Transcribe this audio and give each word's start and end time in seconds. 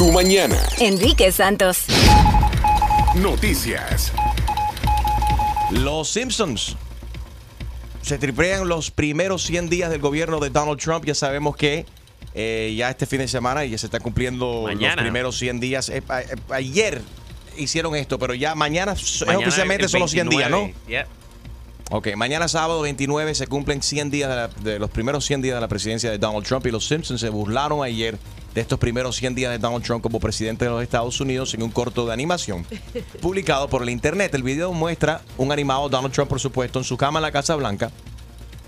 tu 0.00 0.10
mañana. 0.12 0.56
Enrique 0.78 1.30
Santos. 1.30 1.84
Noticias. 3.16 4.12
Los 5.72 6.08
Simpsons 6.08 6.74
se 8.00 8.16
tripean 8.16 8.66
los 8.66 8.90
primeros 8.90 9.42
100 9.44 9.68
días 9.68 9.90
del 9.90 10.00
gobierno 10.00 10.40
de 10.40 10.48
Donald 10.48 10.80
Trump. 10.80 11.04
Ya 11.04 11.14
sabemos 11.14 11.54
que 11.54 11.84
eh, 12.34 12.74
ya 12.78 12.88
este 12.88 13.04
fin 13.04 13.18
de 13.18 13.28
semana 13.28 13.62
ya 13.66 13.76
se 13.76 13.88
están 13.88 14.00
cumpliendo 14.00 14.62
Mañana. 14.62 14.94
los 14.96 15.02
primeros 15.02 15.36
100 15.38 15.60
días. 15.60 15.90
Eh, 15.90 16.02
a- 16.08 16.22
eh, 16.22 16.26
ayer 16.48 17.02
hicieron 17.58 17.94
esto, 17.94 18.18
pero 18.18 18.32
ya 18.32 18.54
mañana, 18.54 18.94
Mañana 19.26 19.38
oficialmente 19.40 19.86
son 19.86 20.00
los 20.00 20.10
100 20.12 20.30
días, 20.30 20.48
¿no? 20.48 20.60
29. 20.62 20.74
Yeah. 20.88 21.06
Ok, 21.90 22.08
mañana 22.16 22.48
sábado 22.48 22.80
29 22.80 23.34
se 23.34 23.46
cumplen 23.48 23.82
100 23.82 24.10
días 24.10 24.30
de, 24.30 24.34
la- 24.36 24.48
de 24.48 24.78
los 24.78 24.88
primeros 24.88 25.26
100 25.26 25.42
días 25.42 25.56
de 25.56 25.60
la 25.60 25.68
presidencia 25.68 26.10
de 26.10 26.16
Donald 26.16 26.46
Trump 26.46 26.64
y 26.66 26.70
los 26.70 26.86
Simpsons 26.88 27.20
se 27.20 27.28
burlaron 27.28 27.84
ayer 27.84 28.16
de 28.54 28.60
estos 28.60 28.78
primeros 28.78 29.16
100 29.16 29.34
días 29.34 29.52
de 29.52 29.58
Donald 29.58 29.84
Trump 29.84 30.02
como 30.02 30.18
presidente 30.18 30.64
de 30.64 30.70
los 30.70 30.82
Estados 30.82 31.20
Unidos 31.20 31.54
en 31.54 31.62
un 31.62 31.70
corto 31.70 32.06
de 32.06 32.12
animación 32.12 32.66
publicado 33.20 33.68
por 33.68 33.82
el 33.82 33.90
internet. 33.90 34.34
El 34.34 34.42
video 34.42 34.72
muestra 34.72 35.22
un 35.36 35.52
animado 35.52 35.88
Donald 35.88 36.12
Trump, 36.12 36.28
por 36.28 36.40
supuesto, 36.40 36.78
en 36.78 36.84
su 36.84 36.96
cama 36.96 37.18
en 37.18 37.22
la 37.22 37.32
Casa 37.32 37.54
Blanca, 37.54 37.90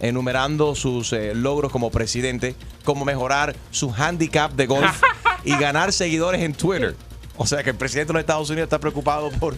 enumerando 0.01 0.75
sus 0.75 1.13
eh, 1.13 1.35
logros 1.35 1.73
como 1.73 1.91
presidente, 1.91 2.55
como 2.85 3.05
mejorar 3.05 3.57
su 3.71 3.93
handicap 3.93 4.53
de 4.53 4.67
golf 4.67 5.03
y 5.45 5.57
ganar 5.57 5.93
seguidores 5.93 6.43
en 6.43 6.55
Twitter. 6.55 6.97
O 7.37 7.47
sea 7.47 7.65
que 7.65 7.71
el 7.71 7.77
presidente 7.77 8.09
de 8.09 8.15
los 8.15 8.21
Estados 8.21 8.51
Unidos 8.51 8.67
está 8.67 8.79
preocupado 8.79 9.31
por, 9.33 9.57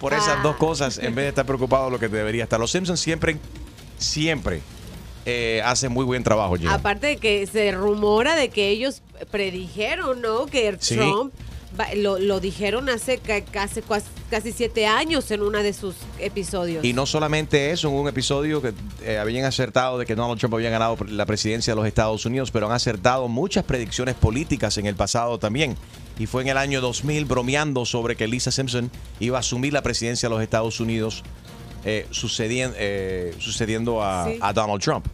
por 0.00 0.14
esas 0.14 0.42
dos 0.42 0.56
cosas 0.56 0.98
en 0.98 1.14
vez 1.14 1.24
de 1.24 1.28
estar 1.30 1.44
preocupado 1.44 1.84
por 1.84 1.92
lo 1.92 1.98
que 1.98 2.08
debería 2.08 2.44
estar. 2.44 2.60
Los 2.60 2.70
Simpsons 2.70 3.00
siempre, 3.00 3.36
siempre 3.98 4.62
eh, 5.30 5.60
hacen 5.64 5.92
muy 5.92 6.04
buen 6.06 6.24
trabajo, 6.24 6.56
Gina. 6.56 6.72
Aparte 6.72 7.06
de 7.08 7.16
que 7.18 7.46
se 7.46 7.70
rumora 7.72 8.34
de 8.34 8.48
que 8.48 8.68
ellos 8.70 9.02
predijeron, 9.30 10.20
¿no? 10.22 10.46
Que 10.46 10.76
Sí. 10.80 10.96
Trump 10.96 11.32
lo, 11.96 12.18
lo 12.18 12.40
dijeron 12.40 12.88
hace 12.88 13.18
ca- 13.18 13.44
casi, 13.44 13.82
casi 14.30 14.52
siete 14.52 14.86
años 14.86 15.30
en 15.30 15.42
uno 15.42 15.62
de 15.62 15.72
sus 15.72 15.94
episodios. 16.18 16.84
Y 16.84 16.92
no 16.92 17.04
solamente 17.06 17.70
eso, 17.70 17.88
en 17.88 17.94
un 17.94 18.08
episodio 18.08 18.62
que 18.62 18.72
eh, 19.04 19.18
habían 19.18 19.44
acertado 19.44 19.98
de 19.98 20.06
que 20.06 20.14
Donald 20.14 20.38
Trump 20.40 20.54
había 20.54 20.70
ganado 20.70 20.96
la 21.08 21.26
presidencia 21.26 21.72
de 21.72 21.76
los 21.76 21.86
Estados 21.86 22.24
Unidos, 22.26 22.50
pero 22.50 22.66
han 22.66 22.72
acertado 22.72 23.28
muchas 23.28 23.64
predicciones 23.64 24.14
políticas 24.14 24.78
en 24.78 24.86
el 24.86 24.96
pasado 24.96 25.38
también. 25.38 25.76
Y 26.18 26.26
fue 26.26 26.42
en 26.42 26.48
el 26.48 26.56
año 26.56 26.80
2000 26.80 27.26
bromeando 27.26 27.84
sobre 27.84 28.16
que 28.16 28.26
Lisa 28.26 28.50
Simpson 28.50 28.90
iba 29.20 29.36
a 29.36 29.40
asumir 29.40 29.72
la 29.72 29.82
presidencia 29.82 30.28
de 30.28 30.34
los 30.34 30.42
Estados 30.42 30.80
Unidos 30.80 31.22
eh, 31.84 32.06
eh, 32.10 33.34
sucediendo 33.38 34.02
a, 34.02 34.26
Sí. 34.26 34.38
a 34.40 34.52
Donald 34.52 34.80
Trump. 34.82 35.06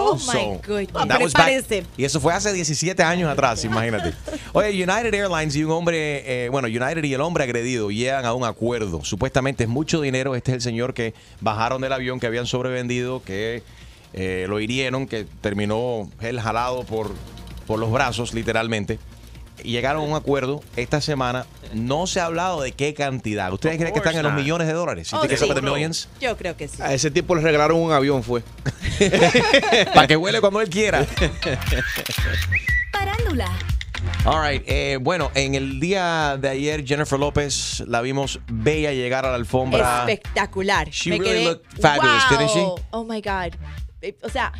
Oh, 0.00 0.14
my 0.14 0.20
So, 0.20 0.60
goodness. 0.64 1.32
back- 1.32 1.84
y 1.96 2.04
eso 2.04 2.20
fue 2.20 2.32
hace 2.32 2.52
17 2.52 3.02
años 3.02 3.28
atrás, 3.28 3.64
imagínate. 3.64 4.12
Oye, 4.52 4.68
United 4.70 5.12
Airlines 5.12 5.56
y 5.56 5.64
un 5.64 5.72
hombre, 5.72 6.44
eh, 6.44 6.48
bueno, 6.50 6.68
United 6.68 7.02
y 7.02 7.14
el 7.14 7.20
hombre 7.20 7.42
agredido 7.42 7.90
llegan 7.90 8.24
a 8.24 8.32
un 8.32 8.44
acuerdo. 8.44 9.02
Supuestamente 9.04 9.64
es 9.64 9.68
mucho 9.68 10.00
dinero. 10.00 10.36
Este 10.36 10.52
es 10.52 10.56
el 10.56 10.60
señor 10.62 10.94
que 10.94 11.14
bajaron 11.40 11.80
del 11.80 11.92
avión, 11.92 12.20
que 12.20 12.28
habían 12.28 12.46
sobrevendido, 12.46 13.22
que 13.24 13.64
eh, 14.12 14.46
lo 14.48 14.60
hirieron, 14.60 15.08
que 15.08 15.26
terminó 15.40 16.08
él 16.20 16.40
jalado 16.40 16.84
por, 16.84 17.10
por 17.66 17.80
los 17.80 17.90
brazos, 17.90 18.34
literalmente. 18.34 19.00
Y 19.64 19.72
llegaron 19.72 20.02
a 20.02 20.04
un 20.06 20.14
acuerdo 20.14 20.62
esta 20.76 21.00
semana. 21.00 21.46
No 21.74 22.06
se 22.06 22.20
ha 22.20 22.24
hablado 22.26 22.60
de 22.62 22.72
qué 22.72 22.94
cantidad. 22.94 23.52
¿Ustedes 23.52 23.74
Of 23.74 23.80
creen 23.80 23.92
que 23.92 23.98
están 23.98 24.16
en 24.16 24.22
los 24.22 24.32
millones 24.34 24.66
de 24.66 24.72
dólares? 24.72 25.12
Oh, 25.12 25.20
¿Think 25.20 25.32
it's 25.32 25.42
up 25.42 25.54
sí. 25.54 25.62
millions? 25.62 26.08
Yo 26.20 26.36
creo 26.36 26.56
que 26.56 26.68
sí. 26.68 26.80
A 26.80 26.94
ese 26.94 27.10
tipo 27.10 27.34
le 27.34 27.42
regalaron 27.42 27.78
un 27.80 27.92
avión, 27.92 28.22
fue. 28.22 28.42
Para 29.94 30.06
que 30.06 30.16
huele 30.16 30.40
cuando 30.40 30.60
él 30.60 30.70
quiera. 30.70 31.04
Parándula. 32.92 33.50
All 34.24 34.40
right. 34.40 34.62
eh, 34.66 34.98
bueno, 35.00 35.30
en 35.34 35.54
el 35.54 35.80
día 35.80 36.36
de 36.40 36.48
ayer, 36.48 36.84
Jennifer 36.86 37.18
López 37.18 37.82
la 37.86 38.00
vimos 38.00 38.40
bella 38.50 38.92
llegar 38.92 39.24
a 39.26 39.30
la 39.30 39.34
alfombra. 39.36 40.00
Espectacular. 40.08 40.88
She 40.90 41.10
Me 41.10 41.18
really 41.18 41.30
quedé, 41.40 41.44
looked 41.44 41.80
fabulous, 41.80 42.22
wow. 42.30 42.38
didn't 42.38 42.50
she? 42.52 42.82
Oh 42.90 43.04
my 43.04 43.20
God. 43.20 43.54
Eh, 44.00 44.16
O 44.22 44.28
sea, 44.28 44.52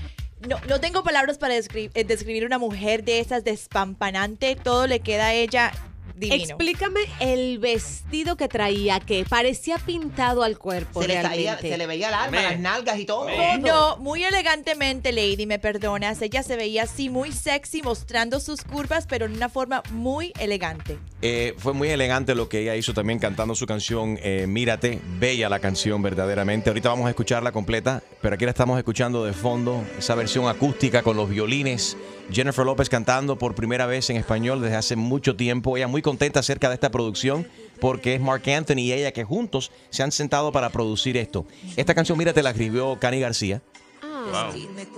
no, 0.47 0.59
no 0.69 0.81
tengo 0.81 1.03
palabras 1.03 1.38
para 1.38 1.54
descri- 1.54 1.91
eh, 1.94 2.04
describir 2.04 2.44
una 2.44 2.59
mujer 2.59 3.04
de 3.04 3.21
esas 3.21 3.44
despampanante. 3.44 4.56
Todo 4.56 4.87
le 4.87 5.00
queda 5.00 5.28
a 5.28 5.34
ella 5.34 5.72
divino. 6.19 6.45
Explícame 6.45 7.01
el 7.21 7.59
vestido 7.59 8.37
que 8.37 8.49
traía, 8.49 9.01
que 9.01 9.25
parecía 9.25 9.79
pintado 9.79 10.43
al 10.43 10.59
cuerpo 10.59 11.03
Se 11.03 11.09
le, 11.09 11.15
se 11.23 11.87
veía 11.87 12.09
el 12.09 12.15
alma, 12.15 12.43
las 12.43 12.59
nalgas 12.59 12.99
y 12.99 13.05
todo. 13.05 13.27
Me. 13.27 13.59
No, 13.59 13.97
muy 13.99 14.25
elegantemente, 14.25 15.12
Lady, 15.12 15.47
me 15.47 15.59
perdonas. 15.59 16.21
Ella 16.23 16.43
se 16.43 16.57
veía 16.57 16.84
así 16.84 17.09
muy 17.09 17.33
sexy, 17.33 17.83
mostrando 17.83 18.41
sus 18.41 18.62
curvas, 18.62 19.07
pero 19.07 19.27
en 19.27 19.33
una 19.33 19.49
forma 19.49 19.83
muy 19.91 20.33
elegante. 20.39 20.99
Eh, 21.23 21.55
fue 21.59 21.73
muy 21.73 21.89
elegante 21.89 22.34
lo 22.34 22.49
que 22.49 22.61
ella 22.61 22.77
hizo 22.77 22.95
también 22.95 23.19
cantando 23.19 23.55
su 23.55 23.67
canción 23.67 24.19
eh, 24.23 24.47
Mírate. 24.47 25.01
Bella 25.19 25.49
la 25.49 25.59
canción 25.59 26.03
verdaderamente. 26.03 26.71
Ahorita 26.71 26.89
vamos 26.89 27.07
a 27.07 27.11
escucharla 27.11 27.53
completa, 27.53 28.03
pero 28.21 28.34
aquí 28.34 28.45
la 28.45 28.51
estamos 28.51 28.78
escuchando 28.78 29.25
de 29.25 29.33
fondo, 29.33 29.84
esa 29.99 30.15
versión 30.15 30.49
acústica 30.49 31.03
con 31.03 31.17
los 31.17 31.28
violines. 31.28 31.97
Jennifer 32.31 32.65
López 32.65 32.89
cantando 32.89 33.37
por 33.37 33.55
primera 33.55 33.87
vez 33.87 34.11
en 34.11 34.16
español 34.16 34.61
desde 34.61 34.77
hace 34.77 34.97
mucho 34.97 35.37
tiempo. 35.37 35.77
Ella 35.77 35.89
muy 35.89 36.03
contenta 36.03 36.41
acerca 36.41 36.69
de 36.69 36.75
esta 36.75 36.91
producción 36.91 37.47
porque 37.81 38.15
es 38.15 38.21
Mark 38.21 38.43
Anthony 38.49 38.78
y 38.81 38.93
ella 38.93 39.12
que 39.12 39.25
juntos 39.25 39.71
se 39.91 40.03
han 40.03 40.12
sentado 40.12 40.53
para 40.53 40.71
producir 40.71 41.16
esto. 41.16 41.47
Esta 41.77 41.94
canción, 41.94 42.19
Mírate, 42.19 42.43
la 42.43 42.50
escribió 42.50 42.99
Cani 43.00 43.21
García. 43.21 43.62
Ah, 44.03 44.50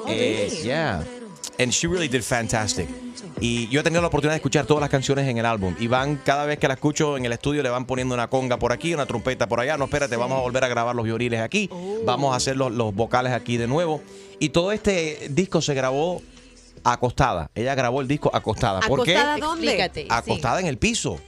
Eh, 0.09 0.51
yeah. 0.63 1.05
And 1.59 1.71
she 1.73 1.87
really 1.87 2.09
did 2.09 2.23
fantastic. 2.23 2.89
Y 3.39 3.69
yo 3.69 3.81
he 3.81 3.83
tenido 3.83 4.01
la 4.01 4.09
oportunidad 4.09 4.33
de 4.33 4.39
escuchar 4.39 4.67
todas 4.67 4.81
las 4.81 4.89
canciones 4.91 5.29
en 5.29 5.37
el 5.39 5.45
álbum. 5.45 5.75
Y 5.79 5.89
van, 5.89 6.17
cada 6.17 6.47
vez 6.47 6.59
que 6.59 6.67
la 6.67 6.75
escucho 6.75 7.17
en 7.19 7.25
el 7.27 7.33
estudio, 7.33 7.63
le 7.63 7.69
van 7.69 7.85
poniendo 7.85 8.15
una 8.15 8.29
conga 8.29 8.59
por 8.59 8.73
aquí, 8.73 8.95
una 8.95 9.05
trompeta 9.07 9.47
por 9.47 9.61
allá. 9.61 9.77
No, 9.77 9.85
espérate, 9.85 10.17
vamos 10.17 10.39
a 10.39 10.41
volver 10.41 10.65
a 10.65 10.69
grabar 10.69 10.97
los 10.97 11.05
violines 11.05 11.41
aquí. 11.41 11.69
Vamos 12.05 12.33
a 12.33 12.37
hacer 12.37 12.57
los, 12.57 12.73
los 12.73 12.95
vocales 12.95 13.33
aquí 13.33 13.57
de 13.59 13.67
nuevo. 13.67 14.01
Y 14.39 14.49
todo 14.51 14.73
este 14.73 15.29
disco 15.31 15.61
se 15.61 15.75
grabó 15.75 16.23
acostada. 16.85 17.51
Ella 17.55 17.75
grabó 17.75 18.01
el 18.01 18.09
disco 18.09 18.31
acostada. 18.35 18.81
¿Por 18.81 19.05
qué? 19.05 19.17
¿Acostada 19.17 19.39
dónde? 19.39 19.67
Explícate. 19.67 20.03
sí. 20.03 20.09
acostada 20.11 20.61
en 20.61 20.67
el 20.67 20.79
piso. 20.79 21.19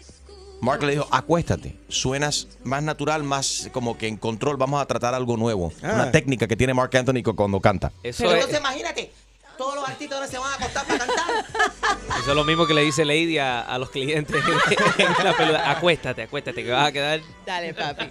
Mark 0.60 0.80
le 0.84 0.92
dijo, 0.92 1.08
acuéstate, 1.10 1.76
suenas 1.88 2.46
más 2.62 2.84
natural, 2.84 3.24
más 3.24 3.68
como 3.72 3.98
que 3.98 4.06
en 4.06 4.16
control, 4.16 4.56
vamos 4.56 4.80
a 4.80 4.86
tratar 4.86 5.12
algo 5.12 5.36
nuevo. 5.36 5.72
Ah. 5.82 5.90
Una 5.94 6.12
técnica 6.12 6.46
que 6.46 6.54
tiene 6.56 6.72
Mark 6.72 6.96
Anthony 6.96 7.20
cu- 7.24 7.34
cuando 7.34 7.58
canta. 7.60 7.90
Eso, 8.04 8.18
Pero 8.22 8.30
es, 8.30 8.36
entonces 8.36 8.60
imagínate, 8.60 9.10
todos 9.58 9.74
los 9.74 9.88
artistas 9.88 10.18
ahora 10.18 10.28
se 10.30 10.38
van 10.38 10.52
a 10.52 10.54
acostar 10.54 10.86
para 10.86 10.98
cantar. 11.00 11.44
eso 12.20 12.30
es 12.30 12.36
lo 12.36 12.44
mismo 12.44 12.64
que 12.64 12.74
le 12.74 12.82
dice 12.82 13.04
Lady 13.04 13.38
a, 13.38 13.60
a 13.62 13.76
los 13.78 13.90
clientes 13.90 14.36
en 14.98 15.24
la 15.24 15.36
peluda. 15.36 15.69
Acuéstate, 15.69 16.22
acuéstate, 16.22 16.62
que 16.62 16.70
vas 16.70 16.86
a 16.86 16.92
quedar. 16.92 17.20
Dale, 17.44 17.74
papi. 17.74 18.04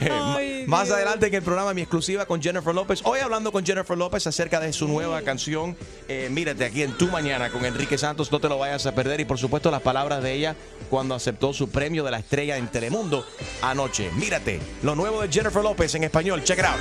Eh, 0.00 0.08
Ay, 0.10 0.64
Más 0.66 0.86
Dios. 0.86 0.96
adelante 0.96 1.26
en 1.28 1.34
el 1.34 1.42
programa 1.42 1.72
mi 1.74 1.82
exclusiva 1.82 2.26
con 2.26 2.42
Jennifer 2.42 2.74
López. 2.74 3.00
Hoy 3.04 3.20
hablando 3.20 3.52
con 3.52 3.64
Jennifer 3.64 3.96
López 3.96 4.26
acerca 4.26 4.60
de 4.60 4.72
su 4.72 4.88
nueva 4.88 5.22
canción. 5.22 5.76
eh, 6.08 6.28
mírate 6.30 6.64
aquí 6.64 6.82
en 6.82 6.96
Tu 6.98 7.06
Mañana 7.08 7.50
con 7.50 7.64
Enrique 7.64 7.96
Santos. 7.98 8.30
No 8.32 8.40
te 8.40 8.48
lo 8.48 8.58
vayas 8.58 8.84
a 8.86 8.94
perder. 8.94 9.20
Y 9.20 9.24
por 9.24 9.38
supuesto 9.38 9.70
las 9.70 9.82
palabras 9.82 10.22
de 10.22 10.32
ella 10.32 10.56
cuando 10.90 11.14
aceptó 11.14 11.52
su 11.52 11.68
premio 11.70 12.04
de 12.04 12.10
la 12.10 12.18
estrella 12.18 12.56
en 12.56 12.68
Telemundo 12.68 13.24
anoche. 13.62 14.10
Mírate. 14.16 14.60
Lo 14.82 14.94
nuevo 14.94 15.22
de 15.22 15.28
Jennifer 15.32 15.62
López 15.62 15.94
en 15.94 16.04
español. 16.04 16.42
Check 16.44 16.58
it 16.58 16.64
out. 16.64 16.80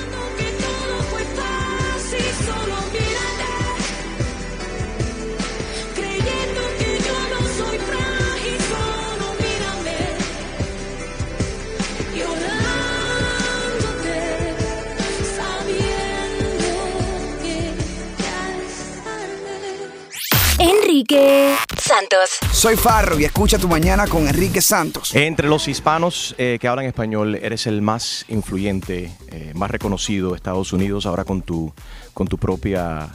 Enrique 20.63 21.55
Santos. 21.77 22.37
Soy 22.53 22.77
Farro 22.77 23.19
y 23.19 23.25
escucha 23.25 23.57
tu 23.57 23.67
mañana 23.67 24.07
con 24.07 24.29
Enrique 24.29 24.61
Santos. 24.61 25.13
Entre 25.13 25.49
los 25.49 25.67
hispanos 25.67 26.35
eh, 26.37 26.57
que 26.61 26.69
hablan 26.69 26.85
español, 26.85 27.35
eres 27.35 27.67
el 27.67 27.81
más 27.81 28.23
influyente, 28.29 29.11
eh, 29.27 29.51
más 29.55 29.69
reconocido 29.69 30.29
de 30.29 30.37
Estados 30.37 30.71
Unidos, 30.71 31.05
ahora 31.05 31.25
con 31.25 31.41
tu, 31.41 31.73
con 32.13 32.27
tu 32.27 32.37
propia 32.37 33.09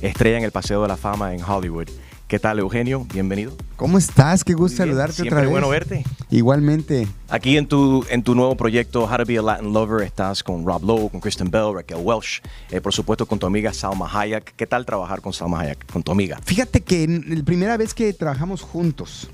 estrella 0.00 0.38
en 0.38 0.44
el 0.44 0.50
Paseo 0.50 0.80
de 0.80 0.88
la 0.88 0.96
Fama 0.96 1.34
en 1.34 1.44
Hollywood. 1.44 1.90
¿Qué 2.26 2.38
tal, 2.38 2.58
Eugenio? 2.58 3.06
Bienvenido. 3.12 3.52
¿Cómo 3.76 3.98
estás? 3.98 4.44
Qué 4.44 4.54
gusto 4.54 4.82
bien. 4.82 4.88
saludarte 4.88 5.12
Siempre 5.16 5.34
otra 5.36 5.42
vez. 5.42 5.50
bueno 5.50 5.68
verte. 5.68 6.04
Igualmente. 6.30 7.06
Aquí 7.28 7.56
en 7.58 7.66
tu, 7.68 8.04
en 8.08 8.22
tu 8.22 8.34
nuevo 8.34 8.56
proyecto, 8.56 9.04
How 9.04 9.18
to 9.18 9.24
Be 9.26 9.38
a 9.38 9.42
Latin 9.42 9.72
Lover, 9.72 10.04
estás 10.04 10.42
con 10.42 10.64
Rob 10.66 10.82
Lowe, 10.84 11.10
con 11.10 11.20
Kristen 11.20 11.50
Bell, 11.50 11.74
Raquel 11.74 11.98
Welsh, 12.02 12.40
eh, 12.70 12.80
por 12.80 12.94
supuesto 12.94 13.26
con 13.26 13.38
tu 13.38 13.46
amiga 13.46 13.72
Salma 13.74 14.08
Hayek. 14.10 14.54
¿Qué 14.56 14.66
tal 14.66 14.86
trabajar 14.86 15.20
con 15.20 15.32
Salma 15.34 15.60
Hayek, 15.60 15.86
con 15.92 16.02
tu 16.02 16.12
amiga? 16.12 16.40
Fíjate 16.44 16.80
que 16.80 17.06
la 17.06 17.44
primera 17.44 17.76
vez 17.76 17.92
que 17.92 18.12
trabajamos 18.14 18.62
juntos, 18.62 19.28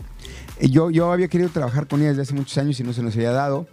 eh, 0.59 0.69
yo, 0.69 0.91
yo 0.91 1.13
había 1.13 1.29
querido 1.29 1.49
trabajar 1.49 1.87
con 1.87 2.01
ella 2.01 2.09
desde 2.11 2.23
hace 2.23 2.35
muchos 2.35 2.59
años 2.59 2.81
y 2.81 2.83
no 2.83 2.93
se 2.93 3.03
nos 3.03 3.15
había 3.15 3.31
dado. 3.31 3.67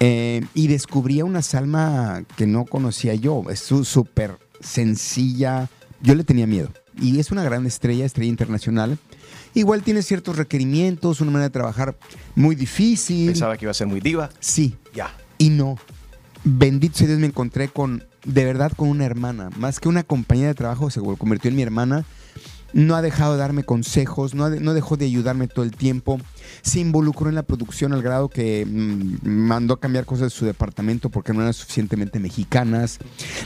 eh, 0.00 0.42
y 0.54 0.68
descubrí 0.68 1.20
a 1.20 1.24
una 1.24 1.40
Salma 1.42 2.22
que 2.36 2.46
no 2.46 2.66
conocía 2.66 3.14
yo. 3.14 3.42
Es 3.50 3.60
súper 3.60 4.38
sencilla. 4.60 5.68
Yo 6.02 6.14
le 6.14 6.24
tenía 6.24 6.46
miedo. 6.46 6.70
Y 6.98 7.18
es 7.18 7.30
una 7.30 7.42
gran 7.42 7.66
estrella, 7.66 8.04
estrella 8.04 8.30
internacional. 8.30 8.98
igual 9.54 9.82
tiene 9.82 10.02
ciertos 10.02 10.36
requerimientos, 10.36 11.20
una 11.20 11.30
manera 11.30 11.48
de 11.48 11.52
trabajar 11.52 11.96
muy 12.34 12.54
difícil. 12.54 13.26
Pensaba 13.26 13.56
que 13.56 13.64
iba 13.64 13.70
a 13.70 13.74
ser 13.74 13.86
muy 13.86 14.00
diva. 14.00 14.30
Sí. 14.40 14.76
Ya. 14.94 15.14
Y 15.38 15.50
no. 15.50 15.76
Bendito 16.44 16.96
sea 16.98 17.06
Dios, 17.06 17.18
me 17.18 17.26
encontré 17.26 17.68
con, 17.68 18.04
de 18.24 18.44
verdad, 18.44 18.72
con 18.76 18.88
una 18.88 19.04
hermana. 19.04 19.50
Más 19.56 19.78
que 19.80 19.88
una 19.88 20.02
compañera 20.02 20.48
de 20.48 20.54
trabajo, 20.54 20.90
se 20.90 21.00
convirtió 21.00 21.48
en 21.50 21.56
mi 21.56 21.62
hermana. 21.62 22.04
No 22.72 22.94
ha 22.94 23.02
dejado 23.02 23.32
de 23.32 23.38
darme 23.40 23.64
consejos, 23.64 24.34
no, 24.34 24.48
de- 24.48 24.60
no 24.60 24.72
dejó 24.74 24.96
de 24.96 25.04
ayudarme 25.06 25.48
todo 25.48 25.64
el 25.64 25.72
tiempo. 25.72 26.20
Se 26.62 26.80
involucró 26.80 27.28
en 27.28 27.34
la 27.34 27.42
producción 27.42 27.92
al 27.92 28.02
grado 28.02 28.28
que 28.28 28.66
mm, 28.66 29.28
mandó 29.28 29.74
a 29.74 29.80
cambiar 29.80 30.04
cosas 30.04 30.24
de 30.24 30.30
su 30.30 30.44
departamento 30.44 31.10
porque 31.10 31.32
no 31.32 31.40
eran 31.40 31.54
suficientemente 31.54 32.18
mexicanas. 32.18 32.98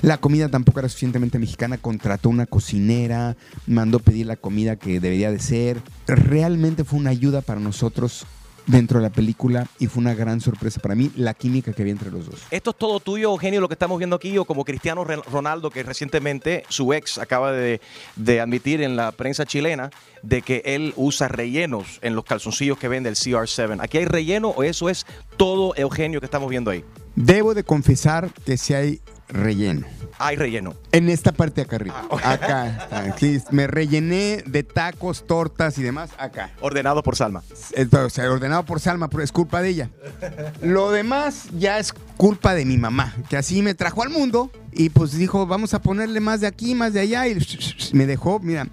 La 0.03 0.19
comida 0.19 0.49
tampoco 0.49 0.81
era 0.81 0.89
suficientemente 0.89 1.39
mexicana. 1.39 1.79
Contrató 1.79 2.29
una 2.29 2.47
cocinera, 2.47 3.37
mandó 3.67 3.99
pedir 3.99 4.27
la 4.27 4.37
comida 4.37 4.77
que 4.77 5.01
debería 5.01 5.31
de 5.31 5.39
ser. 5.39 5.81
Realmente 6.07 6.85
fue 6.85 6.99
una 6.99 7.11
ayuda 7.11 7.41
para 7.41 7.61
nosotros 7.61 8.27
dentro 8.67 8.99
de 8.99 9.05
la 9.05 9.11
película 9.11 9.67
y 9.79 9.87
fue 9.87 10.01
una 10.01 10.15
gran 10.15 10.41
sorpresa 10.41 10.81
para 10.81 10.95
mí 10.95 11.11
la 11.17 11.35
química 11.35 11.73
que 11.73 11.83
había 11.83 11.93
entre 11.93 12.11
los 12.11 12.27
dos. 12.27 12.43
¿Esto 12.51 12.71
es 12.71 12.77
todo 12.77 13.01
tuyo, 13.01 13.31
Eugenio, 13.31 13.61
lo 13.61 13.69
que 13.69 13.75
estamos 13.75 13.99
viendo 13.99 14.17
aquí? 14.17 14.37
O 14.39 14.45
como 14.45 14.65
Cristiano 14.65 15.05
Ronaldo, 15.05 15.71
que 15.71 15.83
recientemente 15.83 16.65
su 16.69 16.93
ex 16.93 17.19
acaba 17.19 17.53
de, 17.53 17.81
de 18.17 18.41
admitir 18.41 18.83
en 18.83 18.97
la 18.97 19.13
prensa 19.13 19.45
chilena 19.47 19.91
de 20.23 20.43
que 20.43 20.63
él 20.65 20.93
usa 20.97 21.29
rellenos 21.29 21.99
en 22.03 22.15
los 22.15 22.25
calzoncillos 22.25 22.79
que 22.79 22.89
vende 22.89 23.09
el 23.09 23.17
CR7. 23.17 23.79
¿Aquí 23.81 23.99
hay 23.99 24.07
relleno 24.07 24.49
o 24.49 24.63
eso 24.63 24.89
es 24.89 25.07
todo 25.37 25.75
Eugenio 25.77 26.21
que 26.21 26.27
estamos 26.27 26.49
viendo 26.49 26.71
ahí? 26.71 26.85
Debo 27.17 27.55
de 27.55 27.63
confesar 27.63 28.31
que 28.45 28.57
si 28.57 28.75
hay 28.75 29.01
relleno. 29.29 29.87
Hay 30.19 30.37
relleno. 30.37 30.75
En 30.93 31.09
esta 31.09 31.33
parte 31.33 31.57
de 31.57 31.63
acá 31.63 31.77
arriba. 31.77 32.07
Acá. 32.23 32.89
Aquí 32.91 33.39
me 33.51 33.67
rellené 33.67 34.43
de 34.47 34.63
tacos, 34.63 35.27
tortas 35.27 35.79
y 35.79 35.83
demás 35.83 36.11
acá. 36.19 36.51
Ordenado 36.61 37.03
por 37.03 37.17
Salma. 37.17 37.43
Sea, 38.11 38.31
ordenado 38.31 38.65
por 38.65 38.81
Salma, 38.81 39.09
pero 39.09 39.23
es 39.23 39.33
culpa 39.33 39.63
de 39.63 39.71
ella. 39.71 39.91
Lo 40.63 40.91
demás 40.91 41.49
ya 41.59 41.79
es 41.79 41.93
culpa 42.17 42.55
de 42.55 42.65
mi 42.65 42.79
mamá, 42.79 43.15
que 43.29 43.37
así 43.37 43.63
me 43.63 43.75
trajo 43.75 44.03
al 44.03 44.11
mundo 44.11 44.51
y 44.73 44.91
pues 44.91 45.13
dijo, 45.13 45.47
vamos 45.47 45.75
a 45.75 45.83
ponerle 45.83 46.21
más 46.21 46.41
de 46.41 46.47
aquí, 46.47 46.75
más 46.75 46.93
de 46.93 47.01
allá 47.01 47.27
y 47.27 47.37
me 47.93 48.07
dejó, 48.07 48.39
mira. 48.41 48.69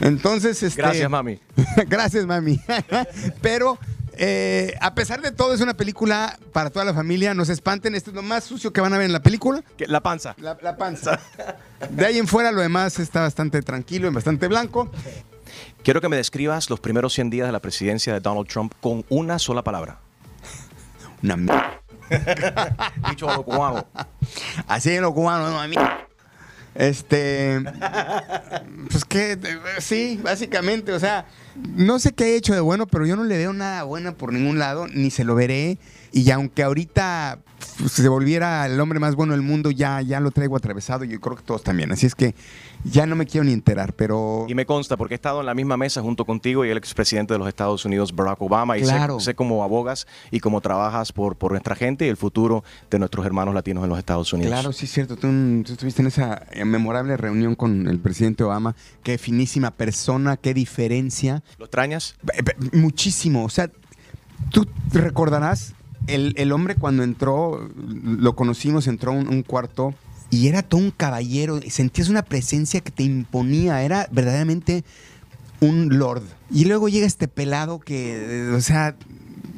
Entonces, 0.00 0.62
este, 0.62 0.80
Gracias, 0.80 1.10
mami. 1.10 1.38
Gracias, 1.88 2.26
mami. 2.26 2.58
Pero 3.42 3.78
eh, 4.22 4.76
a 4.82 4.94
pesar 4.94 5.22
de 5.22 5.32
todo, 5.32 5.54
es 5.54 5.62
una 5.62 5.72
película 5.72 6.38
para 6.52 6.68
toda 6.68 6.84
la 6.84 6.92
familia. 6.92 7.32
No 7.32 7.46
se 7.46 7.54
espanten, 7.54 7.94
esto 7.94 8.10
es 8.10 8.16
lo 8.16 8.22
más 8.22 8.44
sucio 8.44 8.70
que 8.70 8.82
van 8.82 8.92
a 8.92 8.98
ver 8.98 9.06
en 9.06 9.14
la 9.14 9.22
película. 9.22 9.64
La 9.78 10.02
panza. 10.02 10.34
La, 10.38 10.58
la 10.60 10.76
panza. 10.76 11.18
De 11.88 12.04
ahí 12.04 12.18
en 12.18 12.26
fuera, 12.26 12.52
lo 12.52 12.60
demás 12.60 12.98
está 12.98 13.22
bastante 13.22 13.62
tranquilo 13.62 14.08
y 14.08 14.12
bastante 14.12 14.46
blanco. 14.46 14.90
Quiero 15.82 16.02
que 16.02 16.10
me 16.10 16.16
describas 16.16 16.68
los 16.68 16.80
primeros 16.80 17.14
100 17.14 17.30
días 17.30 17.46
de 17.46 17.52
la 17.52 17.60
presidencia 17.60 18.12
de 18.12 18.20
Donald 18.20 18.46
Trump 18.46 18.74
con 18.82 19.06
una 19.08 19.38
sola 19.38 19.64
palabra. 19.64 20.00
Una. 21.22 21.80
Dicho 23.08 23.30
a 23.30 23.36
lo 23.36 23.42
cubano. 23.42 23.86
Así 24.66 24.90
en 24.90 25.00
lo 25.00 25.14
cubano, 25.14 25.48
no 25.48 25.58
a 25.58 25.66
mí. 25.66 25.76
Este. 26.74 27.60
Pues 28.90 29.04
que, 29.04 29.38
sí, 29.78 30.20
básicamente, 30.22 30.92
o 30.92 30.98
sea, 30.98 31.26
no 31.56 31.98
sé 31.98 32.12
qué 32.12 32.26
he 32.26 32.36
hecho 32.36 32.54
de 32.54 32.60
bueno, 32.60 32.86
pero 32.86 33.06
yo 33.06 33.16
no 33.16 33.24
le 33.24 33.36
veo 33.36 33.52
nada 33.52 33.82
bueno 33.84 34.16
por 34.16 34.32
ningún 34.32 34.58
lado, 34.58 34.86
ni 34.88 35.10
se 35.10 35.24
lo 35.24 35.34
veré. 35.34 35.78
Y 36.12 36.30
aunque 36.30 36.62
ahorita 36.62 37.38
pues, 37.78 37.92
se 37.92 38.08
volviera 38.08 38.66
el 38.66 38.80
hombre 38.80 38.98
más 38.98 39.14
bueno 39.14 39.32
del 39.32 39.42
mundo, 39.42 39.70
ya, 39.70 40.00
ya 40.02 40.18
lo 40.20 40.30
traigo 40.30 40.56
atravesado 40.56 41.04
y 41.04 41.08
yo 41.08 41.20
creo 41.20 41.36
que 41.36 41.42
todos 41.42 41.62
también. 41.62 41.92
Así 41.92 42.06
es 42.06 42.14
que 42.14 42.34
ya 42.84 43.04
no 43.06 43.14
me 43.14 43.26
quiero 43.26 43.44
ni 43.44 43.52
enterar, 43.52 43.92
pero. 43.92 44.46
Y 44.48 44.54
me 44.54 44.64
consta 44.66 44.96
porque 44.96 45.14
he 45.14 45.16
estado 45.16 45.40
en 45.40 45.46
la 45.46 45.54
misma 45.54 45.76
mesa 45.76 46.00
junto 46.02 46.24
contigo 46.24 46.64
y 46.64 46.70
el 46.70 46.78
expresidente 46.78 47.34
de 47.34 47.38
los 47.38 47.46
Estados 47.48 47.84
Unidos, 47.84 48.14
Barack 48.14 48.40
Obama, 48.42 48.76
y 48.78 48.80
sé- 48.84 48.86
Claro. 48.92 49.20
sé, 49.20 49.34
cómo 49.34 49.62
abogas 49.62 50.06
y 50.30 50.40
cómo 50.40 50.60
trabajas 50.60 51.12
por, 51.12 51.36
por 51.36 51.52
nuestra 51.52 51.74
gente 51.76 52.06
y 52.06 52.08
el 52.08 52.16
futuro 52.16 52.64
de 52.90 52.98
nuestros 52.98 53.24
hermanos 53.26 53.54
latinos 53.54 53.84
en 53.84 53.90
los 53.90 53.98
Estados 53.98 54.32
Unidos. 54.32 54.52
Claro, 54.52 54.72
sí 54.72 54.86
es 54.86 54.92
cierto. 54.92 55.16
Tú, 55.16 55.28
tú 55.64 55.72
estuviste 55.74 56.00
en 56.02 56.08
esa 56.08 56.46
eh, 56.52 56.64
memorable 56.64 57.16
reunión 57.16 57.54
con 57.54 57.86
el 57.86 57.98
presidente 58.00 58.42
Obama. 58.44 58.74
Qué 59.02 59.18
finísima 59.18 59.70
persona, 59.70 60.36
qué 60.38 60.54
diferencia. 60.54 61.42
¿Lo 61.58 61.66
extrañas? 61.66 62.16
Muchísimo. 62.72 63.44
O 63.44 63.50
sea, 63.50 63.70
tú 64.50 64.66
recordarás, 64.92 65.74
el, 66.06 66.34
el 66.36 66.52
hombre 66.52 66.74
cuando 66.74 67.02
entró, 67.02 67.70
lo 67.76 68.34
conocimos, 68.34 68.86
entró 68.86 69.12
a 69.12 69.14
un, 69.14 69.42
cuarto 69.42 69.94
y 70.30 70.48
era 70.48 70.62
todo 70.62 70.80
un 70.80 70.90
caballero. 70.90 71.60
Sentías 71.68 72.08
una 72.08 72.22
presencia 72.22 72.80
que 72.80 72.90
te 72.90 73.02
imponía. 73.02 73.82
Era 73.82 74.08
verdaderamente 74.10 74.84
un 75.60 75.98
lord. 75.98 76.22
Y 76.50 76.64
luego 76.64 76.88
llega 76.88 77.06
este 77.06 77.28
pelado 77.28 77.80
que, 77.80 78.48
eh, 78.48 78.54
o 78.54 78.60
sea, 78.60 78.96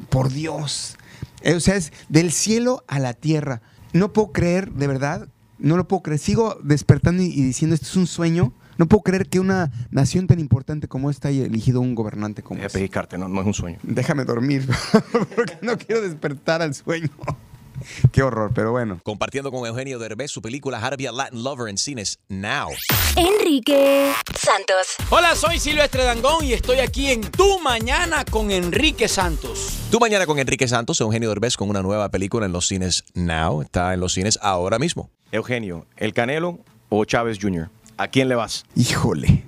por 0.09 0.31
Dios. 0.31 0.97
Eh, 1.41 1.53
O 1.55 1.59
sea, 1.59 1.75
es 1.75 1.91
del 2.09 2.31
cielo 2.31 2.83
a 2.87 2.99
la 2.99 3.13
tierra. 3.13 3.61
No 3.93 4.13
puedo 4.13 4.31
creer, 4.31 4.71
de 4.71 4.87
verdad, 4.87 5.27
no 5.59 5.77
lo 5.77 5.87
puedo 5.87 6.03
creer. 6.03 6.19
Sigo 6.19 6.57
despertando 6.63 7.23
y 7.23 7.29
diciendo, 7.29 7.75
esto 7.75 7.87
es 7.87 7.95
un 7.95 8.07
sueño. 8.07 8.53
No 8.77 8.87
puedo 8.87 9.03
creer 9.03 9.27
que 9.27 9.39
una 9.39 9.71
nación 9.91 10.27
tan 10.27 10.39
importante 10.39 10.87
como 10.87 11.09
esta 11.09 11.27
haya 11.29 11.45
elegido 11.45 11.81
un 11.81 11.95
gobernante 11.95 12.41
como 12.43 12.61
este. 12.61 12.77
pellizcarte, 12.79 13.17
no, 13.17 13.27
no 13.27 13.41
es 13.41 13.47
un 13.47 13.53
sueño. 13.53 13.79
Déjame 13.83 14.25
dormir, 14.25 14.67
porque 15.35 15.57
no 15.61 15.77
quiero 15.77 16.01
despertar 16.01 16.61
al 16.61 16.73
sueño. 16.73 17.09
Qué 18.13 18.23
horror, 18.23 18.51
pero 18.53 18.71
bueno. 18.71 18.99
Compartiendo 19.03 19.51
con 19.51 19.65
Eugenio 19.65 19.99
Derbez 19.99 20.31
su 20.31 20.41
película 20.41 20.79
How 20.81 20.91
to 20.91 20.97
Be 20.97 21.07
a 21.07 21.11
Latin 21.11 21.43
Lover 21.43 21.67
en 21.69 21.77
cines 21.77 22.19
now. 22.29 22.69
Enrique 23.17 24.13
Santos. 24.39 24.95
Hola, 25.09 25.35
soy 25.35 25.59
Silvestre 25.59 26.03
Dangón 26.03 26.45
y 26.45 26.53
estoy 26.53 26.79
aquí 26.79 27.09
en 27.11 27.21
Tu 27.21 27.59
Mañana 27.59 28.23
con 28.25 28.51
Enrique 28.51 29.07
Santos. 29.07 29.79
Tu 29.91 29.99
mañana 29.99 30.25
con 30.25 30.39
Enrique 30.39 30.67
Santos, 30.67 31.01
Eugenio 31.01 31.29
Derbez 31.29 31.57
con 31.57 31.69
una 31.69 31.81
nueva 31.81 32.09
película 32.09 32.45
en 32.45 32.51
los 32.53 32.67
cines 32.67 33.03
now. 33.15 33.61
Está 33.61 33.93
en 33.93 33.99
los 33.99 34.13
cines 34.13 34.39
ahora 34.41 34.79
mismo. 34.79 35.09
Eugenio, 35.31 35.85
¿El 35.97 36.13
Canelo 36.13 36.59
o 36.89 37.03
Chávez 37.05 37.37
Jr.? 37.41 37.69
¿A 37.97 38.07
quién 38.07 38.29
le 38.29 38.35
vas? 38.35 38.65
Híjole. 38.75 39.43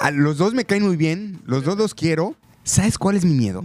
A 0.00 0.10
los 0.10 0.38
dos 0.38 0.54
me 0.54 0.64
caen 0.64 0.84
muy 0.84 0.96
bien, 0.96 1.40
los 1.44 1.64
dos 1.64 1.76
los 1.76 1.94
quiero. 1.94 2.34
¿Sabes 2.64 2.96
cuál 2.96 3.16
es 3.16 3.24
mi 3.24 3.34
miedo? 3.34 3.64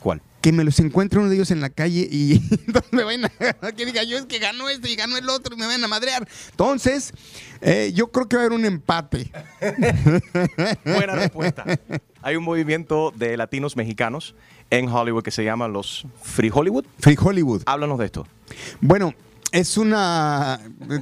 ¿Cuál? 0.00 0.20
Que 0.40 0.52
me 0.52 0.62
los 0.62 0.78
encuentre 0.78 1.18
uno 1.18 1.28
de 1.28 1.34
ellos 1.34 1.50
en 1.50 1.60
la 1.60 1.70
calle 1.70 2.06
y 2.10 2.40
me 2.92 3.02
vayan 3.02 3.24
a... 3.24 3.72
Que 3.72 3.86
diga 3.86 4.02
yo 4.04 4.18
es 4.18 4.26
que 4.26 4.38
ganó 4.38 4.68
este 4.68 4.90
y 4.90 4.96
ganó 4.96 5.16
el 5.16 5.28
otro 5.28 5.56
y 5.56 5.58
me 5.58 5.66
van 5.66 5.82
a 5.82 5.88
madrear. 5.88 6.28
Entonces, 6.50 7.12
eh, 7.60 7.92
yo 7.94 8.08
creo 8.12 8.28
que 8.28 8.36
va 8.36 8.42
a 8.42 8.46
haber 8.46 8.58
un 8.58 8.64
empate. 8.64 9.32
Buena 10.84 11.14
respuesta. 11.16 11.64
Hay 12.22 12.36
un 12.36 12.44
movimiento 12.44 13.12
de 13.16 13.36
latinos 13.36 13.76
mexicanos 13.76 14.34
en 14.70 14.88
Hollywood 14.88 15.22
que 15.22 15.30
se 15.30 15.44
llama 15.44 15.66
los 15.68 16.06
Free 16.22 16.50
Hollywood. 16.52 16.84
Free 17.00 17.18
Hollywood. 17.20 17.62
Háblanos 17.66 17.98
de 17.98 18.06
esto. 18.06 18.26
Bueno, 18.80 19.14
es 19.54 19.76
una 19.78 20.58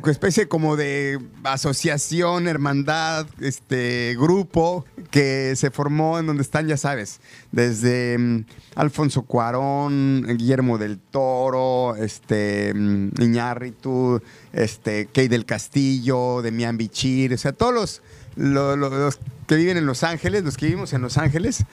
especie 0.07 0.47
como 0.47 0.77
de 0.77 1.19
asociación, 1.43 2.47
hermandad, 2.49 3.27
este 3.41 4.15
grupo 4.19 4.85
que 5.11 5.57
se 5.57 5.71
formó 5.71 6.19
en 6.19 6.27
donde 6.27 6.43
están, 6.43 6.67
ya 6.69 6.77
sabes, 6.77 7.21
desde 7.51 8.19
mm, 8.19 8.45
Alfonso 8.75 9.23
Cuarón, 9.23 10.27
Guillermo 10.37 10.77
del 10.77 10.99
Toro, 10.99 11.97
este 11.97 12.75
mm, 12.75 13.13
Iñárritu, 13.23 14.21
este 14.53 15.07
Key 15.07 15.29
del 15.29 15.47
Castillo, 15.47 16.43
Demián 16.43 16.77
Bichir, 16.77 17.33
o 17.33 17.39
sea, 17.39 17.53
todos 17.53 17.73
los, 17.73 18.03
lo- 18.37 18.77
lo- 18.77 18.91
los 18.91 19.19
que 19.47 19.57
viven 19.57 19.79
en 19.79 19.87
Los 19.87 20.03
Ángeles, 20.03 20.45
los 20.45 20.59
que 20.59 20.67
vivimos 20.67 20.93
en 20.93 21.01
Los 21.01 21.17
Ángeles, 21.17 21.65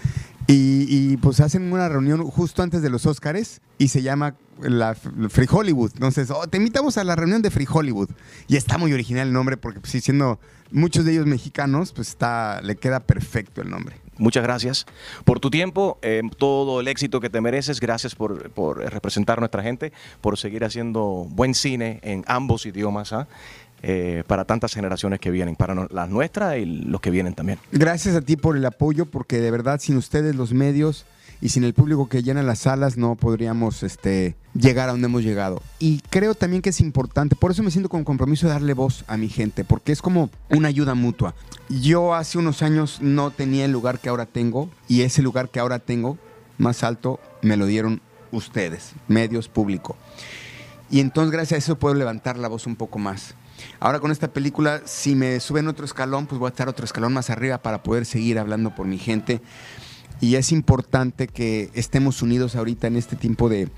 y, 0.52 1.18
pues 1.18 1.40
hacen 1.42 1.72
una 1.72 1.88
reunión 1.90 2.24
justo 2.26 2.64
antes 2.64 2.82
de 2.82 2.90
los 2.90 3.06
Óscares 3.06 3.62
y 3.78 3.90
se 3.90 4.02
llama 4.02 4.36
la 4.60 4.96
Free 4.96 5.48
Hollywood. 5.50 5.92
Entonces, 5.94 6.32
oh, 6.32 6.48
te 6.48 6.58
invitamos 6.58 6.98
a 6.98 7.04
la 7.04 7.16
reunión 7.16 7.44
de 7.44 7.52
Free 7.52 7.68
Hollywood. 7.72 8.10
Y 8.48 8.56
está 8.56 8.80
muy 8.80 8.92
original 8.92 9.28
el 9.28 9.34
nombre 9.34 9.58
porque, 9.58 9.80
pues, 9.80 10.04
siendo 10.04 10.40
muchos 10.72 11.06
de 11.06 11.12
ellos 11.12 11.28
mexicanos, 11.28 11.94
pues 11.94 12.10
está, 12.10 12.62
le 12.64 12.76
queda 12.78 13.00
perfecto 13.00 13.62
el 13.62 13.70
nombre. 13.70 13.98
Muchas 14.18 14.44
gracias 14.44 14.86
por 15.24 15.40
tu 15.40 15.50
tiempo, 15.50 16.00
eh, 16.02 16.22
todo 16.38 16.82
el 16.82 16.88
éxito 16.88 17.22
que 17.22 17.30
te 17.30 17.42
mereces. 17.42 17.80
Gracias 17.80 18.16
por, 18.16 18.50
por 18.50 18.80
representar 18.80 19.38
a 19.38 19.42
nuestra 19.42 19.62
gente, 19.62 19.94
por 20.20 20.38
seguir 20.38 20.66
haciendo 20.66 21.28
buen 21.30 21.54
cine 21.54 22.00
en 22.02 22.26
ambos 22.28 22.66
idiomas 22.66 23.14
¿ah? 23.14 23.28
Eh, 23.82 24.24
para 24.28 24.44
tantas 24.44 24.74
generaciones 24.74 25.20
que 25.22 25.32
vienen, 25.32 25.56
para 25.56 25.74
no- 25.74 25.88
las 25.90 26.10
nuestras 26.10 26.58
y 26.58 26.66
los 26.66 27.00
que 27.00 27.12
vienen 27.12 27.34
también. 27.34 27.60
Gracias 27.72 28.14
a 28.14 28.20
ti 28.22 28.36
por 28.36 28.58
el 28.58 28.66
apoyo, 28.66 29.06
porque 29.06 29.40
de 29.40 29.52
verdad, 29.52 29.80
sin 29.80 29.96
ustedes, 29.96 30.36
los 30.36 30.52
medios 30.54 31.06
y 31.40 31.48
sin 31.48 31.64
el 31.64 31.74
público 31.74 32.10
que 32.10 32.22
llena 32.22 32.44
las 32.44 32.60
salas, 32.60 32.98
no 32.98 33.16
podríamos 33.16 33.82
este, 33.84 34.36
llegar 34.54 34.90
a 34.90 34.92
donde 34.92 35.06
hemos 35.06 35.24
llegado. 35.24 35.62
Y 35.80 36.02
creo 36.10 36.36
también 36.36 36.62
que 36.62 36.72
es 36.72 36.82
importante, 36.82 37.38
por 37.38 37.52
eso 37.52 37.64
me 37.64 37.72
siento 37.72 37.88
con 37.88 38.04
compromiso 38.04 38.48
de 38.48 38.52
darle 38.54 38.74
voz 38.74 39.06
a 39.08 39.16
mi 39.16 39.30
gente, 39.30 39.64
porque 39.64 39.94
es 39.94 40.02
como 40.02 40.30
una 40.50 40.68
ayuda 40.68 40.94
mutua. 40.94 41.34
Yo 41.70 42.14
hace 42.14 42.38
unos 42.38 42.62
años 42.62 42.98
no 43.02 43.32
tenía 43.32 43.64
el 43.64 43.72
lugar 43.72 44.00
que 44.00 44.10
ahora 44.10 44.26
tengo, 44.26 44.70
y 44.90 45.04
ese 45.04 45.22
lugar 45.22 45.48
que 45.48 45.62
ahora 45.62 45.80
tengo, 45.80 46.18
más 46.58 46.84
alto, 46.84 47.22
me 47.42 47.56
lo 47.56 47.66
dieron 47.66 48.02
ustedes, 48.34 48.92
medios, 49.08 49.48
público. 49.48 49.96
Y 50.92 51.00
entonces 51.00 51.32
gracias 51.32 51.54
a 51.54 51.58
eso 51.60 51.80
puedo 51.80 51.96
levantar 51.96 52.38
la 52.38 52.50
voz 52.50 52.68
un 52.68 52.76
poco 52.76 53.00
más. 53.00 53.36
Ahora 53.80 54.00
con 54.00 54.12
esta 54.12 54.32
película, 54.32 54.82
si 54.86 55.16
me 55.16 55.40
suben 55.40 55.68
otro 55.68 55.86
escalón, 55.86 56.28
pues 56.28 56.40
voy 56.40 56.48
a 56.48 56.50
estar 56.50 56.70
otro 56.70 56.86
escalón 56.86 57.14
más 57.14 57.30
arriba 57.30 57.60
para 57.60 57.84
poder 57.84 58.06
seguir 58.06 58.40
hablando 58.40 58.76
por 58.76 58.86
mi 58.88 58.98
gente. 58.98 59.42
Y 60.22 60.36
es 60.36 60.52
importante 60.52 61.28
que 61.28 61.70
estemos 61.74 62.22
unidos 62.22 62.56
ahorita 62.56 62.88
en 62.88 62.98
este 62.98 63.16
tiempo 63.16 63.50
de... 63.50 63.70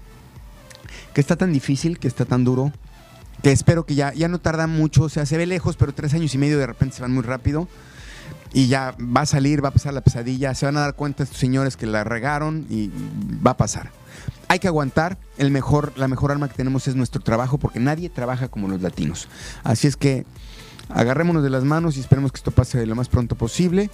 que 1.13 1.21
está 1.21 1.35
tan 1.35 1.53
difícil, 1.53 1.99
que 1.99 2.07
está 2.07 2.25
tan 2.25 2.43
duro, 2.43 2.71
que 3.43 3.51
espero 3.51 3.85
que 3.85 3.95
ya, 3.95 4.13
ya 4.13 4.27
no 4.27 4.39
tarda 4.39 4.67
mucho, 4.67 5.03
o 5.03 5.09
sea, 5.09 5.25
se 5.25 5.37
ve 5.37 5.45
lejos, 5.45 5.75
pero 5.77 5.93
tres 5.93 6.13
años 6.13 6.33
y 6.33 6.37
medio 6.37 6.57
de 6.57 6.67
repente 6.67 6.95
se 6.95 7.01
van 7.01 7.13
muy 7.13 7.23
rápido. 7.23 7.67
Y 8.53 8.67
ya 8.67 8.95
va 8.99 9.21
a 9.21 9.25
salir, 9.25 9.63
va 9.63 9.69
a 9.69 9.73
pasar 9.73 9.93
la 9.93 10.01
pesadilla, 10.01 10.53
se 10.55 10.65
van 10.65 10.77
a 10.77 10.81
dar 10.81 10.95
cuenta 10.95 11.23
estos 11.23 11.37
señores 11.37 11.77
que 11.77 11.85
la 11.85 12.03
regaron 12.03 12.65
y 12.69 12.91
va 13.45 13.51
a 13.51 13.57
pasar. 13.57 13.91
Hay 14.51 14.59
que 14.59 14.67
aguantar, 14.67 15.17
el 15.37 15.49
mejor, 15.49 15.93
la 15.95 16.09
mejor 16.09 16.29
arma 16.29 16.49
que 16.49 16.55
tenemos 16.55 16.85
es 16.89 16.93
nuestro 16.93 17.21
trabajo, 17.21 17.57
porque 17.57 17.79
nadie 17.79 18.09
trabaja 18.09 18.49
como 18.49 18.67
los 18.67 18.81
latinos. 18.81 19.29
Así 19.63 19.87
es 19.87 19.95
que 19.95 20.25
agarrémonos 20.89 21.41
de 21.41 21.49
las 21.49 21.63
manos 21.63 21.95
y 21.95 22.01
esperemos 22.01 22.33
que 22.33 22.39
esto 22.39 22.51
pase 22.51 22.85
lo 22.85 22.93
más 22.93 23.07
pronto 23.07 23.35
posible. 23.35 23.89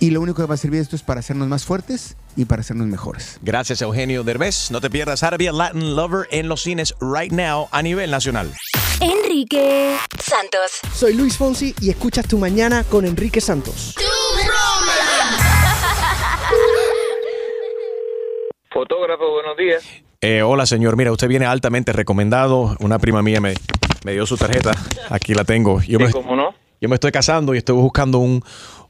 Y 0.00 0.10
lo 0.10 0.20
único 0.20 0.42
que 0.42 0.48
va 0.48 0.56
a 0.56 0.58
servir 0.58 0.80
esto 0.80 0.96
es 0.96 1.04
para 1.04 1.20
hacernos 1.20 1.46
más 1.46 1.64
fuertes 1.64 2.16
y 2.34 2.46
para 2.46 2.62
hacernos 2.62 2.88
mejores. 2.88 3.38
Gracias, 3.42 3.80
Eugenio 3.80 4.24
Derbez. 4.24 4.72
No 4.72 4.80
te 4.80 4.90
pierdas 4.90 5.22
How 5.22 5.30
to 5.30 5.38
be 5.38 5.48
a 5.48 5.52
Latin 5.52 5.94
Lover 5.94 6.26
en 6.32 6.48
los 6.48 6.64
cines 6.64 6.96
right 7.00 7.30
now 7.30 7.68
a 7.70 7.80
nivel 7.80 8.10
nacional. 8.10 8.52
Enrique 8.98 9.96
Santos. 10.18 10.80
Soy 10.96 11.14
Luis 11.14 11.36
Fonsi 11.36 11.76
y 11.80 11.90
escuchas 11.90 12.26
Tu 12.26 12.38
Mañana 12.38 12.82
con 12.82 13.06
Enrique 13.06 13.40
Santos. 13.40 13.94
Fotógrafo, 18.72 19.30
buenos 19.30 19.56
días. 19.56 19.84
Eh, 20.20 20.42
hola, 20.42 20.66
señor. 20.66 20.96
Mira, 20.96 21.12
usted 21.12 21.28
viene 21.28 21.46
altamente 21.46 21.92
recomendado. 21.92 22.76
Una 22.80 22.98
prima 22.98 23.22
mía 23.22 23.40
me, 23.40 23.54
me 24.04 24.12
dio 24.12 24.24
su 24.26 24.36
tarjeta. 24.36 24.72
Aquí 25.10 25.34
la 25.34 25.44
tengo. 25.44 25.80
Yo, 25.82 25.98
Sí, 25.98 26.04
me, 26.04 26.10
cómo 26.10 26.36
no. 26.36 26.54
yo 26.80 26.88
me 26.88 26.94
estoy 26.94 27.12
casando 27.12 27.54
y 27.54 27.58
estoy 27.58 27.76
buscando 27.76 28.18
un, 28.18 28.42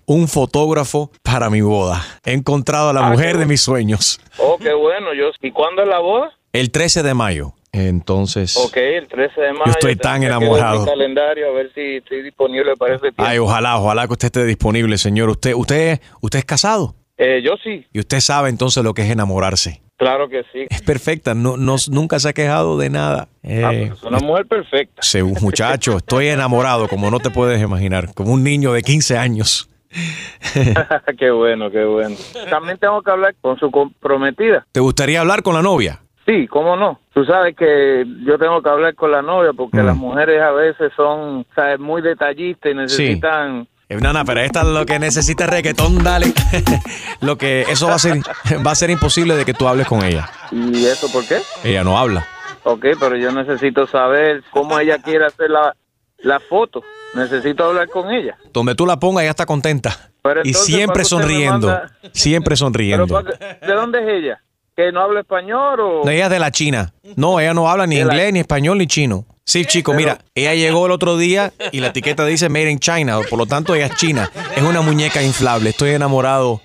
un 0.07 0.29
fotógrafo 0.29 1.11
para 1.23 1.51
mi 1.51 1.63
boda. 1.63 2.03
He 2.25 2.33
encontrado 2.33 2.91
a 2.91 2.93
la 2.93 3.07
Ah, 3.07 3.11
mujer 3.11 3.39
de 3.39 3.47
mis 3.47 3.61
sueños. 3.61 4.21
Oh, 4.39 4.57
qué 4.59 4.73
bueno. 4.73 5.15
Yo, 5.15 5.31
¿Y 5.41 5.51
cuándo 5.51 5.83
es 5.83 5.89
la 5.89 5.99
boda? 6.01 6.31
El 6.53 6.71
13 6.71 7.03
de 7.03 7.15
mayo. 7.15 7.55
Entonces, 7.75 8.55
Ok, 8.59 8.77
el 8.77 9.09
13 9.09 9.41
de 9.41 9.53
mayo. 9.55 9.65
Yo 9.65 9.71
estoy 9.73 9.97
tan 9.97 10.23
enamorado. 10.23 10.85
calendario 10.85 11.49
a 11.49 11.53
ver 11.53 11.73
si 11.75 11.97
estoy 11.97 12.23
disponible 12.23 12.77
para 12.77 12.97
ese 12.97 13.05
tiempo. 13.11 13.25
ay, 13.25 13.39
ojalá, 13.39 13.79
ojalá 13.79 14.07
que 14.07 14.13
usted 14.13 14.27
esté 14.27 14.45
disponible, 14.45 14.99
señor. 14.99 15.31
Usted, 15.31 15.55
usted, 15.55 15.99
usted 16.21 16.39
es 16.41 16.45
casado 16.45 16.95
Eh, 17.25 17.41
yo 17.45 17.53
sí, 17.63 17.87
y 17.93 18.01
usted 18.01 18.19
sabe 18.21 18.49
entonces 18.49 18.83
lo 18.83 18.95
que 18.95 19.03
es 19.03 19.11
enamorarse. 19.11 19.81
claro 19.97 20.29
que 20.29 20.43
sí. 20.53 20.67
Es 20.71 20.83
perfecta, 20.83 21.35
no, 21.35 21.57
no- 21.57 21.77
nunca 21.91 22.19
se 22.19 22.29
ha 22.29 22.33
quejado 22.33 22.77
de 22.79 22.91
nada. 22.91 23.29
Eh, 23.45 23.63
Ah, 23.65 23.69
pues 23.71 23.93
es 23.93 24.03
una 24.03 24.19
mujer 24.19 24.47
perfecta. 24.47 25.01
se- 25.03 25.23
muchacho, 25.23 25.99
estoy 25.99 26.27
enamorado, 26.29 26.89
como 26.89 27.11
no 27.13 27.21
te 27.21 27.31
puedes 27.31 27.63
imaginar, 27.63 28.13
como 28.15 28.33
un 28.33 28.43
niño 28.43 28.73
de 28.73 28.83
15 28.83 29.17
años. 29.17 29.69
qué 31.19 31.31
bueno, 31.31 31.71
qué 31.71 31.85
bueno. 31.85 32.17
También 32.51 32.79
tengo 32.79 33.03
que 33.03 33.11
hablar 33.11 33.35
con 33.41 33.59
su 33.59 33.71
comprometida. 33.71 34.67
¿Te 34.73 34.81
gustaría 34.81 35.21
hablar 35.21 35.43
con 35.43 35.55
la 35.55 35.63
novia? 35.63 36.01
Sí, 36.27 36.47
cómo 36.49 36.77
no. 36.77 37.01
Tú 37.13 37.25
sabes 37.25 37.55
que 37.57 38.05
yo 38.25 38.39
tengo 38.39 38.63
que 38.63 38.69
hablar 38.71 38.95
con 38.95 39.11
la 39.11 39.23
novia 39.23 39.53
porque 39.53 39.79
Mm. 39.83 39.87
las 39.87 39.97
mujeres 39.97 40.41
a 40.41 40.51
veces 40.53 40.93
son, 40.97 41.45
sabes, 41.55 41.79
muy 41.79 42.01
detallistas 42.03 42.73
y 42.73 42.75
necesitan... 42.75 43.61
Eh, 43.63 43.67
No, 44.01 44.13
no, 44.13 44.25
pero 44.25 44.41
esta 44.41 44.63
lo 44.65 44.87
que 44.87 44.99
necesita 44.99 45.45
es 45.45 45.51
reggaetón, 45.51 46.03
dale. 46.03 46.33
lo 47.21 47.37
que 47.37 47.63
eso 47.63 47.87
va 47.89 47.95
a 47.95 47.99
ser 47.99 48.19
va 48.67 48.71
a 48.71 48.75
ser 48.75 48.91
imposible 48.91 49.35
de 49.37 49.45
que 49.45 49.55
tú 49.55 49.69
hables 49.69 49.87
con 49.87 50.05
ella. 50.05 50.29
¿Y 50.51 50.87
eso 50.87 51.11
por 51.13 51.27
qué? 51.27 51.39
Ella 51.65 51.85
no 51.85 51.99
habla. 51.99 52.27
Ok, 52.65 52.85
pero 53.01 53.17
yo 53.17 53.33
necesito 53.33 53.87
saber 53.87 54.43
cómo 54.51 54.79
ella 54.79 54.99
quiere 54.99 55.27
hacer 55.27 55.51
la, 55.51 55.75
la 56.19 56.39
foto. 56.41 56.83
Necesito 57.15 57.65
hablar 57.65 57.89
con 57.89 58.11
ella. 58.11 58.37
Donde 58.53 58.75
tú 58.75 58.87
la 58.87 58.99
pongas, 58.99 59.23
ella 59.23 59.31
está 59.31 59.45
contenta. 59.47 60.11
Pero 60.23 60.41
y 60.45 60.55
siempre 60.55 60.87
¿para 60.87 60.95
qué 60.95 61.03
usted 61.03 61.17
me 61.17 61.23
sonriendo. 61.23 61.67
manda- 61.67 61.91
Siempre 62.13 62.57
sonriendo. 62.57 63.07
¿para 63.09 63.31
qué- 63.61 63.67
¿De 63.67 63.73
dónde 63.75 63.99
es 64.01 64.09
ella? 64.23 64.43
¿Que 64.77 64.91
no 64.93 65.03
habla 65.03 65.21
español 65.21 65.81
o...? 65.81 66.09
Ella 66.09 66.25
es 66.25 66.31
de 66.31 66.39
la 66.39 66.51
China. 66.51 66.95
No, 67.17 67.39
ella 67.41 67.53
no 67.53 67.69
habla 67.69 67.87
ni 67.87 67.97
la- 67.97 68.03
inglés, 68.03 68.33
ni 68.33 68.39
español, 68.41 68.79
ni 68.79 68.87
chino. 68.87 69.27
Sí, 69.45 69.65
chico, 69.67 69.93
mira, 69.93 70.19
ella 70.35 70.55
llegó 70.55 70.87
el 70.87 70.93
otro 70.93 71.17
día 71.17 71.53
y 71.73 71.81
la 71.81 71.89
etiqueta 71.89 72.25
dice 72.25 72.49
Made 72.49 72.71
in 72.71 72.79
China, 72.79 73.19
por 73.29 73.39
lo 73.39 73.47
tanto 73.47 73.75
ella 73.75 73.87
es 73.87 73.97
china. 73.97 74.31
Es 74.57 74.63
una 74.63 74.81
muñeca 74.83 75.21
inflable. 75.23 75.71
Estoy 75.71 75.91
enamorado 75.91 76.61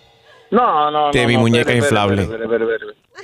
No, 0.52 0.92
no, 0.92 1.08
no. 1.08 1.12
de 1.12 1.26
mi 1.28 1.34
no, 1.34 1.40
muñeca 1.42 1.74
inflable. 1.74 2.24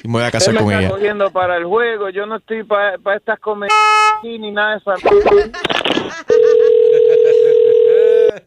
y 0.04 0.08
me 0.08 0.14
voy 0.14 0.24
a 0.24 0.32
casar 0.32 0.54
me 0.56 0.60
con 0.60 0.70
está 0.72 0.82
ella. 0.82 0.90
cogiendo 0.90 1.30
para 1.32 1.56
el 1.58 1.66
juego. 1.66 2.10
Yo 2.10 2.26
no 2.26 2.38
estoy 2.38 2.64
para 2.64 2.98
estas 3.16 3.40
comedias 3.40 3.78
ni 4.24 4.52
nada 4.52 4.72
de 4.72 4.78
eso. 4.78 4.92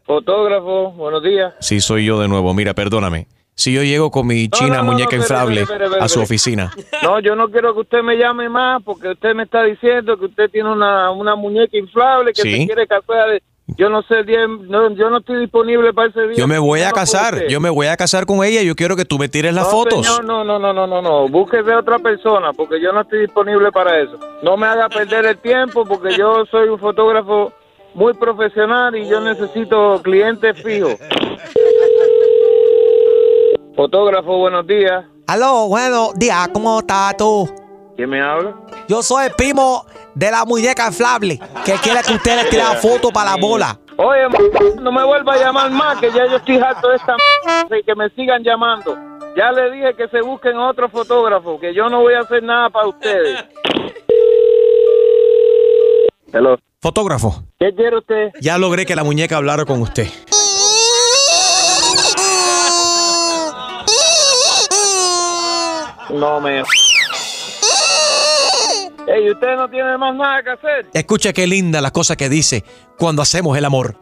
Fotógrafo, 0.05 0.91
buenos 0.91 1.23
días. 1.23 1.53
Sí, 1.59 1.79
soy 1.79 2.05
yo 2.05 2.19
de 2.19 2.27
nuevo. 2.27 2.53
Mira, 2.53 2.73
perdóname. 2.73 3.27
Si 3.59 3.73
yo 3.73 3.81
llego 3.81 4.11
con 4.11 4.27
mi 4.27 4.49
china 4.49 4.77
no, 4.77 4.83
no, 4.83 4.91
muñeca 4.91 5.15
no, 5.15 5.23
inflable 5.23 5.61
espere, 5.61 5.85
espere, 5.85 6.03
a 6.03 6.07
su 6.07 6.21
oficina, 6.21 6.71
No, 7.03 7.19
yo 7.19 7.35
no 7.35 7.49
quiero 7.49 7.73
que 7.73 7.79
usted 7.81 8.03
me 8.03 8.15
llame 8.15 8.49
más 8.49 8.83
porque 8.83 9.09
usted 9.09 9.33
me 9.33 9.43
está 9.43 9.63
diciendo 9.63 10.15
que 10.15 10.25
usted 10.25 10.51
tiene 10.51 10.71
una, 10.71 11.09
una 11.09 11.35
muñeca 11.35 11.75
inflable 11.75 12.33
que 12.33 12.43
Sí. 12.43 12.51
se 12.61 12.65
quiere 12.67 12.85
casar. 12.85 13.41
Yo 13.75 13.89
no 13.89 14.03
sé, 14.03 14.23
yo 14.27 15.09
no 15.09 15.17
estoy 15.17 15.39
disponible 15.41 15.91
para 15.91 16.07
ese 16.09 16.21
día. 16.27 16.37
yo 16.37 16.47
me 16.47 16.59
voy 16.59 16.81
a 16.83 16.91
casar. 16.91 17.47
Yo 17.47 17.59
me 17.59 17.69
voy 17.69 17.87
a 17.87 17.97
casar 17.97 18.25
con 18.27 18.43
ella 18.45 18.61
y 18.61 18.67
yo 18.67 18.75
quiero 18.75 18.95
que 18.95 19.05
tú 19.05 19.17
me 19.17 19.27
tires 19.27 19.53
las 19.53 19.65
no, 19.65 19.71
fotos. 19.71 20.05
Señor, 20.05 20.23
no, 20.23 20.43
no, 20.43 20.57
no, 20.59 20.71
no, 20.71 20.85
no, 20.85 21.01
no. 21.01 21.27
Búsquese 21.27 21.73
a 21.73 21.79
otra 21.79 21.97
persona 21.99 22.53
porque 22.53 22.79
yo 22.79 22.93
no 22.93 23.01
estoy 23.01 23.21
disponible 23.21 23.71
para 23.71 23.99
eso. 23.99 24.19
No 24.43 24.55
me 24.55 24.67
haga 24.67 24.87
perder 24.87 25.25
el 25.25 25.37
tiempo 25.39 25.83
porque 25.83 26.15
yo 26.15 26.45
soy 26.49 26.69
un 26.69 26.79
fotógrafo 26.79 27.51
muy 27.95 28.13
profesional 28.13 28.95
y 28.95 29.09
yo 29.09 29.19
necesito 29.19 29.99
clientes 30.03 30.61
fijos. 30.61 30.95
Fotógrafo, 33.77 34.37
buenos 34.39 34.65
días. 34.65 35.05
Aló, 35.27 35.67
buenos 35.67 36.15
días, 36.15 36.47
¿cómo 36.51 36.79
estás 36.79 37.15
tú? 37.15 37.47
¿Quién 37.95 38.09
me 38.09 38.19
habla? 38.19 38.55
Yo 38.87 39.03
soy 39.03 39.27
el 39.27 39.31
primo 39.33 39.85
de 40.15 40.31
la 40.31 40.45
muñeca 40.45 40.87
inflable 40.87 41.39
que 41.63 41.73
quiere 41.73 41.99
que 42.01 42.13
usted 42.13 42.37
le 42.43 42.49
tire 42.49 42.63
la 42.63 42.73
foto 42.75 43.09
para 43.11 43.31
la 43.31 43.37
bola. 43.37 43.79
Oye, 43.97 44.21
no 44.81 44.91
me 44.91 45.03
vuelva 45.05 45.33
a 45.33 45.37
llamar 45.37 45.69
más, 45.69 45.99
que 45.99 46.07
ya 46.11 46.25
yo 46.27 46.37
estoy 46.37 46.57
harto 46.57 46.89
de 46.89 46.95
esta 46.95 47.15
m- 47.69 47.79
y 47.79 47.83
que 47.83 47.93
me 47.93 48.09
sigan 48.09 48.43
llamando. 48.43 48.95
Ya 49.37 49.51
le 49.51 49.69
dije 49.69 49.93
que 49.95 50.07
se 50.07 50.21
busquen 50.21 50.57
otro 50.57 50.89
fotógrafo, 50.89 51.59
que 51.59 51.71
yo 51.75 51.87
no 51.87 52.01
voy 52.01 52.15
a 52.15 52.21
hacer 52.21 52.41
nada 52.41 52.71
para 52.71 52.87
ustedes. 52.87 53.45
Hello. 56.33 56.57
Fotógrafo, 56.81 57.43
¿Qué 57.59 57.73
quiere 57.75 57.97
usted? 57.99 58.29
ya 58.41 58.57
logré 58.57 58.87
que 58.87 58.95
la 58.95 59.03
muñeca 59.03 59.37
hablara 59.37 59.65
con 59.65 59.81
usted. 59.83 60.07
No 66.09 66.39
me... 66.39 66.63
Ey, 69.07 69.31
¿usted 69.31 69.55
no 69.55 69.69
tiene 69.69 69.97
más 69.97 70.13
nada 70.15 70.43
que 70.43 70.49
hacer? 70.49 70.89
Escucha 70.93 71.31
qué 71.31 71.47
linda 71.47 71.79
la 71.79 71.91
cosa 71.91 72.17
que 72.17 72.27
dice 72.27 72.65
cuando 72.97 73.21
hacemos 73.21 73.57
el 73.57 73.63
amor. 73.63 73.95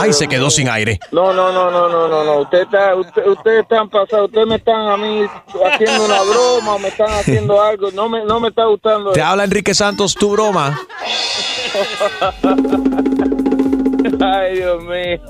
Ay, 0.00 0.12
se 0.12 0.28
quedó 0.28 0.50
sin 0.50 0.68
aire. 0.68 0.98
No, 1.12 1.32
no, 1.32 1.52
no, 1.52 1.70
no, 1.70 1.88
no, 1.88 2.08
no, 2.08 2.24
no. 2.24 2.40
Usted 2.40 2.62
está, 2.62 2.94
usted, 2.94 3.26
ustedes 3.26 3.62
están 3.62 3.88
pasados. 3.88 4.26
Ustedes 4.26 4.46
me 4.46 4.56
están 4.56 4.88
a 4.88 4.96
mí 4.96 5.24
haciendo 5.72 6.04
una 6.04 6.22
broma 6.22 6.74
o 6.74 6.78
me 6.78 6.88
están 6.88 7.10
haciendo 7.10 7.60
algo. 7.60 7.90
No 7.92 8.08
me, 8.08 8.24
no 8.24 8.40
me 8.40 8.48
está 8.48 8.64
gustando. 8.64 9.12
Te 9.12 9.22
habla 9.22 9.44
Enrique 9.44 9.74
Santos, 9.74 10.14
tu 10.14 10.30
broma. 10.30 10.80
Ay, 14.20 14.56
Dios 14.56 14.82
mío. 14.84 15.20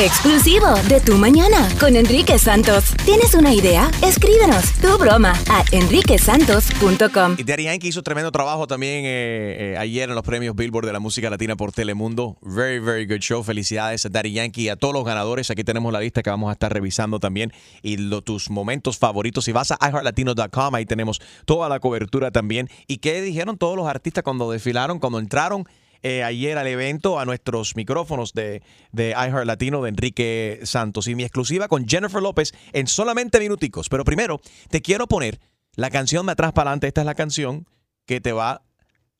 Exclusivo 0.00 0.66
de 0.88 1.00
Tu 1.00 1.16
Mañana 1.18 1.68
con 1.80 1.96
Enrique 1.96 2.38
Santos. 2.38 2.94
¿Tienes 3.04 3.34
una 3.34 3.52
idea? 3.52 3.90
Escríbenos 4.00 4.72
tu 4.74 4.96
broma 4.96 5.32
a 5.50 5.64
enriquesantos.com. 5.72 7.34
Y 7.36 7.42
Daddy 7.42 7.64
Yankee 7.64 7.88
hizo 7.88 8.02
tremendo 8.04 8.30
trabajo 8.30 8.68
también 8.68 9.04
eh, 9.04 9.72
eh, 9.72 9.76
ayer 9.76 10.08
en 10.08 10.14
los 10.14 10.22
premios 10.24 10.54
Billboard 10.54 10.86
de 10.86 10.92
la 10.92 11.00
música 11.00 11.28
latina 11.30 11.56
por 11.56 11.72
Telemundo. 11.72 12.38
Very, 12.42 12.78
very 12.78 13.06
good 13.06 13.18
show. 13.20 13.42
Felicidades 13.42 14.06
a 14.06 14.08
Daddy 14.08 14.32
Yankee 14.32 14.62
y 14.62 14.68
a 14.68 14.76
todos 14.76 14.94
los 14.94 15.04
ganadores. 15.04 15.50
Aquí 15.50 15.64
tenemos 15.64 15.92
la 15.92 15.98
lista 16.00 16.22
que 16.22 16.30
vamos 16.30 16.48
a 16.50 16.52
estar 16.52 16.72
revisando 16.72 17.18
también. 17.18 17.52
Y 17.82 17.96
lo- 17.96 18.22
tus 18.22 18.50
momentos 18.50 18.98
favoritos. 18.98 19.44
Si 19.46 19.52
vas 19.52 19.72
a 19.72 19.78
iHeartLatino.com, 19.80 20.74
ahí 20.76 20.86
tenemos 20.86 21.20
toda 21.44 21.68
la 21.68 21.80
cobertura 21.80 22.30
también. 22.30 22.70
¿Y 22.86 22.98
qué 22.98 23.20
dijeron 23.20 23.58
todos 23.58 23.76
los 23.76 23.88
artistas 23.88 24.22
cuando 24.22 24.48
desfilaron, 24.52 25.00
cuando 25.00 25.18
entraron? 25.18 25.66
Eh, 26.02 26.22
ayer 26.22 26.58
al 26.58 26.66
evento 26.66 27.18
a 27.18 27.24
nuestros 27.24 27.76
micrófonos 27.76 28.32
de, 28.32 28.62
de 28.92 29.10
iHeart 29.10 29.46
Latino 29.46 29.82
de 29.82 29.88
Enrique 29.88 30.60
Santos 30.64 31.08
y 31.08 31.14
mi 31.14 31.24
exclusiva 31.24 31.68
con 31.68 31.86
Jennifer 31.88 32.22
López 32.22 32.52
en 32.72 32.86
solamente 32.86 33.40
minuticos. 33.40 33.88
Pero 33.88 34.04
primero 34.04 34.40
te 34.70 34.82
quiero 34.82 35.06
poner 35.06 35.40
la 35.74 35.90
canción 35.90 36.26
de 36.26 36.32
atrás 36.32 36.52
para 36.52 36.70
adelante. 36.70 36.88
Esta 36.88 37.02
es 37.02 37.06
la 37.06 37.14
canción 37.14 37.66
que 38.06 38.20
te 38.20 38.32
va 38.32 38.62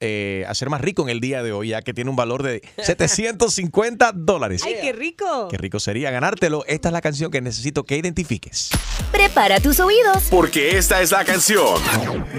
eh, 0.00 0.44
a 0.48 0.54
ser 0.54 0.70
más 0.70 0.80
rico 0.80 1.02
en 1.02 1.08
el 1.08 1.20
día 1.20 1.42
de 1.42 1.52
hoy, 1.52 1.68
ya 1.68 1.82
que 1.82 1.92
tiene 1.92 2.10
un 2.10 2.16
valor 2.16 2.42
de 2.42 2.62
750 2.82 4.12
dólares. 4.14 4.62
¡Ay, 4.64 4.76
qué 4.80 4.92
rico! 4.92 5.48
Qué 5.48 5.56
rico 5.56 5.80
sería 5.80 6.10
ganártelo. 6.10 6.64
Esta 6.66 6.88
es 6.88 6.92
la 6.92 7.00
canción 7.00 7.30
que 7.30 7.40
necesito 7.40 7.84
que 7.84 7.96
identifiques. 7.96 8.70
Prepara 9.10 9.60
tus 9.60 9.80
oídos. 9.80 10.24
Porque 10.30 10.76
esta 10.78 11.02
es 11.02 11.10
la 11.10 11.24
canción 11.24 11.82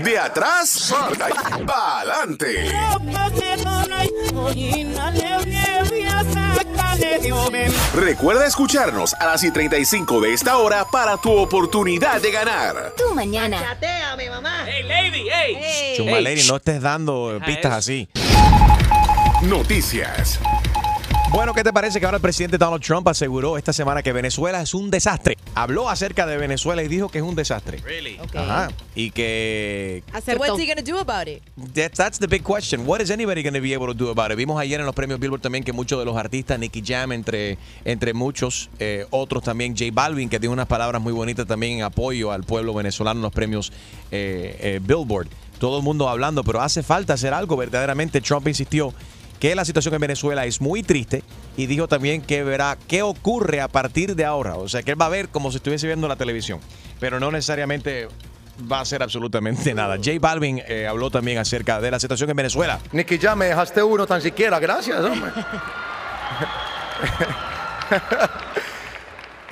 de 0.03 0.17
atrás 0.17 0.93
para 1.65 1.99
adelante. 1.99 2.69
Recuerda 7.95 8.45
escucharnos 8.45 9.13
a 9.13 9.25
las 9.25 9.43
y 9.43 9.51
35 9.51 10.21
de 10.21 10.33
esta 10.33 10.57
hora 10.57 10.85
para 10.85 11.17
tu 11.17 11.31
oportunidad 11.31 12.21
de 12.21 12.31
ganar. 12.31 12.93
Tu 12.97 13.13
mañana. 13.13 13.59
Chateame, 13.61 14.29
mamá. 14.29 14.65
¡Hey, 14.65 14.83
lady! 14.83 15.27
¡Hey! 15.29 15.93
Chumaleri, 15.97 16.43
no 16.47 16.57
estés 16.57 16.81
dando 16.81 17.39
pistas 17.45 17.73
así. 17.73 18.09
Noticias. 19.43 20.39
Bueno, 21.31 21.53
¿qué 21.53 21.63
te 21.63 21.71
parece 21.71 21.99
que 21.99 22.05
ahora 22.07 22.15
el 22.17 22.21
presidente 22.23 22.57
Donald 22.57 22.81
Trump 22.83 23.07
aseguró 23.07 23.55
esta 23.55 23.71
semana 23.71 24.01
que 24.01 24.11
Venezuela 24.11 24.61
es 24.61 24.73
un 24.73 24.89
desastre? 24.89 25.37
Habló 25.53 25.87
acerca 25.87 26.25
de 26.25 26.37
Venezuela 26.37 26.81
y 26.81 26.87
dijo 26.87 27.09
que 27.09 27.19
es 27.19 27.23
un 27.23 27.35
desastre. 27.35 27.79
Ajá. 28.33 28.69
Y 28.95 29.11
que 29.11 30.03
So 30.25 30.35
what's 30.37 30.59
he 30.59 30.65
gonna 30.65 30.81
do 30.81 30.97
about 30.97 31.27
it? 31.27 31.43
That- 31.75 31.91
that's 31.95 32.17
the 32.17 32.25
big 32.25 32.41
question. 32.41 32.81
What 32.87 32.99
is 33.01 33.11
anybody 33.11 33.43
going 33.43 33.53
to 33.53 33.61
be 33.61 33.75
able 33.75 33.85
to 33.87 33.93
do 33.93 34.09
about 34.09 34.31
it? 34.31 34.37
Vimos 34.37 34.59
ayer 34.59 34.79
en 34.79 34.87
los 34.87 34.95
premios 34.95 35.19
Billboard 35.19 35.41
también 35.41 35.63
que 35.63 35.71
muchos 35.71 35.99
de 35.99 36.05
los 36.05 36.17
artistas, 36.17 36.57
Nicky 36.57 36.81
Jam 36.83 37.11
entre, 37.11 37.59
entre 37.85 38.15
muchos, 38.15 38.71
eh, 38.79 39.05
otros 39.11 39.43
también, 39.43 39.77
J 39.77 39.91
Balvin, 39.93 40.29
que 40.29 40.39
tiene 40.39 40.51
unas 40.53 40.67
palabras 40.67 40.99
muy 40.99 41.13
bonitas 41.13 41.45
también 41.45 41.73
en 41.77 41.83
apoyo 41.83 42.31
al 42.31 42.43
pueblo 42.43 42.73
venezolano 42.73 43.19
en 43.19 43.23
los 43.23 43.31
premios 43.33 43.71
eh, 44.11 44.57
eh, 44.59 44.79
Billboard. 44.81 45.27
Todo 45.59 45.77
el 45.77 45.83
mundo 45.83 46.09
hablando, 46.09 46.43
pero 46.43 46.59
hace 46.59 46.81
falta 46.81 47.13
hacer 47.13 47.35
algo. 47.35 47.55
Verdaderamente 47.55 48.19
Trump 48.19 48.47
insistió 48.47 48.93
que 49.39 49.55
la 49.55 49.65
situación 49.65 49.93
en 49.93 50.01
Venezuela 50.01 50.45
es 50.45 50.61
muy 50.61 50.83
triste 50.83 51.23
y 51.55 51.65
dijo 51.65 51.87
también 51.87 52.21
que 52.21 52.43
verá 52.43 52.77
qué 52.87 53.01
ocurre 53.01 53.61
a 53.61 53.67
partir 53.67 54.15
de 54.15 54.25
ahora. 54.25 54.55
O 54.55 54.67
sea, 54.67 54.83
que 54.83 54.91
él 54.91 55.01
va 55.01 55.05
a 55.05 55.09
ver 55.09 55.29
como 55.29 55.51
si 55.51 55.57
estuviese 55.57 55.87
viendo 55.87 56.07
la 56.07 56.15
televisión, 56.15 56.59
pero 56.99 57.19
no 57.19 57.31
necesariamente 57.31 58.07
va 58.71 58.79
a 58.79 58.81
hacer 58.81 59.01
absolutamente 59.01 59.73
nada. 59.73 59.95
J 59.95 60.11
Balvin 60.19 60.61
eh, 60.67 60.87
habló 60.87 61.09
también 61.09 61.37
acerca 61.37 61.79
de 61.79 61.91
la 61.91 61.99
situación 61.99 62.29
en 62.29 62.35
Venezuela. 62.35 62.79
Nicky, 62.91 63.17
ya 63.17 63.35
me 63.35 63.45
dejaste 63.45 63.81
uno 63.81 64.05
tan 64.05 64.21
siquiera, 64.21 64.59
gracias, 64.59 64.99
hombre. 64.99 65.31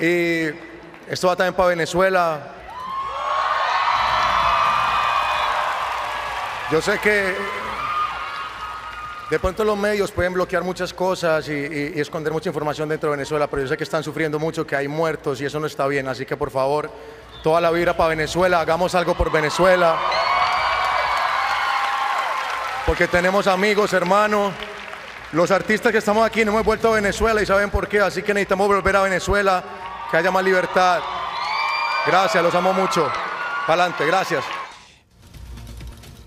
y 0.00 1.10
esto 1.10 1.28
va 1.28 1.36
también 1.36 1.54
para 1.54 1.70
Venezuela. 1.70 2.54
Yo 6.70 6.82
sé 6.82 6.98
que 6.98 7.34
de 9.30 9.38
pronto 9.38 9.62
los 9.62 9.76
medios 9.76 10.10
pueden 10.10 10.32
bloquear 10.32 10.62
muchas 10.64 10.94
cosas 10.94 11.46
y, 11.48 11.92
esconder 12.00 12.32
mucha 12.32 12.48
información 12.48 12.88
dentro 12.88 13.10
de 13.10 13.16
Venezuela, 13.16 13.46
pero 13.46 13.62
yo 13.62 13.68
sé 13.68 13.76
que 13.76 13.84
están 13.84 14.02
sufriendo 14.02 14.38
mucho, 14.38 14.66
que 14.66 14.74
hay 14.74 14.88
muertos 14.88 15.40
y 15.40 15.44
eso 15.44 15.60
no 15.60 15.66
está 15.66 15.86
bien. 15.86 16.08
Así 16.08 16.24
que 16.24 16.36
por 16.36 16.50
favor, 16.50 16.90
toda 17.42 17.60
la 17.60 17.70
vibra 17.70 17.96
para 17.96 18.10
Venezuela, 18.10 18.60
hagamos 18.60 18.94
algo 18.94 19.14
por 19.14 19.30
Venezuela. 19.30 19.98
Porque 22.86 23.06
tenemos 23.06 23.46
amigos, 23.46 23.92
hermanos. 23.92 24.54
Los 25.32 25.50
artistas 25.50 25.92
que 25.92 25.98
estamos 25.98 26.24
aquí 26.24 26.42
no 26.42 26.52
hemos 26.52 26.64
vuelto 26.64 26.88
a 26.88 26.94
Venezuela 26.94 27.42
y 27.42 27.46
saben 27.46 27.68
por 27.68 27.86
qué, 27.86 28.00
así 28.00 28.22
que 28.22 28.32
necesitamos 28.32 28.66
volver 28.66 28.96
a 28.96 29.02
Venezuela, 29.02 29.62
que 30.10 30.16
haya 30.16 30.30
más 30.30 30.42
libertad. 30.42 31.00
Gracias, 32.06 32.42
los 32.42 32.54
amo 32.54 32.72
mucho. 32.72 33.06
Para 33.66 33.84
adelante, 33.84 34.06
gracias. 34.06 34.42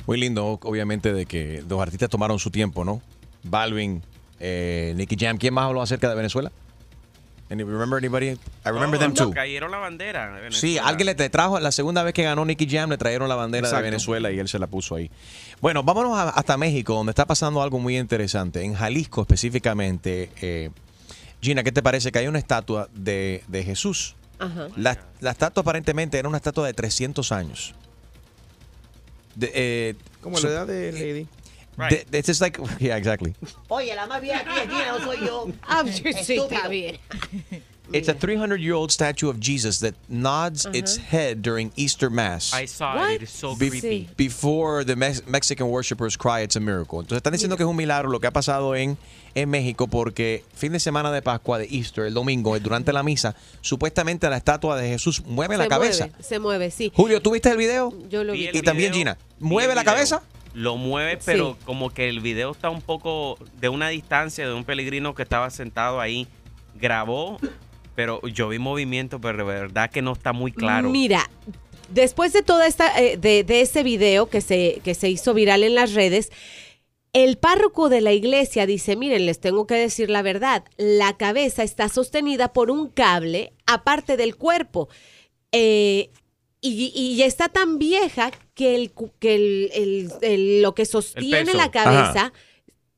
Muy 0.08 0.20
lindo, 0.20 0.60
obviamente, 0.63 1.13
de 1.13 1.25
que 1.25 1.63
los 1.67 1.79
artistas 1.81 2.10
tomaron 2.10 2.39
su 2.39 2.50
tiempo, 2.51 2.84
¿no? 2.84 3.01
Balvin, 3.43 4.01
eh, 4.39 4.93
Nicky 4.96 5.15
Jam. 5.20 5.38
¿Quién 5.38 5.53
más 5.53 5.65
habló 5.65 5.81
acerca 5.81 6.10
de 6.10 6.15
Venezuela? 6.15 6.51
Any, 7.50 7.63
remember 7.63 7.98
anybody? 7.98 8.27
I 8.29 8.38
remember 8.70 8.98
them 8.98 9.13
too. 9.13 9.31
Cayeron 9.31 9.72
la 9.72 9.77
bandera. 9.77 10.31
de 10.39 10.51
Sí, 10.53 10.77
alguien 10.77 11.08
le 11.08 11.29
trajo, 11.29 11.60
la 11.60 11.72
segunda 11.74 12.01
vez 12.01 12.13
que 12.13 12.24
ganó 12.24 12.46
Nicky 12.46 12.65
Jam, 12.70 12.89
le 12.89 12.98
trajeron 12.98 13.27
la 13.27 13.36
bandera 13.36 13.67
Exacto. 13.67 13.84
de 13.84 13.89
Venezuela 13.91 14.31
y 14.31 14.39
él 14.39 14.48
se 14.48 14.58
la 14.58 14.67
puso 14.67 14.96
ahí. 14.96 15.12
Bueno, 15.60 15.84
vámonos 15.84 16.17
a- 16.17 16.29
hasta 16.29 16.55
México, 16.55 16.93
donde 16.93 17.10
está 17.12 17.25
pasando 17.25 17.62
algo 17.62 17.77
muy 17.77 17.98
interesante. 17.98 18.63
En 18.63 18.74
Jalisco 18.74 19.22
específicamente, 19.22 20.29
eh, 20.41 20.70
Gina, 21.41 21.62
¿qué 21.63 21.72
te 21.74 21.84
parece 21.84 22.12
que 22.13 22.20
hay 22.20 22.27
una 22.27 22.39
estatua 22.39 22.88
de, 22.93 23.43
de 23.50 23.63
Jesús? 23.65 24.15
Ajá. 24.39 24.67
La, 24.77 24.98
la 25.20 25.31
estatua 25.31 25.62
aparentemente 25.62 26.17
era 26.20 26.29
una 26.29 26.38
estatua 26.38 26.65
de 26.67 26.74
300 26.74 27.31
años. 27.34 27.75
De, 29.36 29.52
eh, 29.54 29.96
Como 30.22 30.38
so- 30.38 30.48
la 30.48 30.54
edad 30.54 30.67
de 30.67 30.91
Lady. 30.91 31.28
de- 31.89 32.17
it's 32.17 32.28
just 32.28 32.41
like, 32.41 32.60
yeah, 32.80 32.98
exactly. 32.98 33.34
Oye, 33.70 33.96
la 33.96 34.06
más 34.08 34.22
vieja 34.22 34.39
aquí 34.41 34.50
es 34.60 34.70
Gina, 34.70 34.98
no 34.98 35.04
soy 35.06 35.26
yo. 35.26 35.48
Ah, 35.63 35.84
sí, 35.86 36.04
Estúpido. 36.10 36.48
está 36.50 36.67
bien. 36.67 37.00
It's 37.93 38.08
a 38.10 38.13
300-year-old 38.13 38.91
statue 38.91 39.30
of 39.30 39.39
Jesus 39.39 39.80
that 39.80 39.93
nods 40.08 40.65
its 40.73 40.97
head 40.97 41.41
during 41.41 41.71
Easter 41.75 42.10
Mass. 42.10 42.54
I 42.54 42.65
saw 42.67 42.95
What? 42.95 43.12
it. 43.15 43.21
It's 43.23 43.32
so 43.32 43.56
Be- 43.56 43.69
creepy. 43.69 44.10
Before 44.17 44.84
the 44.86 44.95
Mex- 44.95 45.25
Mexican 45.27 45.67
worshippers 45.67 46.15
cry 46.17 46.41
it's 46.41 46.56
a 46.56 46.60
miracle. 46.60 46.99
Entonces 46.99 47.17
están 47.17 47.34
diciendo 47.34 47.58
que 47.58 47.63
es 47.63 47.69
un 47.69 47.75
milagro 47.75 48.10
lo 48.10 48.19
que 48.19 48.27
ha 48.27 48.32
pasado 48.32 48.75
en, 48.75 48.97
en 49.36 49.49
México 49.49 49.88
porque 49.88 50.43
fin 50.56 50.71
de 50.71 50.80
semana 50.80 51.12
de 51.12 51.21
Pascua, 51.21 51.58
de 51.58 51.67
Easter, 51.69 52.06
el 52.06 52.13
domingo, 52.13 52.58
durante 52.60 52.93
la 52.93 53.04
misa, 53.04 53.36
supuestamente 53.62 54.30
la 54.30 54.38
estatua 54.38 54.77
de 54.77 54.88
Jesús 54.89 55.23
mueve 55.25 55.58
la 55.58 55.63
se 55.65 55.69
cabeza. 55.69 56.08
Mueve, 56.08 56.23
se 56.23 56.39
mueve, 56.39 56.71
sí. 56.71 56.91
Julio, 56.95 57.21
¿tú 57.21 57.32
viste 57.32 57.49
el 57.49 57.58
video? 57.58 57.93
Yo 58.10 58.23
lo 58.23 58.34
vi. 58.34 58.49
Vi 58.51 58.60
Y 58.60 58.62
también 58.62 58.91
video, 58.91 58.99
Gina, 58.99 59.17
vi 59.39 59.47
¿mueve 59.47 59.75
la 59.75 59.82
video. 59.82 59.93
cabeza? 59.93 60.21
Lo 60.54 60.75
mueve, 60.77 61.13
Sí. 61.15 61.23
pero 61.25 61.58
como 61.65 61.91
que 61.93 62.10
el 62.10 62.19
video 62.19 62.51
está 62.51 62.69
un 62.69 62.82
poco 62.82 63.38
de 63.60 63.69
una 63.69 63.88
distancia 63.89 64.45
de 64.47 64.54
un 64.54 64.65
peregrino 64.65 65.15
que 65.15 65.23
estaba 65.23 65.49
sentado 65.49 65.99
ahí. 66.01 66.27
Grabó, 66.75 67.38
pero 67.95 68.21
yo 68.27 68.49
vi 68.49 68.60
movimiento, 68.60 69.19
pero 69.21 69.39
de 69.39 69.43
verdad 69.43 69.89
que 69.89 70.01
no 70.01 70.13
está 70.13 70.34
muy 70.34 70.51
claro. 70.51 70.89
Mira, 70.89 71.30
después 71.89 72.34
de 72.34 72.41
toda 72.41 72.67
esta, 72.67 72.99
eh, 73.01 73.17
de, 73.17 73.43
de 73.43 73.62
ese 73.62 73.84
video 73.84 74.30
que 74.30 74.41
se, 74.41 74.82
que 74.84 74.93
se 74.93 75.10
hizo 75.10 75.34
viral 75.34 75.63
en 75.63 75.75
las 75.75 75.93
redes, 75.93 76.32
el 77.13 77.38
párroco 77.38 77.89
de 77.89 77.99
la 78.01 78.13
iglesia 78.13 78.65
dice, 78.65 78.95
miren, 78.95 79.25
les 79.25 79.39
tengo 79.41 79.67
que 79.67 79.75
decir 79.75 80.10
la 80.10 80.21
verdad, 80.21 80.63
la 80.77 81.17
cabeza 81.17 81.63
está 81.63 81.89
sostenida 81.89 82.54
por 82.54 82.71
un 82.71 82.88
cable 82.88 83.51
aparte 83.65 84.15
del 84.15 84.38
cuerpo. 84.38 84.88
Eh, 85.51 86.10
y, 86.62 86.93
y 86.95 87.21
está 87.23 87.49
tan 87.49 87.80
vieja 87.80 88.32
que, 88.54 88.75
el, 88.75 88.93
que 89.19 89.36
el- 89.36 89.69
el- 89.73 90.12
el- 90.21 90.62
lo 90.62 90.73
que 90.75 90.86
sostiene 90.86 91.54
la 91.56 91.71
cabeza 91.71 92.10
Ajá. 92.27 92.34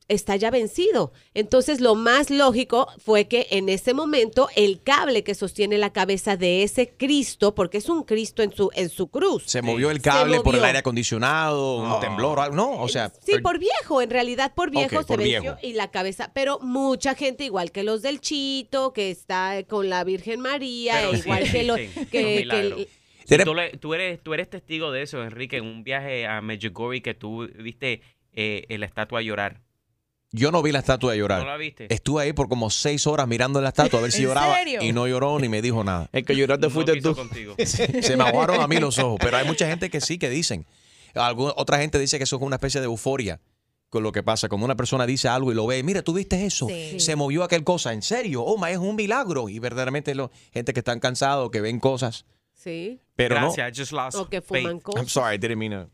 Está 0.07 0.35
ya 0.35 0.51
vencido. 0.51 1.13
Entonces 1.33 1.79
lo 1.81 1.95
más 1.95 2.29
lógico 2.29 2.87
fue 2.97 3.27
que 3.27 3.47
en 3.51 3.69
ese 3.69 3.93
momento 3.93 4.49
el 4.55 4.81
cable 4.83 5.23
que 5.23 5.33
sostiene 5.35 5.77
la 5.77 5.93
cabeza 5.93 6.35
de 6.37 6.63
ese 6.63 6.89
Cristo, 6.95 7.55
porque 7.55 7.77
es 7.77 7.89
un 7.89 8.03
Cristo 8.03 8.43
en 8.43 8.51
su, 8.53 8.69
en 8.75 8.89
su 8.89 9.07
cruz. 9.07 9.43
Se 9.45 9.61
movió 9.61 9.91
el 9.91 10.01
cable 10.01 10.41
por 10.41 10.55
el 10.55 10.63
aire 10.65 10.79
acondicionado, 10.79 11.77
un 11.77 11.99
temblor, 11.99 12.39
algo. 12.39 12.55
No, 12.55 12.81
o 12.81 12.87
sea. 12.89 13.11
Sí, 13.25 13.39
por 13.41 13.59
viejo, 13.59 14.01
en 14.01 14.09
realidad 14.09 14.53
por 14.55 14.71
viejo 14.71 15.01
se 15.01 15.05
por 15.07 15.17
venció 15.19 15.41
viejo. 15.41 15.57
y 15.63 15.73
la 15.73 15.89
cabeza, 15.91 16.31
pero 16.33 16.59
mucha 16.59 17.15
gente, 17.15 17.45
igual 17.45 17.71
que 17.71 17.83
los 17.83 18.01
del 18.01 18.19
Chito, 18.19 18.93
que 18.93 19.09
está 19.11 19.63
con 19.67 19.89
la 19.89 20.03
Virgen 20.03 20.39
María, 20.41 20.95
Pero 20.99 21.13
sí, 21.13 21.19
igual 21.19 21.51
que 21.51 21.63
los 21.63 21.77
sí, 21.79 21.89
que, 21.93 21.99
un 21.99 22.05
que 22.07 22.35
milagro. 22.39 22.77
el- 22.77 22.87
Sí, 23.25 23.37
tú, 23.45 23.53
le- 23.55 23.77
tú 23.77 23.93
eres, 23.93 24.21
tú 24.21 24.33
eres 24.33 24.49
testigo 24.49 24.91
de 24.91 25.01
eso, 25.03 25.23
Enrique, 25.23 25.55
en 25.55 25.65
un 25.65 25.83
viaje 25.85 26.27
a 26.27 26.41
Medjugorje 26.41 27.01
que 27.01 27.13
tú 27.13 27.47
viste 27.57 28.01
eh, 28.33 28.65
la 28.77 28.85
estatua 28.85 29.21
llorar. 29.21 29.61
Yo 30.35 30.51
no 30.51 30.61
vi 30.63 30.71
la 30.71 30.79
estatua 30.79 31.11
de 31.13 31.19
llorar. 31.19 31.41
¿No 31.43 31.45
la 31.47 31.57
viste? 31.57 31.93
Estuve 31.93 32.23
ahí 32.23 32.33
por 32.33 32.49
como 32.49 32.69
seis 32.71 33.05
horas 33.07 33.27
mirando 33.27 33.61
la 33.61 33.69
estatua 33.69 33.99
a 33.99 34.01
ver 34.01 34.11
si 34.11 34.23
¿En 34.23 34.27
lloraba 34.29 34.57
serio? 34.57 34.81
y 34.81 34.91
no 34.91 35.07
lloró 35.07 35.37
ni 35.39 35.47
me 35.47 35.61
dijo 35.61 35.83
nada. 35.83 36.09
El 36.11 36.25
que 36.25 36.35
lloraste 36.35 36.69
fuiste 36.71 36.99
tú. 37.01 37.15
Se 37.65 38.17
me 38.17 38.23
aguaron 38.23 38.59
a 38.59 38.67
mí 38.67 38.77
los 38.77 38.97
ojos, 38.99 39.19
pero 39.21 39.37
hay 39.37 39.45
mucha 39.45 39.67
gente 39.67 39.89
que 39.91 40.01
sí 40.01 40.17
que 40.17 40.29
dicen. 40.29 40.65
Algu- 41.13 41.53
otra 41.55 41.77
gente 41.77 41.99
dice 41.99 42.17
que 42.17 42.23
eso 42.23 42.37
es 42.37 42.41
una 42.41 42.55
especie 42.55 42.81
de 42.81 42.85
euforia 42.85 43.39
con 43.89 44.01
lo 44.01 44.11
que 44.11 44.23
pasa. 44.23 44.49
Cuando 44.49 44.65
una 44.65 44.75
persona 44.75 45.05
dice 45.05 45.27
algo 45.27 45.51
y 45.51 45.55
lo 45.55 45.67
ve, 45.67 45.83
mira, 45.83 46.01
tú 46.01 46.13
viste 46.13 46.43
eso, 46.47 46.67
Sí. 46.67 46.99
se 46.99 47.15
movió 47.15 47.43
aquel 47.43 47.63
cosa, 47.63 47.93
en 47.93 48.01
serio, 48.01 48.41
oh, 48.43 48.57
ma, 48.57 48.71
es 48.71 48.79
un 48.79 48.95
milagro. 48.95 49.49
Y 49.49 49.59
verdaderamente 49.59 50.15
lo, 50.15 50.31
gente 50.51 50.73
que 50.73 50.79
están 50.79 50.99
cansados, 50.99 51.51
que 51.51 51.61
ven 51.61 51.79
cosas, 51.79 52.25
Sí. 52.55 52.99
pero 53.15 53.35
Gracias, 53.35 53.69
I 53.71 53.79
just 53.79 53.91
lost 53.91 54.17
O 54.17 54.27
que 54.27 54.41
fuman 54.41 54.77
no. 54.77 54.79
cosas. 54.81 55.01
I'm 55.03 55.09
sorry, 55.09 55.35
I 55.35 55.37
didn't 55.37 55.57
mean 55.59 55.73
to 55.73 55.89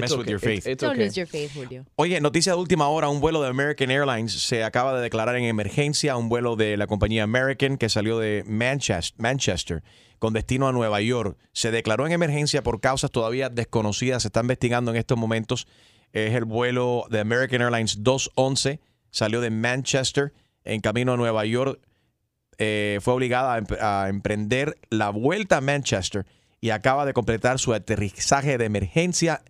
mess 0.00 0.10
It's 0.10 0.16
with 0.18 0.20
okay, 0.22 0.30
your 0.32 0.40
faith. 0.40 0.58
it's- 0.58 0.72
it's 0.72 0.82
Don't 0.82 0.92
okay. 0.92 1.04
lose 1.04 1.16
your 1.20 1.26
faith, 1.28 1.52
Julio. 1.54 1.84
Oye, 1.96 2.20
noticia 2.20 2.52
de 2.52 2.58
última 2.58 2.88
hora, 2.88 3.08
un 3.08 3.20
vuelo 3.20 3.42
de 3.42 3.48
American 3.48 3.90
Airlines 3.90 4.32
se 4.32 4.64
acaba 4.64 4.94
de 4.96 5.02
declarar 5.02 5.36
en 5.36 5.44
emergencia, 5.44 6.16
un 6.16 6.28
vuelo 6.28 6.56
de 6.56 6.76
la 6.76 6.86
compañía 6.86 7.22
American 7.24 7.76
que 7.78 7.88
salió 7.88 8.18
de 8.18 8.44
Manchester, 8.46 9.20
Manchester 9.20 9.82
con 10.18 10.32
destino 10.32 10.68
a 10.68 10.72
Nueva 10.72 11.00
York. 11.00 11.36
Se 11.52 11.70
declaró 11.70 12.06
en 12.06 12.12
emergencia 12.12 12.62
por 12.62 12.80
causas 12.80 13.10
todavía 13.10 13.48
desconocidas, 13.50 14.22
se 14.22 14.28
está 14.28 14.40
investigando 14.40 14.90
en 14.90 14.96
estos 14.96 15.18
momentos. 15.18 15.66
Es 16.12 16.32
el 16.34 16.44
vuelo 16.44 17.04
de 17.10 17.20
American 17.20 17.60
Airlines 17.60 18.02
211, 18.02 18.80
salió 19.10 19.40
de 19.40 19.50
Manchester 19.50 20.32
en 20.64 20.80
camino 20.80 21.12
a 21.12 21.16
Nueva 21.16 21.44
York. 21.44 21.78
Eh, 22.58 23.00
fue 23.02 23.14
obligada 23.14 23.60
a, 23.80 24.04
a 24.04 24.08
emprender 24.08 24.78
la 24.88 25.10
vuelta 25.10 25.56
a 25.56 25.60
Manchester 25.60 26.24
y 26.60 26.70
acaba 26.70 27.04
de 27.04 27.12
completar 27.12 27.58
su 27.58 27.74
aterrizaje 27.74 28.56
de 28.58 28.64
emergencia 28.64 29.42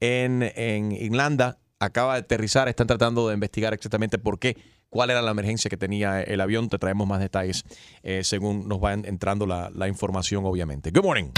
en, 0.00 0.42
en 0.56 0.92
Irlanda 0.92 1.58
acaba 1.80 2.14
de 2.14 2.20
aterrizar. 2.20 2.68
Están 2.68 2.86
tratando 2.86 3.28
de 3.28 3.34
investigar 3.34 3.72
exactamente 3.74 4.18
por 4.18 4.38
qué, 4.38 4.56
cuál 4.90 5.10
era 5.10 5.22
la 5.22 5.30
emergencia 5.30 5.68
que 5.68 5.76
tenía 5.76 6.20
el 6.22 6.40
avión. 6.40 6.68
Te 6.68 6.78
traemos 6.78 7.06
más 7.06 7.20
detalles 7.20 7.64
eh, 8.02 8.22
según 8.24 8.68
nos 8.68 8.78
va 8.82 8.92
entrando 8.94 9.46
la, 9.46 9.70
la 9.74 9.88
información, 9.88 10.44
obviamente. 10.44 10.90
Good 10.90 11.04
morning. 11.04 11.30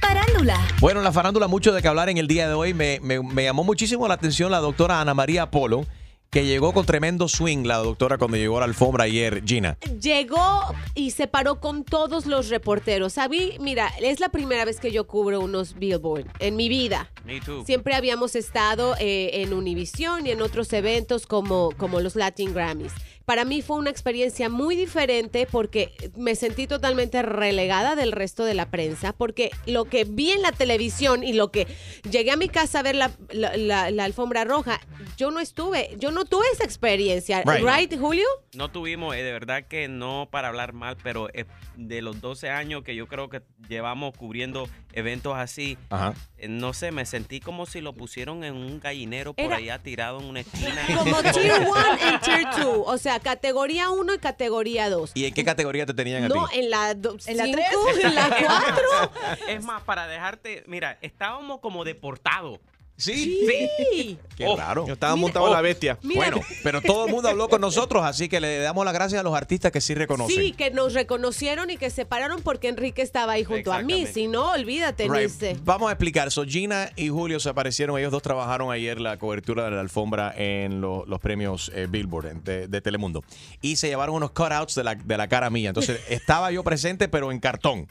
Farándula. 0.00 0.58
Bueno, 0.80 1.02
la 1.02 1.12
farándula, 1.12 1.48
mucho 1.48 1.72
de 1.72 1.82
que 1.82 1.88
hablar 1.88 2.08
en 2.08 2.18
el 2.18 2.26
día 2.28 2.48
de 2.48 2.54
hoy. 2.54 2.72
Me, 2.72 2.98
me- 3.02 3.22
me 3.22 3.44
llamó 3.44 3.64
muchísimo 3.64 4.06
la 4.08 4.14
atención 4.14 4.50
la 4.50 4.58
doctora 4.58 5.00
Ana 5.00 5.12
María 5.14 5.50
Polo, 5.50 5.84
que 6.30 6.44
llegó 6.44 6.72
con 6.72 6.84
tremendo 6.84 7.28
swing, 7.28 7.64
la 7.64 7.78
doctora, 7.78 8.18
cuando 8.18 8.36
llegó 8.36 8.58
a 8.58 8.60
la 8.60 8.66
alfombra 8.66 9.04
ayer, 9.04 9.42
Gina. 9.46 9.78
Llegó 10.00 10.74
y 10.94 11.12
se 11.12 11.26
paró 11.26 11.60
con 11.60 11.84
todos 11.84 12.26
los 12.26 12.48
reporteros. 12.48 13.16
A 13.18 13.28
mí, 13.28 13.54
mira, 13.60 13.90
es 14.00 14.20
la 14.20 14.28
primera 14.28 14.64
vez 14.64 14.78
que 14.78 14.92
yo 14.92 15.06
cubro 15.06 15.40
unos 15.40 15.78
Billboard 15.78 16.26
en 16.38 16.56
mi 16.56 16.68
vida. 16.68 17.10
Me 17.24 17.40
too. 17.40 17.64
Siempre 17.64 17.94
habíamos 17.94 18.34
estado 18.34 18.94
eh, 18.98 19.42
en 19.42 19.52
Univision 19.54 20.26
y 20.26 20.30
en 20.30 20.42
otros 20.42 20.72
eventos 20.72 21.26
como, 21.26 21.70
como 21.76 22.00
los 22.00 22.14
Latin 22.14 22.52
Grammys. 22.52 22.92
Para 23.28 23.44
mí 23.44 23.60
fue 23.60 23.76
una 23.76 23.90
experiencia 23.90 24.48
muy 24.48 24.74
diferente 24.74 25.46
porque 25.50 25.92
me 26.16 26.34
sentí 26.34 26.66
totalmente 26.66 27.20
relegada 27.20 27.94
del 27.94 28.12
resto 28.12 28.42
de 28.46 28.54
la 28.54 28.70
prensa, 28.70 29.12
porque 29.12 29.50
lo 29.66 29.84
que 29.84 30.04
vi 30.04 30.30
en 30.30 30.40
la 30.40 30.50
televisión 30.52 31.22
y 31.22 31.34
lo 31.34 31.50
que 31.52 31.66
llegué 32.10 32.30
a 32.30 32.36
mi 32.38 32.48
casa 32.48 32.78
a 32.78 32.82
ver 32.82 32.94
la, 32.96 33.10
la- 33.28 33.54
la- 33.58 33.90
la 33.90 34.04
alfombra 34.04 34.44
roja, 34.44 34.80
yo 35.18 35.30
no 35.30 35.40
estuve, 35.40 35.90
yo 35.98 36.10
no 36.10 36.24
tuve 36.24 36.46
esa 36.54 36.64
experiencia. 36.64 37.42
Right. 37.42 37.62
Right, 37.66 38.00
Julio? 38.00 38.24
No 38.54 38.70
tuvimos, 38.70 39.14
eh, 39.14 39.22
de 39.22 39.32
verdad 39.32 39.64
que 39.68 39.88
no 39.88 40.28
para 40.30 40.48
hablar 40.48 40.72
mal, 40.72 40.96
pero 41.02 41.28
eh, 41.34 41.44
de 41.76 42.00
los 42.00 42.22
12 42.22 42.48
años 42.48 42.82
que 42.82 42.94
yo 42.94 43.08
creo 43.08 43.28
que 43.28 43.42
llevamos 43.68 44.16
cubriendo 44.16 44.70
eventos 44.98 45.36
así, 45.36 45.78
Ajá. 45.90 46.14
eh, 46.38 46.48
no 46.48 46.72
sé, 46.72 46.92
me 46.92 47.06
sentí 47.06 47.40
como 47.40 47.66
si 47.66 47.80
lo 47.80 47.92
pusieron 47.92 48.44
en 48.44 48.54
un 48.56 48.80
gallinero 48.80 49.32
por 49.34 49.44
Era- 49.44 49.56
allá 49.56 49.78
tirado 49.78 50.20
en 50.20 50.26
una 50.26 50.40
esquina. 50.40 50.82
Como 50.98 51.22
Tier 51.32 51.52
1 51.60 51.74
y 52.14 52.18
Tier 52.18 52.44
2, 52.60 52.82
o 52.86 52.98
sea, 52.98 53.20
categoría 53.20 53.90
1 53.90 54.14
y 54.14 54.18
categoría 54.18 54.90
2. 54.90 55.12
¿Y 55.14 55.24
en 55.26 55.34
qué 55.34 55.44
categoría 55.44 55.86
te 55.86 55.94
tenían 55.94 56.24
a 56.24 56.28
ti? 56.28 56.34
No, 56.34 56.46
en 56.52 56.70
la 56.70 56.92
5, 56.92 57.16
¿En 57.26 57.36
la 57.36 57.44
en 57.46 57.52
tres? 57.52 58.14
la 58.14 58.28
4. 58.28 59.46
Es 59.48 59.64
más, 59.64 59.82
para 59.82 60.06
dejarte, 60.06 60.64
mira, 60.66 60.98
estábamos 61.02 61.60
como 61.60 61.84
deportados. 61.84 62.58
Sí. 62.98 63.46
Sí. 63.92 64.18
Qué 64.36 64.46
raro. 64.56 64.86
Yo 64.86 64.92
estaba 64.94 65.16
montado 65.16 65.46
en 65.46 65.52
la 65.52 65.60
bestia. 65.60 65.98
Bueno, 66.02 66.40
pero 66.62 66.80
todo 66.82 67.06
el 67.06 67.12
mundo 67.12 67.28
habló 67.28 67.48
con 67.48 67.60
nosotros, 67.60 68.04
así 68.04 68.28
que 68.28 68.40
le 68.40 68.58
damos 68.58 68.84
las 68.84 68.92
gracias 68.92 69.20
a 69.20 69.22
los 69.22 69.34
artistas 69.34 69.72
que 69.72 69.80
sí 69.80 69.94
reconocen. 69.94 70.36
Sí, 70.36 70.52
que 70.52 70.70
nos 70.70 70.94
reconocieron 70.94 71.70
y 71.70 71.76
que 71.76 71.90
se 71.90 72.04
pararon 72.04 72.42
porque 72.42 72.68
Enrique 72.68 73.02
estaba 73.02 73.32
ahí 73.32 73.44
junto 73.44 73.72
a 73.72 73.82
mí. 73.82 74.06
Si 74.06 74.26
no, 74.26 74.50
olvídate, 74.52 75.04
Right. 75.08 75.30
Nice. 75.30 75.56
Vamos 75.64 75.88
a 75.88 75.92
explicar. 75.92 76.30
So, 76.30 76.44
Gina 76.44 76.90
y 76.96 77.08
Julio 77.08 77.40
se 77.40 77.48
aparecieron. 77.48 77.98
Ellos 77.98 78.12
dos 78.12 78.22
trabajaron 78.22 78.70
ayer 78.72 79.00
la 79.00 79.16
cobertura 79.16 79.64
de 79.64 79.70
la 79.70 79.80
alfombra 79.80 80.34
en 80.36 80.80
lo- 80.80 81.04
los 81.06 81.20
premios 81.20 81.70
eh, 81.74 81.86
Billboard 81.88 82.42
de, 82.42 82.66
de 82.68 82.80
Telemundo. 82.80 83.22
Y 83.62 83.76
se 83.76 83.88
llevaron 83.88 84.16
unos 84.16 84.32
cutouts 84.32 84.74
de 84.74 84.84
la, 84.84 84.94
de 84.96 85.16
la 85.16 85.28
cara 85.28 85.50
mía. 85.50 85.68
Entonces, 85.70 86.00
estaba 86.08 86.50
yo 86.50 86.64
presente, 86.64 87.08
pero 87.08 87.30
en 87.32 87.38
cartón. 87.38 87.86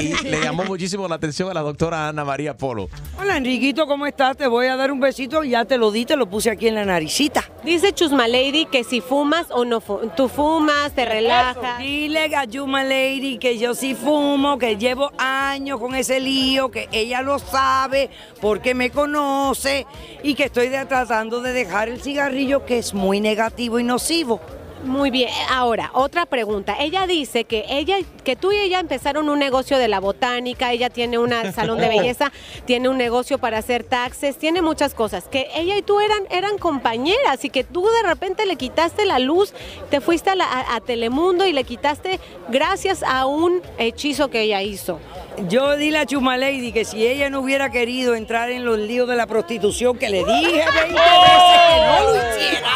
Y 0.00 0.14
le 0.24 0.40
llamó 0.40 0.64
muchísimo 0.64 1.06
la 1.08 1.16
atención 1.16 1.50
a 1.50 1.54
la 1.54 1.60
doctora 1.60 2.08
Ana 2.08 2.24
María 2.24 2.56
Polo. 2.56 2.88
Hola 3.20 3.36
Enriquito, 3.36 3.86
¿cómo 3.86 4.06
estás? 4.06 4.36
Te 4.36 4.46
voy 4.46 4.66
a 4.66 4.76
dar 4.76 4.90
un 4.90 5.00
besito, 5.00 5.44
ya 5.44 5.64
te 5.64 5.78
lo 5.78 5.90
di, 5.90 6.04
te 6.04 6.16
lo 6.16 6.28
puse 6.28 6.50
aquí 6.50 6.68
en 6.68 6.74
la 6.74 6.84
naricita. 6.84 7.44
Dice 7.64 7.92
Chusma 7.92 8.28
Lady 8.28 8.66
que 8.66 8.84
si 8.84 9.00
fumas 9.00 9.46
o 9.50 9.64
no 9.64 9.80
fumas. 9.80 10.14
Tú 10.16 10.28
fumas, 10.28 10.92
te 10.94 11.04
relajas. 11.04 11.78
Dile 11.78 12.34
a 12.34 12.44
Yuma 12.44 12.84
Lady 12.84 13.38
que 13.38 13.58
yo 13.58 13.74
sí 13.74 13.94
fumo, 13.94 14.58
que 14.58 14.76
llevo 14.76 15.12
años 15.18 15.80
con 15.80 15.94
ese 15.94 16.20
lío, 16.20 16.70
que 16.70 16.88
ella 16.92 17.22
lo 17.22 17.38
sabe 17.38 18.10
porque 18.40 18.74
me 18.74 18.90
conoce 18.90 19.86
y 20.22 20.34
que 20.34 20.44
estoy 20.44 20.68
tratando 20.88 21.40
de 21.40 21.52
dejar 21.52 21.88
el 21.88 22.00
cigarrillo 22.00 22.64
que 22.64 22.78
es 22.78 22.94
muy 22.94 23.20
negativo 23.20 23.78
y 23.78 23.84
nocivo. 23.84 24.40
Muy 24.84 25.10
bien. 25.10 25.30
Ahora, 25.50 25.90
otra 25.94 26.26
pregunta. 26.26 26.76
Ella 26.78 27.06
dice 27.06 27.44
que 27.44 27.64
ella, 27.70 27.96
que 28.22 28.36
tú 28.36 28.52
y 28.52 28.56
ella 28.58 28.80
empezaron 28.80 29.28
un 29.28 29.38
negocio 29.38 29.78
de 29.78 29.88
la 29.88 29.98
botánica, 29.98 30.72
ella 30.72 30.90
tiene 30.90 31.16
un 31.18 31.30
salón 31.54 31.78
de 31.78 31.88
belleza, 31.88 32.30
tiene 32.66 32.88
un 32.88 32.98
negocio 32.98 33.38
para 33.38 33.58
hacer 33.58 33.82
taxes, 33.84 34.36
tiene 34.38 34.60
muchas 34.62 34.94
cosas. 34.94 35.24
Que 35.28 35.48
ella 35.56 35.76
y 35.78 35.82
tú 35.82 36.00
eran, 36.00 36.24
eran 36.30 36.58
compañeras 36.58 37.44
y 37.44 37.50
que 37.50 37.64
tú 37.64 37.86
de 38.02 38.08
repente 38.08 38.44
le 38.46 38.56
quitaste 38.56 39.04
la 39.06 39.18
luz, 39.18 39.54
te 39.90 40.00
fuiste 40.00 40.30
a, 40.30 40.34
la- 40.34 40.44
a- 40.44 40.76
a 40.76 40.80
Telemundo 40.80 41.46
y 41.46 41.52
le 41.52 41.64
quitaste 41.64 42.20
gracias 42.48 43.02
a 43.02 43.26
un 43.26 43.62
hechizo 43.78 44.28
que 44.28 44.42
ella 44.42 44.60
hizo. 44.62 45.00
Yo 45.48 45.76
dile 45.76 45.98
a 45.98 46.06
Chuma 46.06 46.36
Lady 46.36 46.72
que 46.72 46.84
si 46.84 47.06
ella 47.06 47.28
no 47.28 47.40
hubiera 47.40 47.70
querido 47.70 48.14
entrar 48.14 48.50
en 48.50 48.64
los 48.64 48.78
líos 48.78 49.08
de 49.08 49.16
la 49.16 49.26
prostitución, 49.26 49.98
que 49.98 50.08
le 50.08 50.18
dije 50.18 50.64
20 50.64 50.80
veces 50.80 50.94
que 50.94 51.80
no 51.86 52.02
lo 52.02 52.16
hiciera. 52.16 52.70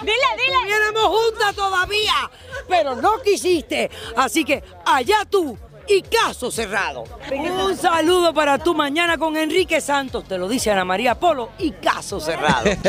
Dile, 0.00 0.12
dile. 0.36 0.56
Estuviéramos 0.56 1.04
juntas 1.04 1.54
todavía, 1.54 2.30
pero 2.68 2.96
no 2.96 3.20
quisiste. 3.22 3.90
Así 4.16 4.44
que 4.44 4.62
allá 4.84 5.24
tú 5.28 5.56
y 5.88 6.02
caso 6.02 6.50
cerrado. 6.50 7.04
Un 7.32 7.76
saludo 7.76 8.32
para 8.32 8.58
tu 8.58 8.74
mañana 8.74 9.18
con 9.18 9.36
Enrique 9.36 9.80
Santos, 9.80 10.24
te 10.24 10.38
lo 10.38 10.48
dice 10.48 10.70
Ana 10.70 10.84
María 10.84 11.18
Polo 11.18 11.50
y 11.58 11.72
caso 11.72 12.20
cerrado. 12.20 12.64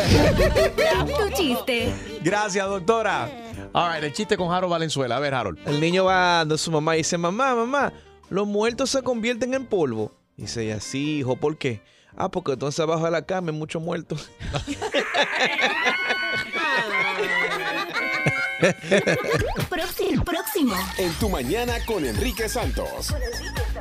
Tu 1.04 1.30
chiste. 1.36 1.94
Gracias, 2.22 2.66
doctora. 2.68 3.30
All 3.74 3.92
right, 3.92 4.04
el 4.04 4.14
chiste 4.14 4.38
con 4.38 4.52
Harold 4.52 4.72
Valenzuela. 4.72 5.18
A 5.18 5.20
ver, 5.20 5.34
Harold. 5.34 5.60
El 5.68 5.80
niño 5.80 6.06
va 6.06 6.42
a 6.42 6.58
su 6.58 6.72
mamá 6.72 6.96
y 6.96 7.00
dice, 7.00 7.18
mamá, 7.18 7.56
mamá, 7.56 7.92
los 8.34 8.48
muertos 8.48 8.90
se 8.90 9.04
convierten 9.04 9.54
en 9.54 9.68
polvo. 9.68 10.12
Dice 10.38 10.64
ella, 10.64 10.80
sí, 10.80 11.20
hijo, 11.20 11.36
¿por 11.36 11.60
qué? 11.60 11.84
Ah, 12.18 12.32
porque 12.32 12.54
entonces 12.54 12.80
abajo 12.80 13.06
de 13.06 13.12
la 13.12 13.28
cama 13.28 13.52
hay 13.52 13.58
muchos 13.58 13.80
muertos. 13.80 14.32
Próximo. 19.70 20.24
Próximo. 20.24 20.76
En 20.98 21.14
tu 21.14 21.30
mañana 21.30 21.74
con 21.86 22.06
Enrique 22.06 22.50
Santos. 22.50 23.14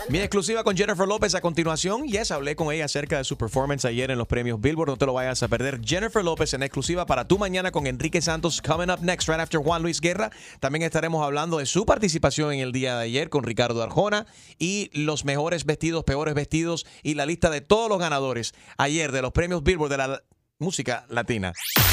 Mi 0.09 0.19
exclusiva 0.19 0.65
con 0.65 0.77
Jennifer 0.77 1.07
López 1.07 1.35
a 1.35 1.41
continuación. 1.41 2.07
Yes, 2.07 2.31
hablé 2.31 2.57
con 2.57 2.73
ella 2.73 2.87
acerca 2.87 3.19
de 3.19 3.25
su 3.25 3.37
performance 3.37 3.85
ayer 3.85 4.11
en 4.11 4.19
los 4.19 4.27
premios 4.27 4.61
Billboard. 4.61 4.89
No 4.89 4.97
te 4.97 5.07
lo 5.07 5.13
vayas 5.13 5.43
a 5.43 5.49
perder. 5.49 5.81
Jennifer 5.85 6.25
López 6.25 6.53
en 6.55 6.63
exclusiva 6.63 7.07
para 7.07 7.27
tu 7.27 7.39
mañana 7.39 7.71
con 7.71 7.87
Enrique 7.87 8.21
Santos. 8.21 8.61
Coming 8.61 8.91
up 8.91 9.01
next, 9.01 9.29
right 9.29 9.41
after 9.41 9.61
Juan 9.61 9.83
Luis 9.83 10.01
Guerra. 10.01 10.31
También 10.61 10.83
estaremos 10.83 11.25
hablando 11.25 11.59
de 11.59 11.67
su 11.67 11.87
participación 11.87 12.53
en 12.53 12.61
el 12.61 12.73
día 12.73 12.97
de 12.97 13.05
ayer 13.05 13.29
con 13.29 13.45
Ricardo 13.45 13.83
Arjona 13.83 14.27
y 14.59 14.91
los 14.93 15.25
mejores 15.25 15.65
vestidos, 15.65 16.05
peores 16.05 16.35
vestidos 16.35 16.87
y 17.03 17.15
la 17.15 17.27
lista 17.27 17.51
de 17.51 17.61
todos 17.61 17.89
los 17.89 17.99
ganadores 17.99 18.55
ayer 18.79 19.13
de 19.13 19.23
los 19.23 19.33
premios 19.33 19.63
Billboard 19.63 19.91
de 19.91 19.97
la 19.97 20.23
música 20.59 21.05
latina. 21.09 21.53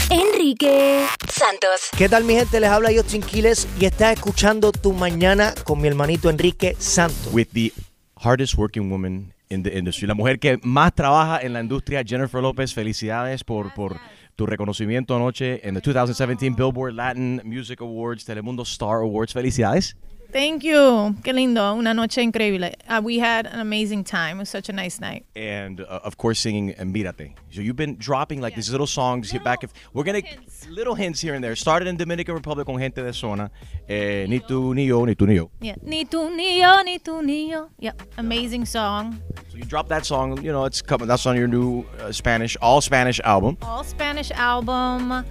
Enrique 0.10 1.06
Santos. 1.32 1.90
¿Qué 1.98 2.10
tal 2.10 2.24
mi 2.24 2.36
gente? 2.36 2.60
Les 2.60 2.70
habla 2.70 2.90
Justin 2.96 3.22
Quiles 3.22 3.68
y 3.80 3.86
estás 3.86 4.14
escuchando 4.14 4.72
Tu 4.72 4.94
Mañana 4.94 5.54
con 5.64 5.82
mi 5.82 5.88
hermanito 5.88 6.30
Enrique 6.30 6.76
Santos. 6.80 7.34
With 7.34 7.50
the 7.54 7.72
hardest 8.20 8.58
working 8.58 8.90
woman 8.90 9.34
in 9.50 9.64
the 9.64 9.78
industry. 9.78 10.08
La 10.08 10.14
mujer 10.14 10.40
que 10.40 10.60
más 10.64 10.94
trabaja 10.94 11.40
en 11.42 11.54
la 11.54 11.62
industria, 11.62 12.04
Jennifer 12.06 12.42
López. 12.42 12.74
Felicidades 12.74 13.44
por, 13.44 13.74
por 13.74 13.98
tu 14.36 14.46
reconocimiento 14.46 15.16
anoche 15.16 15.68
en 15.68 15.76
the 15.76 15.82
2017 15.82 16.56
Billboard 16.56 16.94
Latin 16.94 17.42
Music 17.44 17.82
Awards, 17.82 18.26
Telemundo 18.26 18.64
Star 18.64 19.02
Awards. 19.02 19.34
Felicidades. 19.34 19.96
Thank 20.32 20.64
you. 20.64 21.16
Qué 21.24 21.34
lindo. 21.34 21.76
Una 21.76 21.94
noche 21.94 22.22
increíble. 22.22 22.76
Uh, 22.88 23.02
we 23.04 23.18
had 23.18 23.48
an 23.48 23.60
amazing 23.60 24.04
time. 24.04 24.38
It 24.38 24.42
was 24.42 24.50
such 24.50 24.70
a 24.70 24.74
nice 24.74 25.00
night. 25.00 25.26
And 25.36 25.82
uh, 25.82 26.02
of 26.04 26.18
course, 26.18 26.40
singing 26.40 26.74
Mírate. 26.76 27.34
So 27.52 27.62
you've 27.62 27.76
been 27.76 27.98
dropping 27.98 28.40
like 28.40 28.56
these 28.56 28.72
little 28.72 28.88
songs 28.88 29.32
hit 29.32 29.44
back. 29.44 29.64
If 29.64 29.74
we're 29.92 30.04
gonna 30.04 30.22
little 30.70 30.94
hints 30.94 31.20
here 31.20 31.34
and 31.34 31.44
there. 31.44 31.56
Started 31.56 31.88
in 31.88 31.98
Dominican 31.98 32.36
Republic 32.36 32.68
con 32.68 32.78
gente 32.78 33.02
de 33.02 33.12
zona. 33.12 33.50
Eh, 33.88 34.28
ni 34.28 34.40
tú 34.40 34.76
ni 34.76 34.86
yo, 34.86 35.04
ni 35.06 35.16
tú 35.16 35.26
ni 35.26 35.36
yo. 35.36 35.50
Yeah. 35.62 35.76
Ni 35.82 36.06
tú 36.06 36.30
ni 36.36 36.62
yo, 36.62 36.84
ni 36.84 37.00
tú 37.00 37.24
ni 37.24 37.52
yo. 37.52 37.70
Yep. 37.80 38.02
Amazing 38.18 38.66
song. 38.66 39.20
So 39.50 39.58
you 39.58 39.64
dropped 39.64 39.90
that 39.90 40.06
song. 40.06 40.44
You 40.44 40.52
know, 40.52 40.66
it's 40.66 40.82
coming. 40.82 41.08
That's 41.08 41.26
on 41.26 41.38
your 41.38 41.48
new 41.48 41.86
uh, 42.00 42.12
Spanish, 42.12 42.56
all 42.62 42.82
Spanish 42.82 43.20
album. 43.22 43.58
All 43.64 43.84
Spanish 43.84 44.30
album. 44.32 45.26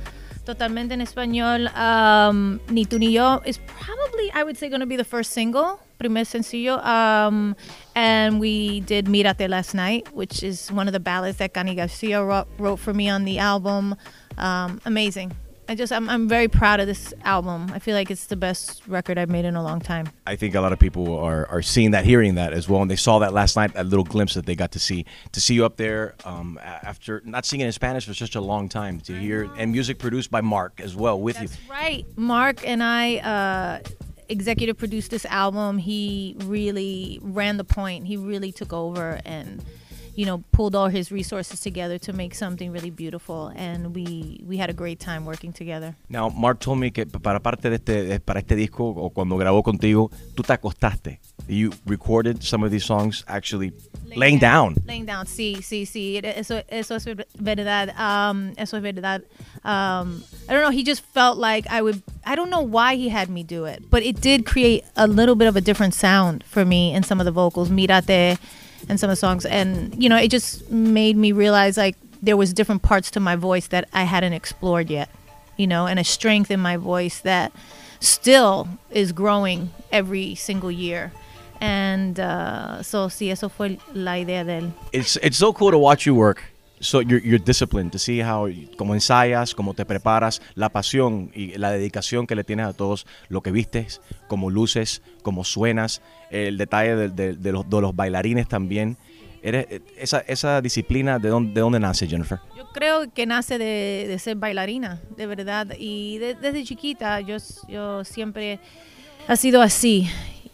Totalmente 0.48 0.94
en 0.94 1.02
español. 1.02 1.68
Um, 1.76 2.58
ni 2.70 2.86
tú 2.86 2.98
ni 2.98 3.12
yo 3.12 3.42
is 3.44 3.58
probably, 3.58 4.32
I 4.32 4.44
would 4.44 4.56
say, 4.56 4.70
going 4.70 4.80
to 4.80 4.86
be 4.86 4.96
the 4.96 5.04
first 5.04 5.32
single. 5.32 5.78
Primer 5.98 6.24
sencillo. 6.24 6.82
Um, 6.82 7.54
and 7.94 8.40
we 8.40 8.80
did 8.80 9.04
Mírate 9.08 9.46
last 9.50 9.74
night, 9.74 10.08
which 10.14 10.42
is 10.42 10.72
one 10.72 10.88
of 10.88 10.94
the 10.94 11.00
ballads 11.00 11.36
that 11.36 11.52
Cani 11.52 11.74
Garcia 11.74 12.24
wrote, 12.24 12.48
wrote 12.56 12.78
for 12.78 12.94
me 12.94 13.10
on 13.10 13.26
the 13.26 13.38
album. 13.38 13.94
Um, 14.38 14.80
amazing. 14.86 15.32
I 15.70 15.74
just, 15.74 15.92
I'm, 15.92 16.08
I'm 16.08 16.28
very 16.28 16.48
proud 16.48 16.80
of 16.80 16.86
this 16.86 17.12
album. 17.24 17.70
I 17.74 17.78
feel 17.78 17.94
like 17.94 18.10
it's 18.10 18.26
the 18.26 18.36
best 18.36 18.82
record 18.88 19.18
I've 19.18 19.28
made 19.28 19.44
in 19.44 19.54
a 19.54 19.62
long 19.62 19.80
time. 19.80 20.08
I 20.26 20.34
think 20.34 20.54
a 20.54 20.62
lot 20.62 20.72
of 20.72 20.78
people 20.78 21.18
are, 21.18 21.46
are 21.48 21.60
seeing 21.60 21.90
that, 21.90 22.06
hearing 22.06 22.36
that 22.36 22.54
as 22.54 22.70
well, 22.70 22.80
and 22.80 22.90
they 22.90 22.96
saw 22.96 23.18
that 23.18 23.34
last 23.34 23.54
night, 23.54 23.74
that 23.74 23.86
little 23.86 24.04
glimpse 24.04 24.32
that 24.32 24.46
they 24.46 24.54
got 24.54 24.72
to 24.72 24.78
see, 24.78 25.04
to 25.32 25.40
see 25.42 25.52
you 25.52 25.66
up 25.66 25.76
there 25.76 26.14
um, 26.24 26.58
after 26.62 27.20
not 27.26 27.44
singing 27.44 27.66
in 27.66 27.72
Spanish 27.72 28.06
for 28.06 28.14
such 28.14 28.34
a 28.34 28.40
long 28.40 28.70
time, 28.70 28.98
to 29.00 29.18
hear 29.18 29.50
and 29.58 29.70
music 29.70 29.98
produced 29.98 30.30
by 30.30 30.40
Mark 30.40 30.80
as 30.80 30.96
well 30.96 31.20
with 31.20 31.40
you. 31.42 31.48
Right. 31.68 32.06
Mark 32.16 32.66
and 32.66 32.82
I 32.82 33.16
uh, 33.18 33.80
executive 34.30 34.78
produced 34.78 35.10
this 35.10 35.26
album. 35.26 35.76
He 35.76 36.34
really 36.44 37.18
ran 37.22 37.58
the 37.58 37.64
point. 37.64 38.06
He 38.06 38.16
really 38.16 38.52
took 38.52 38.72
over 38.72 39.20
and 39.26 39.62
you 40.18 40.26
know, 40.26 40.42
pulled 40.50 40.74
all 40.74 40.88
his 40.88 41.12
resources 41.12 41.60
together 41.60 41.96
to 41.96 42.12
make 42.12 42.34
something 42.34 42.72
really 42.72 42.90
beautiful, 42.90 43.52
and 43.54 43.94
we 43.94 44.42
we 44.44 44.56
had 44.56 44.68
a 44.68 44.72
great 44.72 44.98
time 44.98 45.24
working 45.24 45.52
together. 45.52 45.94
Now, 46.08 46.28
Mark 46.28 46.58
told 46.58 46.80
me 46.80 46.90
que 46.90 47.06
para 47.06 47.38
parte 47.38 47.70
de 47.70 47.76
este, 47.76 48.14
eh, 48.14 48.18
para 48.18 48.40
este 48.40 48.56
disco 48.56 48.88
o 48.88 49.10
cuando 49.10 49.36
grabó 49.36 49.62
contigo, 49.62 50.10
tú 50.34 50.42
te 50.42 50.52
acostaste. 50.52 51.20
You 51.46 51.70
recorded 51.86 52.42
some 52.42 52.64
of 52.64 52.72
these 52.72 52.84
songs 52.84 53.24
actually 53.28 53.72
laying 54.16 54.40
down. 54.40 54.74
Laying 54.88 55.06
down, 55.06 55.26
sí, 55.26 55.62
sí, 55.62 55.86
sí, 55.86 56.20
eso, 56.24 56.64
eso 56.68 56.96
es 56.96 57.04
verdad, 57.38 57.94
um, 57.96 58.54
eso 58.56 58.76
es 58.76 58.82
verdad. 58.82 59.22
Um, 59.62 60.24
I 60.48 60.52
don't 60.52 60.62
know, 60.62 60.70
he 60.70 60.82
just 60.82 61.04
felt 61.14 61.38
like 61.38 61.68
I 61.70 61.80
would, 61.80 62.02
I 62.26 62.34
don't 62.34 62.50
know 62.50 62.62
why 62.62 62.96
he 62.96 63.08
had 63.08 63.30
me 63.30 63.44
do 63.44 63.66
it, 63.66 63.88
but 63.88 64.02
it 64.02 64.20
did 64.20 64.44
create 64.44 64.84
a 64.96 65.06
little 65.06 65.36
bit 65.36 65.46
of 65.46 65.54
a 65.54 65.60
different 65.60 65.94
sound 65.94 66.42
for 66.42 66.64
me 66.64 66.92
in 66.92 67.04
some 67.04 67.20
of 67.20 67.24
the 67.24 67.30
vocals, 67.30 67.70
Mírate, 67.70 68.36
and 68.88 68.98
some 68.98 69.10
of 69.10 69.12
the 69.12 69.16
songs. 69.16 69.44
And, 69.46 70.00
you 70.02 70.08
know, 70.08 70.16
it 70.16 70.30
just 70.30 70.70
made 70.70 71.16
me 71.16 71.32
realize 71.32 71.76
like 71.76 71.96
there 72.22 72.36
was 72.36 72.52
different 72.52 72.82
parts 72.82 73.10
to 73.12 73.20
my 73.20 73.36
voice 73.36 73.68
that 73.68 73.88
I 73.92 74.04
hadn't 74.04 74.32
explored 74.32 74.90
yet, 74.90 75.08
you 75.56 75.66
know, 75.66 75.86
and 75.86 75.98
a 75.98 76.04
strength 76.04 76.50
in 76.50 76.60
my 76.60 76.76
voice 76.76 77.20
that 77.20 77.52
still 78.00 78.68
is 78.90 79.12
growing 79.12 79.70
every 79.92 80.34
single 80.34 80.70
year. 80.70 81.12
And 81.60 82.20
uh, 82.20 82.82
so 82.82 83.08
sí, 83.08 83.30
eso 83.30 83.48
fue 83.48 83.78
la 83.94 84.12
idea 84.12 84.44
de 84.44 84.60
él. 84.60 84.72
It's 84.92 85.16
it's 85.16 85.36
so 85.36 85.52
cool 85.52 85.72
to 85.72 85.78
watch 85.78 86.06
you 86.06 86.14
work. 86.14 86.44
So 86.80 87.00
you're, 87.00 87.20
you're 87.24 87.42
disciplined 87.44 87.90
to 87.92 87.98
see 87.98 88.20
how 88.22 88.48
cómo 88.76 88.94
ensayas, 88.94 89.54
cómo 89.54 89.74
te 89.74 89.84
preparas, 89.84 90.40
la 90.54 90.68
pasión 90.68 91.30
y 91.34 91.58
la 91.58 91.70
dedicación 91.72 92.26
que 92.26 92.34
le 92.36 92.44
tienes 92.44 92.66
a 92.66 92.72
todos 92.72 93.06
lo 93.28 93.40
que 93.42 93.50
vistes, 93.50 94.00
cómo 94.28 94.48
luces, 94.50 95.02
cómo 95.22 95.42
suenas, 95.44 96.02
el 96.30 96.56
detalle 96.58 96.94
de, 96.96 97.08
de- 97.08 97.32
de 97.34 97.52
los, 97.52 97.68
de 97.68 97.80
los 97.80 97.94
bailarines 97.96 98.46
también. 98.48 98.96
Eres, 99.42 99.66
esa, 99.96 100.18
esa 100.26 100.60
disciplina, 100.60 101.18
¿de 101.20 101.28
dónde, 101.28 101.52
¿de 101.54 101.60
dónde 101.60 101.78
nace, 101.80 102.06
Jennifer? 102.08 102.38
Yo 102.56 102.68
creo 102.72 103.12
que 103.12 103.24
nace 103.24 103.56
de, 103.58 104.16
ser 104.18 104.36
bailarina, 104.36 105.00
de 105.16 105.26
verdad. 105.26 105.68
Y 105.78 106.18
de- 106.18 106.34
desde 106.34 106.64
chiquita 106.64 107.20
yo, 107.20 107.36
yo 107.68 108.04
siempre 108.04 108.58
ha 109.28 109.36
sido 109.36 109.62
así. 109.62 110.08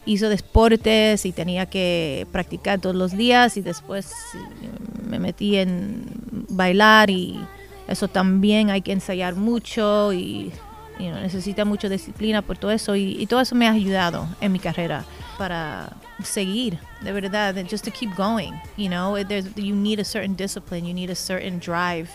Hizo 0.07 0.29
deportes 0.29 1.25
y 1.25 1.33
tenía 1.33 1.67
que 1.67 2.27
practicar 2.31 2.81
todos 2.81 2.95
los 2.95 3.17
días 3.17 3.57
y 3.57 3.63
después 3.63 4.13
eh, 4.35 4.69
me 5.09 5.19
metí 5.19 5.57
en 5.57 6.05
bailar 6.49 7.11
y 7.11 7.41
eso 7.89 8.09
también 8.09 8.71
hay 8.71 8.83
que 8.83 8.93
ensayar 8.93 9.35
mucho 9.35 10.13
y 10.13 10.53
you 10.99 11.07
know, 11.07 11.21
necesita 11.21 11.65
mucha 11.65 11.89
disciplina 11.89 12.43
por 12.43 12.59
todo 12.59 12.71
eso 12.71 12.97
y, 12.97 13.17
y 13.21 13.27
todo 13.27 13.41
eso 13.41 13.55
me 13.55 13.67
ha 13.67 13.73
ayudado 13.73 14.27
en 14.41 14.53
mi 14.53 14.59
carrera 14.59 15.05
para 15.39 15.97
seguir 16.23 16.79
de 17.03 17.13
verdad 17.13 17.55
just 17.69 17.85
to 17.85 17.91
keep 17.91 18.15
going 18.17 18.53
you 18.77 18.89
know 18.89 19.17
there's 19.25 19.47
you 19.57 19.75
need 19.75 19.99
a 19.99 20.05
certain 20.05 20.37
discipline 20.37 20.87
you 20.87 20.95
need 20.95 21.11
a 21.11 21.15
certain 21.15 21.59
drive 21.59 22.09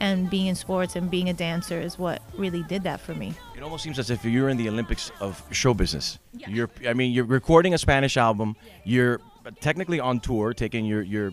and 0.00 0.28
being 0.30 0.46
in 0.46 0.54
sports 0.54 0.96
and 0.96 1.10
being 1.10 1.28
a 1.28 1.32
dancer 1.32 1.78
is 1.78 1.98
what 1.98 2.22
really 2.36 2.62
did 2.64 2.82
that 2.82 3.00
for 3.00 3.14
me 3.14 3.34
It 3.56 3.62
almost 3.62 3.84
seems 3.84 3.98
as 3.98 4.10
if 4.10 4.24
you're 4.24 4.48
in 4.48 4.56
the 4.56 4.68
Olympics 4.68 5.12
of 5.20 5.42
show 5.52 5.74
business. 5.74 6.18
You're, 6.32 6.70
I 6.88 6.94
mean, 6.94 7.12
you're 7.12 7.26
recording 7.26 7.74
a 7.74 7.78
Spanish 7.78 8.16
album. 8.16 8.56
You're 8.84 9.20
technically 9.60 10.00
on 10.00 10.20
tour, 10.20 10.54
taking 10.54 10.86
your, 10.86 11.02
your 11.02 11.32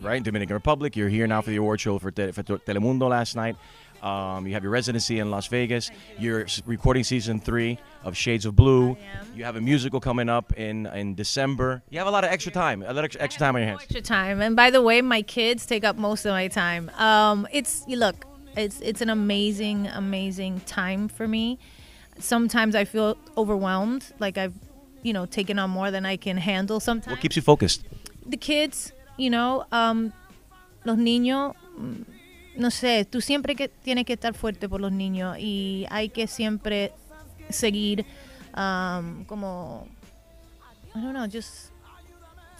right 0.00 0.22
Dominican 0.22 0.54
Republic. 0.54 0.96
You're 0.96 1.10
here 1.10 1.26
now 1.26 1.42
for 1.42 1.50
the 1.50 1.56
award 1.56 1.80
show 1.80 1.98
for, 1.98 2.10
Te- 2.10 2.32
for 2.32 2.42
Telemundo 2.42 3.08
last 3.10 3.36
night. 3.36 3.56
Um, 4.02 4.46
you 4.46 4.52
have 4.54 4.62
your 4.62 4.70
residency 4.72 5.18
in 5.18 5.30
Las 5.30 5.46
Vegas. 5.48 5.90
You're 6.18 6.46
recording 6.66 7.04
season 7.04 7.40
three 7.40 7.78
of 8.04 8.16
Shades 8.16 8.46
of 8.46 8.54
Blue. 8.54 8.96
You 9.34 9.44
have 9.44 9.56
a 9.56 9.60
musical 9.60 10.00
coming 10.00 10.28
up 10.28 10.52
in 10.56 10.86
in 10.86 11.14
December. 11.14 11.82
You 11.90 11.98
have 11.98 12.06
a 12.06 12.10
lot 12.10 12.24
of 12.24 12.30
extra 12.30 12.52
time, 12.52 12.82
a 12.82 12.92
lot 12.92 13.04
of 13.04 13.16
extra, 13.20 13.38
time 13.38 13.56
on 13.56 13.62
your 13.62 13.68
hands. 13.70 13.82
extra 13.82 14.00
time. 14.00 14.40
And 14.40 14.54
by 14.54 14.70
the 14.70 14.80
way, 14.82 15.02
my 15.02 15.22
kids 15.22 15.66
take 15.66 15.84
up 15.84 15.96
most 15.96 16.24
of 16.24 16.30
my 16.32 16.48
time. 16.48 16.90
Um, 16.96 17.46
it's 17.52 17.84
you 17.88 17.96
look, 17.96 18.24
it's 18.56 18.80
it's 18.80 19.00
an 19.00 19.10
amazing, 19.10 19.88
amazing 19.88 20.60
time 20.60 21.08
for 21.08 21.26
me. 21.26 21.58
Sometimes 22.20 22.74
I 22.74 22.84
feel 22.84 23.16
overwhelmed, 23.36 24.12
like 24.18 24.38
I've, 24.38 24.54
you 25.02 25.12
know, 25.12 25.26
taken 25.26 25.58
on 25.58 25.70
more 25.70 25.90
than 25.90 26.04
I 26.06 26.16
can 26.16 26.36
handle. 26.36 26.80
Sometimes 26.80 27.12
What 27.12 27.20
keeps 27.20 27.36
you 27.36 27.42
focused? 27.42 27.82
the 28.26 28.36
kids, 28.36 28.92
you 29.16 29.30
know, 29.30 29.64
um, 29.72 30.12
los 30.84 30.98
niños, 30.98 31.54
no 32.58 32.70
sé, 32.70 33.04
tú 33.04 33.20
siempre 33.20 33.54
que 33.54 33.68
tienes 33.68 34.04
que 34.04 34.14
estar 34.14 34.34
fuerte 34.34 34.68
por 34.68 34.80
los 34.80 34.90
niños 34.90 35.36
y 35.38 35.86
hay 35.90 36.08
que 36.08 36.26
siempre 36.26 36.92
seguir 37.48 38.04
um, 38.54 39.24
como, 39.24 39.86
I 40.94 41.00
don't 41.00 41.14
know, 41.14 41.26
just 41.26 41.70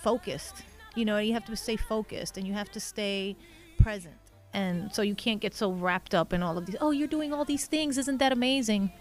focused. 0.02 0.64
You 0.94 1.04
know, 1.04 1.18
you 1.18 1.34
have 1.34 1.44
to 1.46 1.56
stay 1.56 1.76
focused 1.76 2.38
and 2.38 2.46
you 2.46 2.54
have 2.54 2.70
to 2.70 2.80
stay 2.80 3.36
present. 3.76 4.14
And 4.54 4.94
so 4.94 5.02
you 5.02 5.14
can't 5.14 5.40
get 5.40 5.54
so 5.54 5.70
wrapped 5.72 6.14
up 6.14 6.32
in 6.32 6.42
all 6.42 6.56
of 6.56 6.66
these, 6.66 6.76
oh, 6.80 6.92
you're 6.92 7.08
doing 7.08 7.32
all 7.32 7.44
these 7.44 7.66
things. 7.66 7.98
Isn't 7.98 8.18
that 8.18 8.32
amazing? 8.32 8.92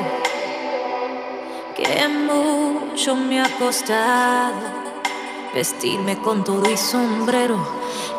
Que 1.77 2.07
mucho 2.07 3.15
me 3.15 3.39
ha 3.39 3.59
costado 3.59 4.55
vestirme 5.53 6.17
con 6.17 6.43
todo 6.43 6.67
y 6.71 6.77
sombrero. 6.77 7.63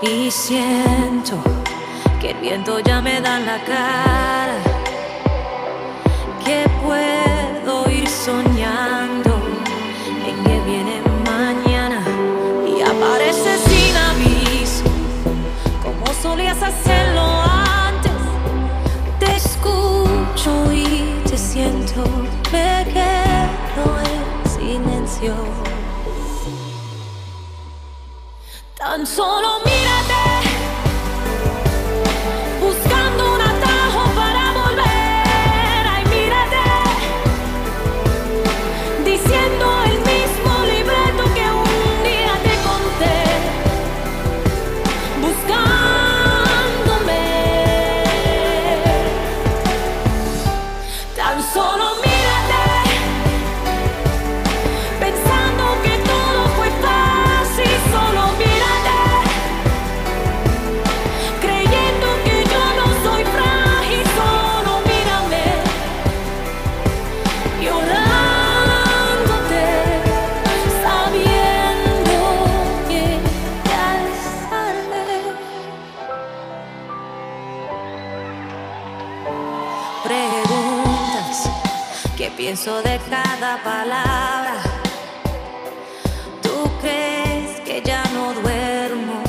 Y 0.03 0.31
siento 0.31 1.43
que 2.21 2.31
el 2.31 2.37
viento 2.37 2.79
ya 2.79 3.01
me 3.01 3.21
da 3.21 3.41
en 3.41 3.47
la 3.47 3.65
cara. 3.65 4.55
Que 6.45 6.65
puedo 6.81 7.24
siento, 21.95 22.11
me 22.53 22.85
quedo 22.93 23.85
en 24.01 24.51
silencio. 24.51 25.35
Tan 28.77 29.07
solo 29.07 29.61
mírate, 29.65 29.94
Preguntas 80.05 81.51
que 82.17 82.31
pienso 82.31 82.83
de 82.83 83.01
cada 83.11 83.63
palabra. 83.63 84.63
¿Tú 86.43 86.71
crees 86.81 87.61
que 87.63 87.83
ya 87.83 88.05
no 88.13 88.35
duermo 88.35 89.25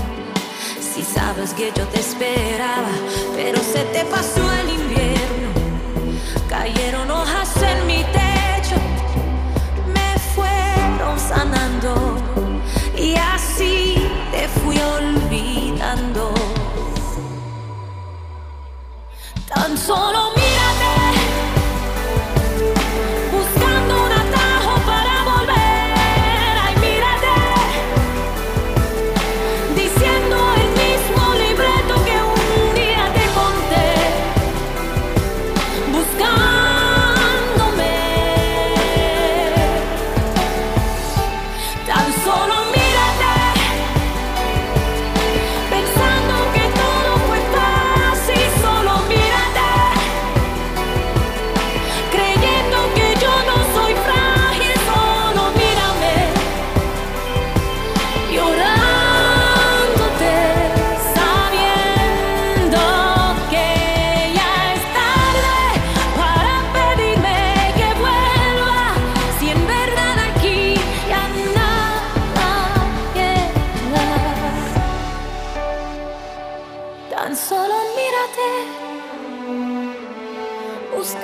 que 1.53 1.71
yo 1.75 1.85
te 1.87 1.99
esperaba, 1.99 2.89
pero 3.35 3.59
se 3.59 3.83
te 3.85 4.03
pasó 4.05 4.41
el 4.61 4.69
invierno. 4.69 5.49
Cayeron 6.49 7.11
hojas 7.11 7.49
en 7.61 7.87
mi 7.87 8.03
techo, 8.03 8.75
me 9.93 10.19
fueron 10.33 11.19
sanando 11.19 12.17
y 12.97 13.15
así 13.15 13.95
te 14.31 14.47
fui 14.47 14.77
olvidando. 14.77 16.33
Tan 19.47 19.77
solo 19.77 20.34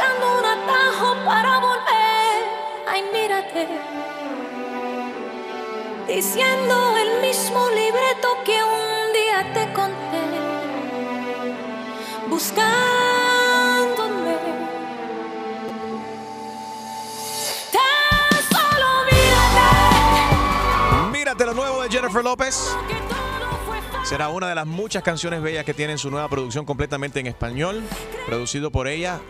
buscando 0.01 0.39
un 0.39 0.45
atajo 0.45 1.15
para 1.25 1.59
volver. 1.59 2.43
Ay, 2.87 3.03
mírate 3.13 3.67
diciendo 6.07 6.97
el 6.97 7.21
mismo 7.21 7.69
libreto 7.69 8.27
que 8.43 8.63
un 8.63 9.13
día 9.13 9.53
te 9.53 9.71
conté, 9.73 10.23
buscándome. 12.27 14.39
Tan 17.71 18.41
solo 18.51 18.87
mírate. 19.11 19.69
Mírate 21.11 21.45
lo 21.45 21.53
nuevo 21.53 21.83
de 21.83 21.89
Jennifer 21.89 22.23
López. 22.23 22.75
Será 24.03 24.29
una 24.29 24.49
de 24.49 24.55
las 24.55 24.65
muchas 24.67 25.03
canciones 25.03 25.41
bellas 25.41 25.63
que 25.63 25.73
tiene 25.73 25.93
en 25.93 25.99
su 25.99 26.11
nueva 26.11 26.27
producción 26.27 26.65
completamente 26.65 27.21
en 27.21 27.27
español, 27.27 27.81
producido 28.25 28.69
por 28.71 28.89
ella 28.89 29.21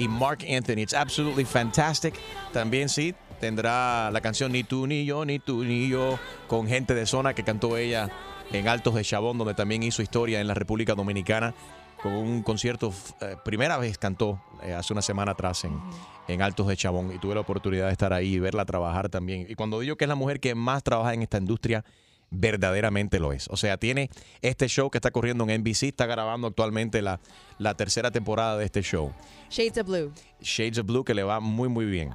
y 0.00 0.08
Mark 0.08 0.38
Anthony. 0.48 0.80
It's 0.80 0.94
absolutely 0.94 1.44
fantastic. 1.44 2.14
También 2.52 2.88
sí, 2.88 3.14
tendrá 3.38 4.10
la 4.10 4.20
canción 4.20 4.50
Ni 4.50 4.64
tú 4.64 4.86
ni 4.86 5.04
yo, 5.04 5.24
ni 5.26 5.38
tú 5.38 5.62
ni 5.62 5.88
yo, 5.88 6.18
con 6.48 6.66
gente 6.66 6.94
de 6.94 7.04
zona 7.04 7.34
que 7.34 7.44
cantó 7.44 7.76
ella 7.76 8.08
en 8.50 8.66
Altos 8.66 8.94
de 8.94 9.04
Chabón, 9.04 9.36
donde 9.36 9.54
también 9.54 9.82
hizo 9.82 10.02
historia 10.02 10.40
en 10.40 10.46
la 10.46 10.54
República 10.54 10.94
Dominicana, 10.94 11.54
con 12.02 12.12
un 12.12 12.42
concierto, 12.42 12.92
eh, 13.20 13.36
primera 13.44 13.76
vez 13.76 13.98
cantó 13.98 14.42
eh, 14.62 14.72
hace 14.72 14.94
una 14.94 15.02
semana 15.02 15.32
atrás 15.32 15.64
en, 15.64 15.78
en 16.28 16.40
Altos 16.40 16.66
de 16.66 16.76
Chabón 16.76 17.12
y 17.14 17.18
tuve 17.18 17.34
la 17.34 17.42
oportunidad 17.42 17.86
de 17.86 17.92
estar 17.92 18.14
ahí 18.14 18.34
y 18.34 18.38
verla 18.38 18.64
trabajar 18.64 19.10
también. 19.10 19.46
Y 19.50 19.54
cuando 19.54 19.80
digo 19.80 19.96
que 19.96 20.06
es 20.06 20.08
la 20.08 20.14
mujer 20.14 20.40
que 20.40 20.54
más 20.54 20.82
trabaja 20.82 21.12
en 21.12 21.20
esta 21.20 21.36
industria, 21.36 21.84
verdaderamente 22.30 23.18
lo 23.18 23.32
es. 23.32 23.48
O 23.50 23.56
sea, 23.56 23.76
tiene 23.76 24.10
este 24.40 24.68
show 24.68 24.90
que 24.90 24.98
está 24.98 25.10
corriendo 25.10 25.48
en 25.48 25.60
NBC, 25.62 25.84
está 25.84 26.06
grabando 26.06 26.46
actualmente 26.48 27.02
la, 27.02 27.20
la 27.58 27.74
tercera 27.74 28.10
temporada 28.10 28.56
de 28.56 28.64
este 28.64 28.82
show. 28.82 29.12
Shades 29.50 29.78
of 29.78 29.86
Blue. 29.86 30.12
Shades 30.40 30.78
of 30.78 30.86
Blue, 30.86 31.04
que 31.04 31.14
le 31.14 31.22
va 31.22 31.40
muy, 31.40 31.68
muy 31.68 31.84
bien. 31.86 32.10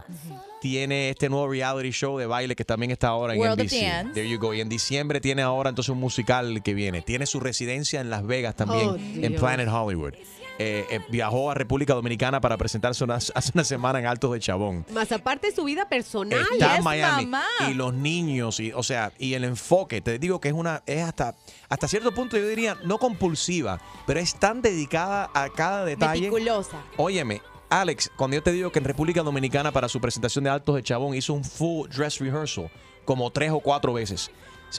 Tiene 0.61 1.09
este 1.09 1.29
nuevo 1.29 1.47
reality 1.49 1.91
show 1.91 2.17
de 2.17 2.25
baile 2.25 2.55
que 2.55 2.63
también 2.65 2.91
está 2.91 3.09
ahora 3.09 3.33
en 3.33 3.39
World 3.39 3.59
of 3.59 3.65
NBC. 3.67 4.13
There 4.13 4.27
you 4.27 4.39
go. 4.39 4.53
Y 4.53 4.61
en 4.61 4.69
diciembre 4.69 5.19
tiene 5.21 5.41
ahora 5.41 5.69
entonces 5.69 5.89
un 5.89 5.99
musical 5.99 6.63
que 6.63 6.73
viene. 6.73 7.01
Tiene 7.01 7.25
su 7.25 7.39
residencia 7.39 7.99
en 8.01 8.09
Las 8.09 8.25
Vegas 8.25 8.55
también, 8.55 8.89
Oh, 8.89 8.95
en. 8.95 9.35
Planet 9.35 9.67
Hollywood. 9.69 10.13
Eh, 10.57 10.85
eh, 10.89 10.99
viajó 11.09 11.51
a 11.51 11.53
República 11.53 11.93
Dominicana 11.93 12.39
para 12.39 12.55
presentarse 12.57 13.03
hace 13.09 13.51
una 13.53 13.63
semana 13.63 13.99
en 13.99 14.05
Altos 14.05 14.31
de 14.31 14.39
Chabón. 14.39 14.85
Más 14.93 15.11
aparte 15.11 15.53
su 15.53 15.65
vida 15.65 15.89
personal. 15.89 16.39
Está 16.53 16.73
es 16.73 16.77
en 16.77 16.83
Miami 16.83 17.25
mamá. 17.25 17.45
y 17.69 17.73
los 17.73 17.93
niños 17.93 18.59
y 18.59 18.71
o 18.71 18.81
sea 18.81 19.11
y 19.19 19.33
el 19.33 19.43
enfoque 19.43 19.99
te 20.01 20.17
digo 20.17 20.39
que 20.39 20.47
es 20.47 20.53
una 20.53 20.81
es 20.85 21.03
hasta 21.03 21.35
hasta 21.67 21.87
cierto 21.87 22.13
punto 22.13 22.37
yo 22.37 22.47
diría 22.47 22.77
no 22.83 22.97
compulsiva 22.99 23.81
pero 24.07 24.19
es 24.19 24.35
tan 24.35 24.61
dedicada 24.61 25.29
a 25.33 25.49
cada 25.49 25.83
detalle 25.83 26.21
Meticulosa. 26.21 26.81
óyeme 26.97 27.41
Alex 27.69 28.11
cuando 28.15 28.35
yo 28.35 28.43
te 28.43 28.51
digo 28.51 28.71
que 28.71 28.79
en 28.79 28.85
República 28.85 29.23
Dominicana 29.23 29.71
para 29.71 29.89
su 29.89 29.99
presentación 29.99 30.43
de 30.45 30.51
Altos 30.51 30.75
de 30.75 30.83
Chabón 30.83 31.15
hizo 31.15 31.33
un 31.33 31.43
full 31.43 31.89
dress 31.89 32.19
rehearsal 32.19 32.69
como 33.03 33.29
tres 33.31 33.51
o 33.51 33.59
cuatro 33.59 33.93
veces 33.93 34.31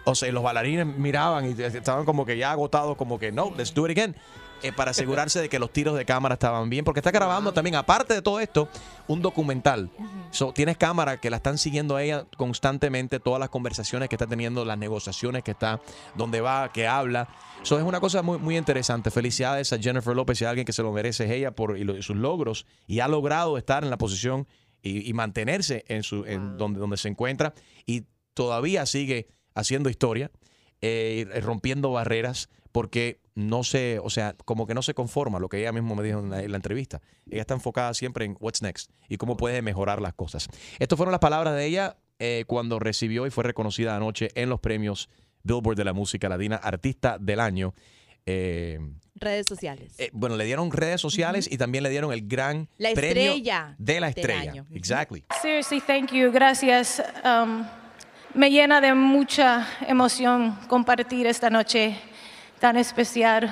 o 0.04 0.14
sea 0.14 0.30
los 0.32 0.42
bailarines 0.42 0.86
miraban 0.86 1.46
y 1.46 1.62
estaban 1.62 2.04
como 2.04 2.26
que 2.26 2.36
ya 2.36 2.50
agotados 2.52 2.96
como 2.96 3.18
que 3.18 3.32
no 3.32 3.52
let's 3.56 3.72
do 3.72 3.88
it 3.88 3.96
again 3.98 4.14
eh, 4.62 4.72
para 4.72 4.92
asegurarse 4.92 5.38
de 5.40 5.48
que 5.50 5.58
los 5.58 5.70
tiros 5.70 5.94
de 5.98 6.06
cámara 6.06 6.32
estaban 6.32 6.70
bien, 6.70 6.82
porque 6.82 7.00
está 7.00 7.10
grabando 7.10 7.52
también, 7.52 7.74
aparte 7.74 8.14
de 8.14 8.22
todo 8.22 8.40
esto, 8.40 8.70
un 9.06 9.20
documental. 9.20 9.90
So, 10.30 10.54
tienes 10.54 10.78
cámara 10.78 11.18
que 11.20 11.28
la 11.28 11.36
están 11.36 11.58
siguiendo 11.58 11.94
a 11.94 12.02
ella 12.02 12.24
constantemente, 12.38 13.20
todas 13.20 13.38
las 13.38 13.50
conversaciones 13.50 14.08
que 14.08 14.14
está 14.14 14.26
teniendo, 14.26 14.64
las 14.64 14.78
negociaciones 14.78 15.42
que 15.44 15.50
está, 15.50 15.82
donde 16.14 16.40
va, 16.40 16.72
que 16.72 16.86
habla. 16.86 17.28
So, 17.64 17.76
es 17.76 17.84
una 17.84 18.00
cosa 18.00 18.22
muy, 18.22 18.38
muy 18.38 18.56
interesante. 18.56 19.10
Felicidades 19.10 19.74
a 19.74 19.78
Jennifer 19.78 20.16
López 20.16 20.40
y 20.40 20.46
a 20.46 20.48
alguien 20.50 20.64
que 20.64 20.72
se 20.72 20.82
lo 20.82 20.90
merece 20.90 21.26
es 21.26 21.32
ella 21.32 21.50
por 21.50 21.76
y 21.76 21.84
lo- 21.84 22.00
sus 22.00 22.16
logros 22.16 22.64
y 22.86 23.00
ha 23.00 23.08
logrado 23.08 23.58
estar 23.58 23.84
en 23.84 23.90
la 23.90 23.98
posición 23.98 24.48
y, 24.80 25.06
y 25.06 25.12
mantenerse 25.12 25.84
en, 25.88 26.02
su, 26.02 26.24
en 26.24 26.56
donde, 26.56 26.80
donde 26.80 26.96
se 26.96 27.08
encuentra 27.08 27.52
y 27.84 28.04
todavía 28.32 28.86
sigue 28.86 29.28
haciendo 29.56 29.90
historia, 29.90 30.30
eh, 30.82 31.26
rompiendo 31.42 31.90
barreras, 31.90 32.48
porque 32.72 33.20
no 33.34 33.64
se, 33.64 33.98
o 33.98 34.10
sea, 34.10 34.34
como 34.44 34.66
que 34.66 34.74
no 34.74 34.82
se 34.82 34.94
conforma, 34.94 35.38
lo 35.40 35.48
que 35.48 35.58
ella 35.58 35.72
misma 35.72 35.94
me 35.94 36.02
dijo 36.02 36.20
en 36.20 36.30
la, 36.30 36.42
en 36.42 36.50
la 36.50 36.56
entrevista. 36.56 37.00
Ella 37.30 37.40
está 37.40 37.54
enfocada 37.54 37.92
siempre 37.94 38.24
en 38.26 38.36
what's 38.38 38.62
next 38.62 38.90
y 39.08 39.16
cómo 39.16 39.36
puede 39.36 39.62
mejorar 39.62 40.00
las 40.02 40.12
cosas. 40.14 40.48
Estas 40.78 40.96
fueron 40.96 41.10
las 41.12 41.20
palabras 41.20 41.54
de 41.54 41.64
ella 41.66 41.96
eh, 42.18 42.44
cuando 42.46 42.78
recibió 42.78 43.26
y 43.26 43.30
fue 43.30 43.44
reconocida 43.44 43.96
anoche 43.96 44.28
en 44.34 44.48
los 44.50 44.60
premios 44.60 45.08
Billboard 45.42 45.76
de 45.76 45.84
la 45.84 45.92
música 45.92 46.28
latina, 46.28 46.56
artista 46.56 47.18
del 47.18 47.40
año. 47.40 47.74
Eh, 48.26 48.78
Redes 49.14 49.46
sociales. 49.48 49.94
eh, 49.98 50.10
bueno, 50.12 50.36
le 50.36 50.44
dieron 50.44 50.70
redes 50.70 51.00
sociales 51.00 51.48
y 51.50 51.56
también 51.56 51.84
le 51.84 51.88
dieron 51.90 52.12
el 52.12 52.26
gran 52.28 52.68
La 52.76 52.90
premio 52.92 53.32
estrella 53.32 53.74
de 53.78 54.00
la 54.00 54.10
del 54.10 54.18
estrella. 54.18 54.50
año. 54.50 54.66
Exactly. 54.74 55.24
Seriously, 55.40 55.80
thank 55.80 56.12
you. 56.12 56.30
Gracias. 56.32 57.02
Um, 57.24 57.64
me 58.36 58.50
llena 58.50 58.82
de 58.82 58.92
mucha 58.92 59.66
emoción 59.86 60.58
compartir 60.68 61.26
esta 61.26 61.48
noche 61.48 61.98
tan 62.60 62.76
especial 62.76 63.50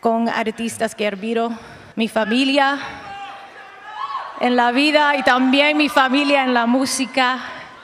con 0.00 0.28
artistas 0.28 0.94
que 0.94 1.08
admiro, 1.08 1.50
mi 1.96 2.06
familia 2.06 2.78
en 4.38 4.54
la 4.54 4.70
vida 4.70 5.16
y 5.16 5.24
también 5.24 5.76
mi 5.76 5.88
familia 5.88 6.44
en 6.44 6.54
la 6.54 6.66
música. 6.66 7.40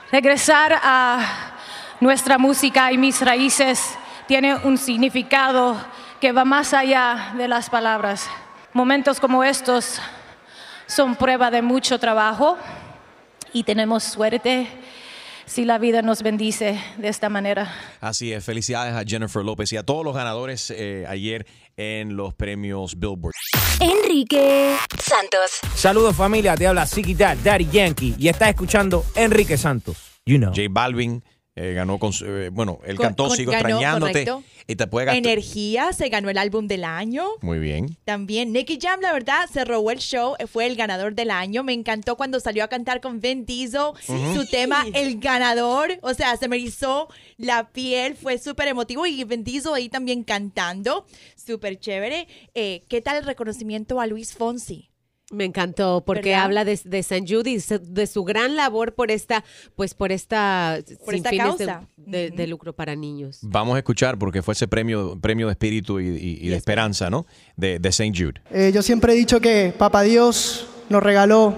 Regresar 0.09 0.79
a 0.81 1.19
nuestra 1.99 2.37
música 2.37 2.93
y 2.93 2.97
mis 2.97 3.19
raíces 3.19 3.97
tiene 4.25 4.55
un 4.55 4.77
significado 4.77 5.75
que 6.21 6.31
va 6.31 6.45
más 6.45 6.73
allá 6.73 7.33
de 7.35 7.49
las 7.49 7.69
palabras. 7.69 8.29
Momentos 8.71 9.19
como 9.19 9.43
estos 9.43 9.99
son 10.85 11.17
prueba 11.17 11.51
de 11.51 11.61
mucho 11.61 11.99
trabajo 11.99 12.57
y 13.51 13.63
tenemos 13.63 14.05
suerte 14.05 14.86
si 15.47 15.65
la 15.65 15.79
vida 15.79 16.01
nos 16.03 16.21
bendice 16.21 16.79
de 16.97 17.07
esta 17.07 17.29
manera. 17.29 17.73
Así 18.01 18.31
es, 18.31 18.43
felicidades 18.43 18.93
a 18.93 19.03
Jennifer 19.03 19.43
López 19.43 19.71
y 19.73 19.77
a 19.77 19.83
todos 19.83 20.05
los 20.05 20.13
ganadores 20.13 20.71
eh, 20.71 21.05
ayer 21.07 21.47
en 21.77 22.15
los 22.15 22.33
premios 22.35 22.99
Billboard. 22.99 23.33
Enrique 23.79 24.75
Santos. 25.01 25.59
Saludos 25.73 26.15
familia, 26.15 26.55
te 26.55 26.67
habla 26.67 26.85
Dad, 27.17 27.37
Daddy 27.43 27.67
Yankee 27.71 28.15
y 28.19 28.27
estás 28.27 28.49
escuchando 28.49 29.05
Enrique 29.15 29.57
Santos. 29.57 29.97
You 30.25 30.37
know. 30.37 30.49
J 30.49 30.63
Balvin 30.69 31.23
Eh, 31.59 31.73
ganó 31.73 31.97
con, 31.97 32.11
eh, 32.23 32.49
bueno, 32.53 32.79
él 32.85 32.97
Con- 32.97 33.07
cantó 33.07 33.27
con- 33.29 33.35
Sigo 33.35 33.51
ganó, 33.51 33.67
extrañándote 33.69 34.31
y 34.67 34.75
te 34.75 34.85
puede 34.85 35.07
gastar. 35.07 35.17
Energía 35.25 35.91
se 35.91 36.07
ganó 36.09 36.29
el 36.29 36.37
álbum 36.37 36.67
del 36.67 36.83
año. 36.83 37.25
Muy 37.41 37.57
bien. 37.57 37.97
También 38.05 38.51
Nicky 38.53 38.77
Jam, 38.79 38.99
la 39.01 39.11
verdad, 39.11 39.49
se 39.51 39.65
robó 39.65 39.89
el 39.89 39.97
show, 39.97 40.35
fue 40.51 40.67
el 40.67 40.75
ganador 40.75 41.15
del 41.15 41.31
año. 41.31 41.63
Me 41.63 41.73
encantó 41.73 42.15
cuando 42.15 42.39
salió 42.39 42.63
a 42.63 42.67
cantar 42.67 43.01
con 43.01 43.21
Vin 43.21 43.43
Diesel 43.47 43.93
su 44.05 44.45
tema 44.45 44.85
El 44.93 45.19
Ganador. 45.19 45.97
O 46.03 46.13
sea, 46.13 46.37
se 46.37 46.47
me 46.47 46.57
erizó 46.57 47.07
la 47.37 47.69
piel, 47.69 48.15
fue 48.15 48.37
súper 48.37 48.67
emotivo 48.67 49.07
y 49.07 49.23
Vin 49.23 49.43
Diesel 49.43 49.73
ahí 49.73 49.89
también 49.89 50.23
cantando. 50.23 51.07
Súper 51.35 51.79
chévere. 51.79 52.27
Eh, 52.53 52.83
¿Qué 52.87 53.01
tal 53.01 53.17
el 53.17 53.23
reconocimiento 53.25 53.99
a 53.99 54.05
Luis 54.05 54.33
Fonsi? 54.35 54.91
Me 55.29 55.43
encantó 55.43 56.03
porque 56.05 56.29
¿Verdad? 56.29 56.45
habla 56.45 56.63
de, 56.65 56.79
de 56.85 57.03
San 57.03 57.27
Judy, 57.27 57.57
de 57.81 58.07
su 58.07 58.23
gran 58.23 58.55
labor 58.55 58.93
por 58.93 59.11
esta, 59.11 59.43
pues 59.75 59.93
por 59.93 60.13
esta, 60.13 60.77
Por 61.03 61.13
sin 61.13 61.17
esta 61.17 61.29
fines 61.31 61.57
de- 61.57 61.65
causa. 61.65 61.87
de, 61.97 62.29
de 62.31 62.47
lucro 62.47 62.71
para 62.71 62.95
niños. 62.95 63.39
Vamos 63.41 63.75
a 63.75 63.79
escuchar 63.79 64.17
porque 64.17 64.41
fue 64.41 64.53
ese 64.53 64.69
premio, 64.69 65.19
premio 65.19 65.47
de 65.47 65.51
espíritu 65.51 65.99
y, 65.99 66.07
y- 66.07 66.37
y 66.45 66.47
de 66.47 66.55
esperanza, 66.55 67.09
¿no? 67.09 67.25
De, 67.57 67.77
de 67.77 67.89
St. 67.89 68.13
Jude. 68.15 68.41
Eh, 68.51 68.71
yo 68.73 68.81
siempre 68.81 69.11
he 69.11 69.15
dicho 69.17 69.41
que 69.41 69.73
Papá 69.77 70.03
Dios 70.03 70.65
nos 70.87 71.03
regaló 71.03 71.55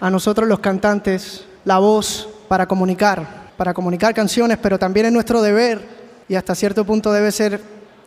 a 0.00 0.10
nosotros 0.10 0.48
los 0.48 0.58
cantantes 0.58 1.44
la 1.64 1.78
voz 1.78 2.28
para 2.48 2.66
comunicar, 2.66 3.52
para 3.56 3.72
comunicar 3.72 4.12
canciones, 4.14 4.58
pero 4.60 4.80
también 4.80 5.06
es 5.06 5.12
nuestro 5.12 5.40
deber 5.42 5.80
y 6.28 6.34
hasta 6.34 6.56
cierto 6.56 6.84
punto 6.84 7.12
debe 7.12 7.30
ser, 7.30 7.60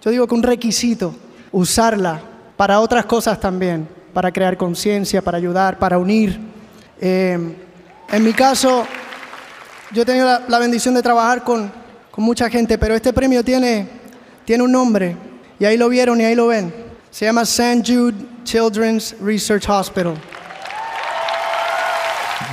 yo 0.04 0.12
digo 0.12 0.28
que 0.28 0.36
un 0.36 0.44
requisito, 0.44 1.16
usarla 1.54 2.22
para 2.58 2.82
otras 2.82 3.06
cosas 3.06 3.40
también, 3.40 3.88
para 4.16 4.32
crear 4.32 4.56
conciencia, 4.56 5.22
para 5.22 5.38
ayudar, 5.38 5.78
para 5.78 5.98
unir. 5.98 6.40
Eh, 7.02 7.38
en 8.10 8.24
mi 8.24 8.32
caso, 8.32 8.88
yo 9.92 10.04
he 10.04 10.06
tenido 10.06 10.40
la, 10.48 10.58
bendición 10.58 10.96
de 10.96 11.04
trabajar 11.04 11.44
con, 11.44 11.70
con 12.12 12.24
mucha 12.24 12.50
gente, 12.50 12.78
pero 12.78 12.96
este 12.96 13.12
premio 13.12 13.44
tiene, 13.44 13.90
tiene 14.46 14.64
un 14.64 14.72
nombre 14.72 15.18
y 15.60 15.66
ahí 15.66 15.76
lo 15.76 15.90
vieron 15.90 16.22
y 16.22 16.24
ahí 16.24 16.34
lo 16.34 16.48
ven. 16.48 16.74
Se 17.12 17.26
llama 17.26 17.42
St. 17.42 17.84
Jude 17.86 18.16
Children's 18.46 19.18
Research 19.20 19.68
Hospital. 19.68 20.14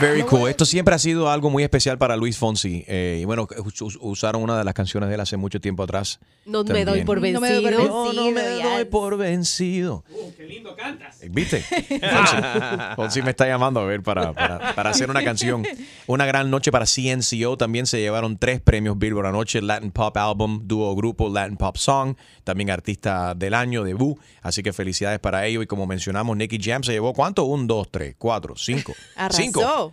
Very 0.02 0.22
cool. 0.24 0.48
Esto 0.48 0.64
siempre 0.64 0.94
ha 0.94 0.98
sido 0.98 1.30
algo 1.30 1.50
muy 1.50 1.62
especial 1.62 1.98
para 1.98 2.16
Luis 2.16 2.36
Fonsi. 2.38 2.84
Eh, 2.86 3.20
y 3.22 3.24
bueno, 3.24 3.48
us- 3.80 3.98
usaron 4.00 4.42
una 4.42 4.58
de 4.58 4.64
las 4.64 4.74
canciones 4.74 5.08
de 5.08 5.14
él 5.14 5.20
hace 5.20 5.36
mucho 5.36 5.60
tiempo 5.60 5.82
atrás. 5.82 6.18
No 6.44 6.64
me 6.64 6.84
doy 6.84 7.04
También. 7.04 7.06
por 7.06 7.16
No 7.16 7.40
me 7.40 7.52
doy 7.52 7.62
por 7.62 7.70
vencido. 7.70 7.78
vencido, 7.78 8.12
No, 8.12 8.12
no 8.12 8.30
me 8.30 8.42
doy 8.42 8.84
por 8.86 9.16
vencido. 9.16 10.04
qué 10.36 10.44
lindo 10.44 10.74
cantas. 10.76 11.18
¿Viste? 11.30 11.62
Fonsi, 11.62 12.36
Fonsi 12.96 13.22
me 13.22 13.30
está 13.30 13.46
llamando 13.46 13.80
a 13.80 13.84
ver 13.84 14.02
para, 14.02 14.32
para- 14.32 14.74
para 14.74 14.90
hacer 14.90 15.08
una 15.10 15.22
canción. 15.24 15.64
Una 16.06 16.26
gran 16.26 16.50
noche 16.50 16.70
para 16.72 16.84
CNCO. 16.86 17.56
También 17.56 17.86
se 17.86 18.00
llevaron 18.00 18.36
tres 18.38 18.60
premios 18.60 18.98
Billboard 18.98 19.26
anoche. 19.26 19.62
Latin 19.62 19.90
Pop 19.90 20.16
Album, 20.16 20.60
dúo 20.64 20.94
grupo 20.96 21.28
Latin 21.28 21.56
Pop 21.56 21.76
Song. 21.76 22.16
También 22.44 22.70
artista 22.70 23.34
del 23.34 23.54
año, 23.54 23.84
debut. 23.84 24.18
Así 24.42 24.62
que 24.62 24.72
felicidades 24.72 25.20
para 25.20 25.46
ellos. 25.46 25.62
Y 25.62 25.66
como 25.66 25.86
mencionamos, 25.86 26.36
Nicky 26.36 26.58
Jam 26.60 26.82
se 26.82 26.92
llevó 26.92 27.12
¿cuánto? 27.12 27.44
Un, 27.44 27.66
dos, 27.66 27.88
tres, 27.90 28.14
cuatro, 28.18 28.54
cinco. 28.56 28.92
Arrasó. 29.16 29.42
Cinco. 29.42 29.91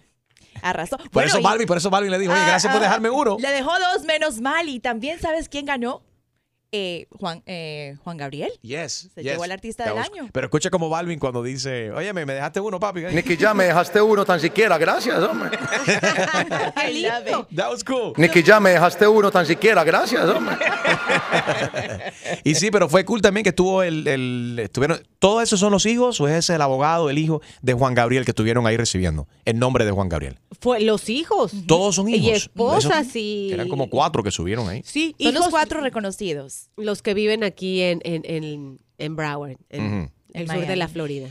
Arrasó. 0.62 0.98
Por 0.98 1.10
Bueno, 1.12 1.30
eso 1.30 1.42
Balvin, 1.42 1.68
por 1.68 1.78
eso 1.78 1.90
Balvin 1.90 2.12
le 2.12 2.20
dijo, 2.20 2.34
oye, 2.34 2.46
gracias 2.46 2.72
por 2.72 2.82
dejarme 2.82 3.10
uno. 3.10 3.38
Le 3.40 3.50
dejó 3.52 3.72
dos 3.94 4.04
menos 4.06 4.42
mal. 4.42 4.70
Y 4.70 4.80
también, 4.80 5.20
¿sabes 5.20 5.50
quién 5.50 5.66
ganó? 5.66 6.04
Eh, 6.72 7.08
Juan, 7.10 7.42
eh, 7.48 7.96
Juan 8.04 8.18
Gabriel. 8.18 8.52
Yes. 8.62 9.10
Se 9.16 9.24
yes. 9.24 9.32
llevó 9.32 9.44
al 9.44 9.52
artista 9.52 9.86
del 9.86 9.98
año. 9.98 10.30
Pero 10.32 10.46
escucha 10.46 10.70
como 10.70 10.88
Balvin 10.88 11.18
cuando 11.18 11.42
dice, 11.42 11.92
oye, 11.92 12.14
me 12.14 12.26
dejaste 12.26 12.60
uno, 12.60 12.80
papi. 12.80 13.02
Nicky 13.12 13.38
Jam, 13.38 13.58
me 13.58 13.64
dejaste 13.66 14.00
uno 14.02 14.24
tan 14.24 14.40
siquiera, 14.40 14.78
gracias, 14.78 15.18
hombre. 15.20 15.58
That 17.56 17.70
was 17.72 17.84
cool. 17.84 18.14
Nicky 18.18 18.44
Jam, 18.44 18.64
me 18.64 18.72
dejaste 18.72 19.08
uno 19.08 19.32
tan 19.32 19.46
siquiera, 19.46 19.84
gracias, 19.84 20.24
hombre. 20.30 20.58
Y 22.44 22.56
sí, 22.56 22.70
pero 22.72 22.88
fue 22.90 23.04
cool 23.06 23.22
también 23.22 23.44
que 23.44 23.50
estuvo 23.50 23.82
el, 23.84 24.08
el- 24.08 24.60
estuvieron, 24.60 25.02
¿todos 25.20 25.44
esos 25.44 25.60
son 25.60 25.72
los 25.72 25.86
hijos 25.86 26.20
o 26.22 26.28
es 26.28 26.36
ese 26.36 26.56
el 26.56 26.62
abogado, 26.62 27.10
el 27.10 27.18
hijo 27.18 27.42
de 27.62 27.74
Juan 27.74 27.94
Gabriel 27.94 28.26
que 28.26 28.32
estuvieron 28.32 28.66
ahí 28.68 28.78
recibiendo? 28.78 29.28
El 29.46 29.58
nombre 29.60 29.86
de 29.86 29.92
Juan 29.92 30.10
Gabriel. 30.10 30.40
Fue 30.62 30.80
los 30.82 31.10
hijos. 31.10 31.52
Todos 31.68 31.96
son 31.96 32.10
hijos. 32.10 32.22
Y 32.28 32.32
esposas 32.32 33.08
Esos- 33.08 33.16
y... 33.16 33.52
Eran 33.54 33.68
como 33.70 33.90
cuatro 33.90 34.24
que 34.24 34.32
subieron 34.32 34.68
ahí. 34.70 34.82
Sí, 34.86 35.16
Son 35.20 35.34
los 35.34 35.42
hijos, 35.42 35.50
cuatro 35.52 35.82
reconocidos. 35.82 36.59
Los 36.78 37.02
que 37.02 37.14
viven 37.14 37.44
aquí 37.44 37.82
en, 37.82 38.02
en, 38.04 38.24
en, 38.26 38.80
en 38.98 39.16
Broward, 39.16 39.58
en 39.70 40.12
el 40.34 40.48
sur 40.50 40.66
de 40.66 40.76
la 40.76 40.88
Florida. 40.88 41.28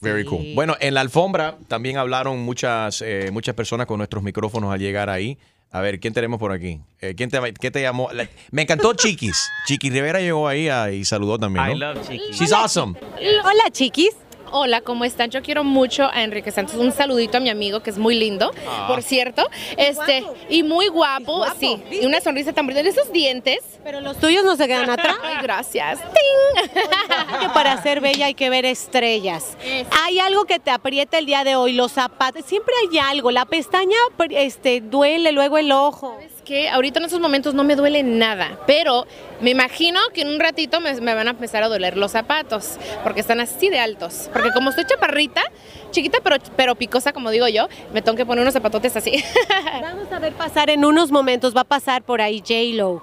Very 0.00 0.24
cool. 0.24 0.54
Bueno, 0.54 0.76
en 0.80 0.94
la 0.94 1.00
alfombra 1.00 1.56
también 1.66 1.96
hablaron 1.96 2.38
muchas, 2.40 3.02
eh, 3.02 3.30
muchas 3.32 3.54
personas 3.54 3.86
con 3.86 3.98
nuestros 3.98 4.22
micrófonos 4.22 4.72
al 4.72 4.78
llegar 4.78 5.10
ahí. 5.10 5.38
A 5.70 5.80
ver, 5.80 6.00
¿quién 6.00 6.14
tenemos 6.14 6.38
por 6.38 6.52
aquí? 6.52 6.80
Eh, 7.00 7.14
¿quién, 7.16 7.28
te, 7.30 7.38
qué 7.60 7.70
te 7.70 7.82
llamó? 7.82 8.08
La- 8.12 8.28
me 8.52 8.62
encantó 8.62 8.94
Chiquis. 8.94 9.48
Chiquis 9.66 9.92
Rivera 9.92 10.20
llegó 10.20 10.48
ahí 10.48 10.68
ah, 10.68 10.90
y 10.90 11.04
saludó 11.04 11.38
también, 11.38 11.66
¿no? 11.66 11.72
I 11.72 11.78
love 11.78 12.08
Chiquis. 12.08 12.38
She's 12.38 12.52
awesome. 12.52 12.98
Hola, 13.44 13.70
chiquis. 13.72 14.16
Hola, 14.50 14.80
¿cómo 14.80 15.04
están? 15.04 15.30
Yo 15.30 15.42
quiero 15.42 15.62
mucho 15.64 16.08
a 16.12 16.22
Enrique 16.24 16.50
Santos. 16.50 16.76
Un 16.76 16.92
saludito 16.92 17.36
a 17.36 17.40
mi 17.40 17.50
amigo, 17.50 17.80
que 17.80 17.90
es 17.90 17.98
muy 17.98 18.14
lindo, 18.14 18.50
Ah. 18.68 18.86
por 18.88 19.02
cierto. 19.02 19.48
Este, 19.76 20.24
y 20.48 20.62
muy 20.62 20.88
guapo, 20.88 21.44
sí. 21.58 21.82
Y 21.90 22.06
una 22.06 22.20
sonrisa 22.20 22.52
tan 22.52 22.66
brillante. 22.66 22.90
Esos 22.90 23.12
dientes. 23.12 23.58
Pero 23.84 24.00
los 24.00 24.16
tuyos 24.18 24.44
no 24.44 24.56
se 24.56 24.66
quedan 24.66 24.88
atrás. 24.90 25.16
Ay, 25.22 25.36
gracias. 25.42 25.98
¡Ting! 26.00 26.70
para 27.78 27.82
ser 27.82 28.00
bella 28.00 28.26
hay 28.26 28.34
que 28.34 28.50
ver 28.50 28.64
estrellas. 28.64 29.56
Hay 30.02 30.18
algo 30.18 30.44
que 30.44 30.58
te 30.58 30.70
aprieta 30.70 31.18
el 31.18 31.26
día 31.26 31.44
de 31.44 31.56
hoy, 31.56 31.72
los 31.72 31.92
zapatos, 31.92 32.44
siempre 32.44 32.74
hay 32.82 32.98
algo, 32.98 33.30
la 33.30 33.44
pestaña 33.46 33.96
este, 34.30 34.80
duele, 34.80 35.32
luego 35.32 35.58
el 35.58 35.72
ojo. 35.72 36.16
que 36.44 36.68
ahorita 36.68 36.98
en 36.98 37.04
estos 37.04 37.20
momentos 37.20 37.54
no 37.54 37.62
me 37.62 37.76
duele 37.76 38.02
nada, 38.02 38.58
pero 38.66 39.06
me 39.40 39.50
imagino 39.50 40.00
que 40.14 40.22
en 40.22 40.28
un 40.28 40.40
ratito 40.40 40.80
me, 40.80 40.98
me 41.00 41.14
van 41.14 41.28
a 41.28 41.30
empezar 41.32 41.62
a 41.62 41.68
doler 41.68 41.96
los 41.96 42.12
zapatos, 42.12 42.78
porque 43.02 43.20
están 43.20 43.40
así 43.40 43.68
de 43.68 43.78
altos. 43.78 44.30
Porque 44.32 44.50
como 44.52 44.70
estoy 44.70 44.84
chaparrita, 44.86 45.42
chiquita 45.90 46.18
pero, 46.22 46.36
pero 46.56 46.74
picosa, 46.74 47.12
como 47.12 47.30
digo 47.30 47.48
yo, 47.48 47.68
me 47.92 48.02
tengo 48.02 48.16
que 48.16 48.26
poner 48.26 48.42
unos 48.42 48.54
zapatotes 48.54 48.96
así. 48.96 49.22
Vamos 49.82 50.10
a 50.10 50.18
ver 50.18 50.32
pasar 50.32 50.70
en 50.70 50.84
unos 50.84 51.10
momentos, 51.10 51.54
va 51.54 51.62
a 51.62 51.64
pasar 51.64 52.02
por 52.02 52.20
ahí 52.20 52.38
J-Lo. 52.40 53.02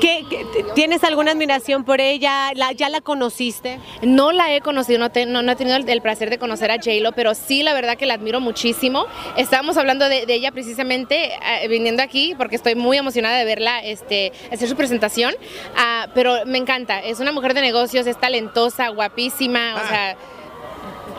¿Qué- 0.00 0.24
qué- 0.28 0.46
¿Tienes 0.74 1.04
alguna 1.04 1.32
admiración 1.32 1.84
por 1.84 2.00
ella? 2.00 2.50
¿La- 2.54 2.72
¿Ya 2.72 2.88
la 2.88 3.00
conociste? 3.00 3.78
No 4.02 4.32
la 4.32 4.54
he 4.54 4.60
conocido, 4.60 4.98
no, 4.98 5.10
te- 5.10 5.26
no- 5.26 5.42
no 5.42 5.52
he 5.52 5.56
tenido 5.56 5.76
el, 5.76 5.88
el 5.88 6.02
placer 6.02 6.30
de 6.30 6.38
conocer 6.38 6.70
a 6.70 6.76
J-Lo, 6.76 7.12
pero 7.12 7.34
sí, 7.34 7.62
la 7.62 7.72
verdad 7.74 7.96
que 7.96 8.06
la 8.06 8.14
admiro 8.14 8.40
muchísimo. 8.40 9.06
Estábamos 9.36 9.76
hablando 9.76 10.08
de, 10.08 10.26
de 10.26 10.34
ella 10.34 10.52
precisamente 10.52 11.32
eh, 11.34 11.68
viniendo 11.68 12.02
aquí, 12.02 12.34
porque 12.36 12.56
estoy 12.56 12.74
muy 12.74 12.96
emocionada 12.98 13.38
de 13.38 13.44
verla 13.44 13.80
este, 13.80 14.32
hacer 14.52 14.68
su 14.68 14.76
presentación. 14.76 15.34
Ah, 15.76 16.08
pero 16.14 16.44
me 16.46 16.58
encanta, 16.58 17.00
es 17.00 17.20
una 17.20 17.32
mujer 17.32 17.54
de 17.54 17.60
negocios, 17.60 18.06
es 18.06 18.18
talentosa, 18.18 18.88
guapísima, 18.88 19.74
o 19.84 19.88
sea. 19.88 20.16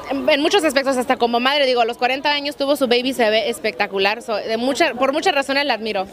En 0.10 0.42
muchos 0.42 0.64
aspectos, 0.66 0.98
hasta 0.98 1.16
como 1.16 1.40
madre, 1.40 1.66
digo, 1.66 1.80
a 1.82 1.86
los 1.86 1.98
40 1.98 2.30
años 2.32 2.56
tuvo 2.58 2.76
su 2.76 2.88
baby, 2.88 3.14
se 3.14 3.30
ve 3.30 3.50
espectacular. 3.50 4.22
so, 4.22 4.36
de 4.36 4.58
mucha- 4.58 4.94
por 4.94 5.14
muchas 5.14 5.34
razones 5.34 5.66
la 5.66 5.76
admiro. 5.76 6.06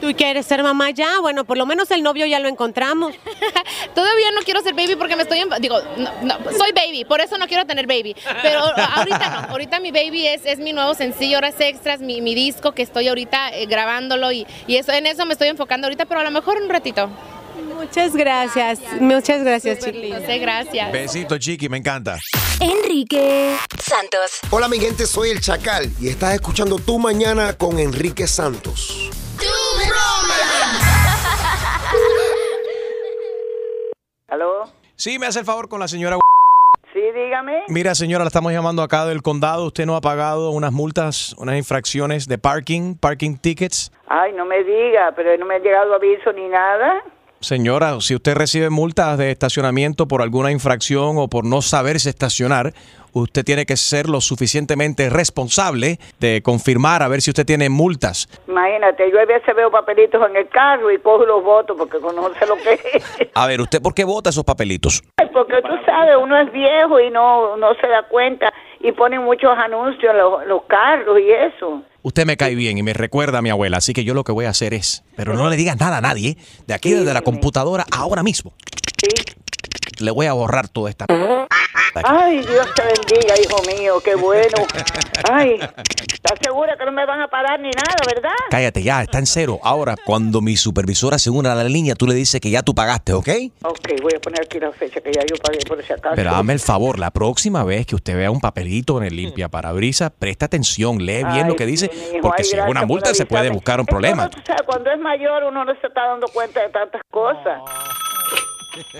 ¿Tú 0.00 0.14
quieres 0.16 0.46
ser 0.46 0.62
mamá 0.62 0.90
ya? 0.90 1.18
Bueno, 1.20 1.44
por 1.44 1.58
lo 1.58 1.66
menos 1.66 1.90
el 1.90 2.02
novio 2.02 2.26
ya 2.26 2.38
lo 2.38 2.48
encontramos. 2.48 3.12
Todavía 3.94 4.30
no 4.34 4.42
quiero 4.42 4.60
ser 4.62 4.74
baby 4.74 4.94
porque 4.96 5.16
me 5.16 5.22
estoy... 5.22 5.40
en- 5.40 5.50
digo, 5.60 5.78
no, 5.96 6.10
no, 6.22 6.34
soy 6.56 6.72
baby, 6.72 7.04
por 7.04 7.20
eso 7.20 7.38
no 7.38 7.46
quiero 7.48 7.66
tener 7.66 7.86
baby. 7.86 8.14
Pero 8.42 8.60
ahorita 8.60 9.30
no, 9.30 9.52
ahorita 9.52 9.80
mi 9.80 9.90
baby 9.90 10.26
es, 10.28 10.46
es 10.46 10.58
mi 10.58 10.72
nuevo 10.72 10.94
sencillo, 10.94 11.38
horas 11.38 11.54
extras, 11.58 12.00
mi, 12.00 12.20
mi 12.20 12.34
disco 12.34 12.72
que 12.72 12.82
estoy 12.82 13.08
ahorita 13.08 13.50
eh, 13.50 13.66
grabándolo 13.66 14.30
y, 14.32 14.46
y 14.68 14.76
eso, 14.76 14.92
en 14.92 15.06
eso 15.06 15.26
me 15.26 15.32
estoy 15.32 15.48
enfocando 15.48 15.86
ahorita, 15.86 16.04
pero 16.06 16.20
a 16.20 16.24
lo 16.24 16.30
mejor 16.30 16.62
un 16.62 16.68
ratito. 16.68 17.10
Muchas 17.80 18.14
gracias, 18.14 18.78
muchas 19.00 19.42
gracias, 19.42 19.78
No 19.86 20.20
sé, 20.20 20.38
gracias. 20.38 20.92
Besito, 20.92 21.38
Chiqui, 21.38 21.70
me 21.70 21.78
encanta. 21.78 22.18
Enrique 22.60 23.56
Santos. 23.78 24.40
Hola 24.50 24.68
mi 24.68 24.78
gente, 24.78 25.06
soy 25.06 25.30
el 25.30 25.40
Chacal 25.40 25.86
y 25.98 26.08
estás 26.08 26.34
escuchando 26.34 26.76
Tu 26.76 26.98
Mañana 26.98 27.56
con 27.56 27.78
Enrique 27.78 28.26
Santos. 28.26 29.10
¿Aló? 34.28 34.64
Sí, 34.96 35.18
me 35.18 35.26
hace 35.26 35.38
el 35.38 35.46
favor 35.46 35.70
con 35.70 35.80
la 35.80 35.88
señora. 35.88 36.18
Sí, 36.92 37.00
dígame. 37.00 37.62
Mira, 37.68 37.94
señora, 37.94 38.24
la 38.24 38.28
estamos 38.28 38.52
llamando 38.52 38.82
acá 38.82 39.06
del 39.06 39.22
condado. 39.22 39.64
Usted 39.64 39.86
no 39.86 39.96
ha 39.96 40.02
pagado 40.02 40.50
unas 40.50 40.72
multas, 40.72 41.34
unas 41.38 41.56
infracciones 41.56 42.28
de 42.28 42.36
parking, 42.36 42.96
parking 42.96 43.38
tickets. 43.38 43.90
Ay, 44.06 44.34
no 44.34 44.44
me 44.44 44.64
diga, 44.64 45.14
pero 45.16 45.34
no 45.38 45.46
me 45.46 45.54
ha 45.54 45.58
llegado 45.60 45.94
aviso 45.94 46.30
ni 46.34 46.46
nada. 46.46 47.02
Señora, 47.42 47.98
si 48.02 48.14
usted 48.14 48.34
recibe 48.34 48.68
multas 48.68 49.16
de 49.16 49.30
estacionamiento 49.30 50.06
por 50.06 50.20
alguna 50.20 50.52
infracción 50.52 51.16
o 51.16 51.28
por 51.28 51.46
no 51.46 51.62
saberse 51.62 52.10
estacionar, 52.10 52.74
usted 53.14 53.46
tiene 53.46 53.64
que 53.64 53.78
ser 53.78 54.10
lo 54.10 54.20
suficientemente 54.20 55.08
responsable 55.08 55.98
de 56.20 56.42
confirmar 56.42 57.02
a 57.02 57.08
ver 57.08 57.22
si 57.22 57.30
usted 57.30 57.46
tiene 57.46 57.70
multas. 57.70 58.28
Imagínate, 58.46 59.10
yo 59.10 59.18
a 59.18 59.24
veces 59.24 59.56
veo 59.56 59.70
papelitos 59.70 60.20
en 60.28 60.36
el 60.36 60.50
carro 60.50 60.90
y 60.90 60.98
cojo 60.98 61.24
los 61.24 61.42
votos 61.42 61.78
porque 61.78 61.98
conoce 61.98 62.46
lo 62.46 62.56
que 62.56 62.74
es. 62.74 63.30
A 63.34 63.46
ver, 63.46 63.62
¿usted 63.62 63.80
por 63.80 63.94
qué 63.94 64.04
vota 64.04 64.28
esos 64.28 64.44
papelitos? 64.44 65.02
Porque 65.32 65.62
tú 65.62 65.74
sabes, 65.86 66.16
uno 66.20 66.38
es 66.38 66.52
viejo 66.52 67.00
y 67.00 67.10
no, 67.10 67.56
no 67.56 67.72
se 67.80 67.88
da 67.88 68.02
cuenta 68.02 68.52
y 68.80 68.92
ponen 68.92 69.22
muchos 69.22 69.50
anuncios 69.56 70.10
en 70.10 70.18
los, 70.18 70.46
los 70.46 70.62
carros 70.64 71.18
y 71.20 71.30
eso. 71.30 71.82
Usted 72.02 72.24
me 72.24 72.36
cae 72.36 72.54
bien 72.54 72.78
y 72.78 72.82
me 72.82 72.94
recuerda 72.94 73.38
a 73.38 73.42
mi 73.42 73.50
abuela, 73.50 73.76
así 73.76 73.92
que 73.92 74.04
yo 74.04 74.14
lo 74.14 74.24
que 74.24 74.32
voy 74.32 74.46
a 74.46 74.50
hacer 74.50 74.72
es, 74.72 75.04
pero 75.16 75.34
no 75.34 75.50
le 75.50 75.56
digas 75.56 75.78
nada 75.78 75.98
a 75.98 76.00
nadie, 76.00 76.36
de 76.66 76.74
aquí 76.74 76.92
desde 76.92 77.12
la 77.12 77.20
computadora 77.20 77.84
ahora 77.92 78.22
mismo. 78.22 78.54
Le 80.00 80.10
voy 80.10 80.26
a 80.26 80.32
borrar 80.32 80.68
toda 80.68 80.90
esta... 80.90 81.06
Ay, 82.04 82.38
Dios 82.38 82.68
te 82.74 82.82
bendiga, 82.82 83.34
hijo 83.40 83.62
mío, 83.76 84.00
qué 84.04 84.14
bueno. 84.14 84.56
Ay, 85.30 85.58
¿estás 86.12 86.38
segura 86.40 86.76
que 86.78 86.84
no 86.84 86.92
me 86.92 87.04
van 87.04 87.20
a 87.20 87.28
parar 87.28 87.58
ni 87.58 87.70
nada, 87.70 87.96
verdad? 88.06 88.30
Cállate 88.50 88.82
ya, 88.82 89.02
está 89.02 89.18
en 89.18 89.26
cero. 89.26 89.58
Ahora, 89.62 89.96
cuando 90.04 90.40
mi 90.40 90.56
supervisora 90.56 91.18
se 91.18 91.30
una 91.30 91.52
a 91.52 91.54
la 91.56 91.64
línea, 91.64 91.94
tú 91.94 92.06
le 92.06 92.14
dices 92.14 92.40
que 92.40 92.50
ya 92.50 92.62
tú 92.62 92.74
pagaste, 92.74 93.12
¿ok? 93.12 93.28
Ok, 93.62 94.00
voy 94.02 94.12
a 94.16 94.20
poner 94.20 94.42
aquí 94.42 94.60
la 94.60 94.70
fecha 94.72 95.00
que 95.00 95.12
ya 95.12 95.22
yo 95.22 95.36
pagué 95.42 95.58
por 95.66 95.82
si 95.84 95.92
acaso. 95.92 96.14
Pero 96.14 96.30
dame 96.30 96.52
el 96.52 96.60
favor, 96.60 96.98
la 96.98 97.10
próxima 97.10 97.64
vez 97.64 97.86
que 97.86 97.96
usted 97.96 98.16
vea 98.16 98.30
un 98.30 98.40
papelito 98.40 98.98
en 98.98 99.04
el 99.04 99.16
limpia 99.16 99.48
parabrisas, 99.48 100.12
presta 100.16 100.46
atención, 100.46 100.98
lee 100.98 101.24
bien 101.24 101.44
Ay, 101.44 101.48
lo 101.48 101.56
que 101.56 101.66
dice, 101.66 101.90
hijo, 101.92 102.22
porque 102.22 102.42
ay, 102.42 102.48
si 102.48 102.56
es 102.56 102.62
una 102.68 102.86
multa 102.86 103.14
se 103.14 103.26
puede 103.26 103.50
buscar 103.50 103.80
un 103.80 103.86
problema. 103.86 104.22
uno, 104.24 104.30
tú 104.30 104.40
sabes, 104.46 104.62
cuando 104.62 104.90
es 104.90 104.98
mayor 105.00 105.42
uno 105.44 105.64
no 105.64 105.74
se 105.80 105.86
está 105.88 106.06
dando 106.06 106.28
cuenta 106.28 106.60
de 106.62 106.68
tantas 106.68 107.02
cosas. 107.10 107.60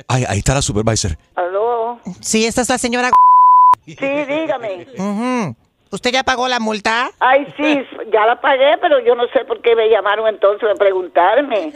Ay, 0.09 0.25
ahí 0.29 0.39
está 0.39 0.55
la 0.55 0.63
supervisor. 0.63 1.13
¿Aló? 1.35 2.01
Sí, 2.21 2.47
esta 2.47 2.63
es 2.63 2.69
la 2.69 2.79
señora. 2.79 3.11
Sí, 3.87 3.97
dígame. 3.97 4.87
Ujú. 4.99 5.57
¿Usted 5.93 6.13
ya 6.13 6.23
pagó 6.23 6.47
la 6.49 6.61
multa? 6.61 7.11
Ay, 7.19 7.47
sí, 7.57 7.83
ya 8.13 8.27
la 8.27 8.41
pagué, 8.41 8.79
pero 8.81 9.01
yo 9.01 9.15
no 9.17 9.25
sé 9.33 9.45
por 9.45 9.61
qué 9.61 9.75
me 9.75 9.89
llamaron 9.89 10.29
entonces 10.29 10.69
a 10.71 10.75
preguntarme. 10.75 11.73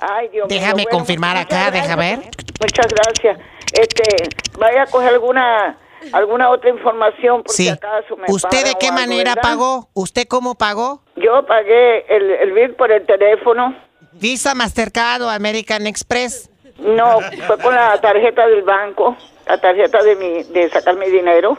Ay, 0.00 0.28
Dios 0.28 0.48
mío. 0.48 0.58
Déjame 0.58 0.82
bueno, 0.82 0.98
confirmar 0.98 1.36
acá, 1.36 1.70
deja 1.70 1.94
gracias. 1.94 1.96
ver. 1.96 2.18
Muchas 2.60 2.86
gracias. 2.88 3.38
Este, 3.72 4.28
vaya 4.58 4.82
a 4.82 4.86
coger 4.86 5.10
alguna 5.10 5.78
alguna 6.12 6.50
otra 6.50 6.70
información 6.70 7.42
por 7.42 7.52
si 7.54 7.64
Sí. 7.64 7.68
acaso 7.68 8.16
me 8.16 8.24
¿Usted 8.28 8.64
de 8.64 8.74
qué 8.78 8.88
algo, 8.88 8.98
manera 9.00 9.30
¿verdad? 9.34 9.42
pagó? 9.42 9.88
¿Usted 9.94 10.26
cómo 10.28 10.54
pagó? 10.54 11.02
Yo 11.16 11.44
pagué 11.46 12.04
el, 12.14 12.30
el 12.30 12.52
bill 12.52 12.74
por 12.74 12.92
el 12.92 13.04
teléfono. 13.06 13.74
Visa, 14.12 14.54
Mastercard 14.54 15.22
o 15.22 15.30
American 15.30 15.86
Express. 15.86 16.50
No, 16.78 17.20
fue 17.46 17.58
con 17.58 17.74
la 17.74 18.00
tarjeta 18.00 18.46
del 18.46 18.62
banco, 18.62 19.16
la 19.46 19.58
tarjeta 19.58 20.02
de 20.02 20.16
mi 20.16 20.42
de 20.44 20.68
sacar 20.70 20.96
mi 20.96 21.10
dinero. 21.10 21.58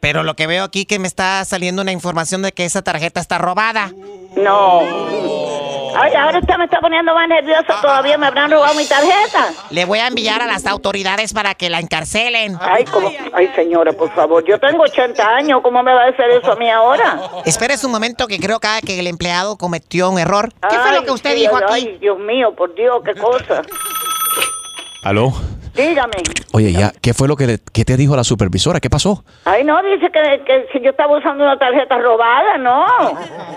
Pero 0.00 0.22
lo 0.22 0.34
que 0.34 0.46
veo 0.46 0.64
aquí 0.64 0.84
que 0.84 0.98
me 0.98 1.08
está 1.08 1.44
saliendo 1.44 1.82
una 1.82 1.92
información 1.92 2.42
de 2.42 2.52
que 2.52 2.64
esa 2.64 2.82
tarjeta 2.82 3.20
está 3.20 3.38
robada. 3.38 3.90
No. 4.36 4.80
Ay, 6.00 6.14
ahora 6.14 6.38
usted 6.38 6.56
me 6.56 6.64
está 6.66 6.78
poniendo 6.80 7.12
más 7.12 7.28
nerviosa 7.28 7.80
todavía. 7.80 8.16
Me 8.16 8.26
habrán 8.26 8.50
robado 8.50 8.74
mi 8.74 8.86
tarjeta. 8.86 9.52
Le 9.70 9.84
voy 9.84 9.98
a 9.98 10.06
enviar 10.06 10.40
a 10.40 10.46
las 10.46 10.66
autoridades 10.66 11.32
para 11.32 11.54
que 11.54 11.68
la 11.68 11.80
encarcelen. 11.80 12.56
Ay, 12.60 12.84
como, 12.84 13.10
ay, 13.32 13.50
señora, 13.56 13.92
por 13.92 14.14
favor. 14.14 14.44
Yo 14.46 14.60
tengo 14.60 14.84
80 14.84 15.26
años. 15.26 15.60
¿Cómo 15.62 15.82
me 15.82 15.92
va 15.92 16.04
a 16.04 16.08
hacer 16.10 16.30
eso 16.30 16.52
a 16.52 16.56
mí 16.56 16.70
ahora? 16.70 17.20
Espere 17.44 17.74
un 17.82 17.90
momento 17.90 18.28
que 18.28 18.38
creo 18.38 18.60
que, 18.60 18.68
que 18.86 19.00
el 19.00 19.08
empleado 19.08 19.56
cometió 19.56 20.10
un 20.10 20.20
error. 20.20 20.52
¿Qué 20.68 20.78
fue 20.78 20.92
lo 20.92 21.02
que 21.02 21.10
usted 21.10 21.34
sí, 21.34 21.40
dijo 21.40 21.56
aquí? 21.56 21.72
Ay, 21.72 21.98
Dios 22.00 22.18
mío, 22.18 22.54
por 22.54 22.74
Dios, 22.74 23.02
qué 23.04 23.14
cosa. 23.14 23.62
¿Aló? 25.02 25.32
Dígame. 25.74 26.16
Oye, 26.52 26.72
ya, 26.72 26.92
¿qué 27.00 27.14
fue 27.14 27.28
lo 27.28 27.36
que, 27.36 27.46
le- 27.46 27.58
que 27.72 27.84
te 27.84 27.96
dijo 27.96 28.16
la 28.16 28.24
supervisora? 28.24 28.80
¿Qué 28.80 28.90
pasó? 28.90 29.24
Ay, 29.44 29.62
no, 29.62 29.80
dice 29.82 30.10
que, 30.10 30.42
que 30.44 30.66
si 30.72 30.80
yo 30.82 30.90
estaba 30.90 31.16
usando 31.16 31.44
una 31.44 31.56
tarjeta 31.56 31.98
robada, 31.98 32.58
no. 32.58 32.84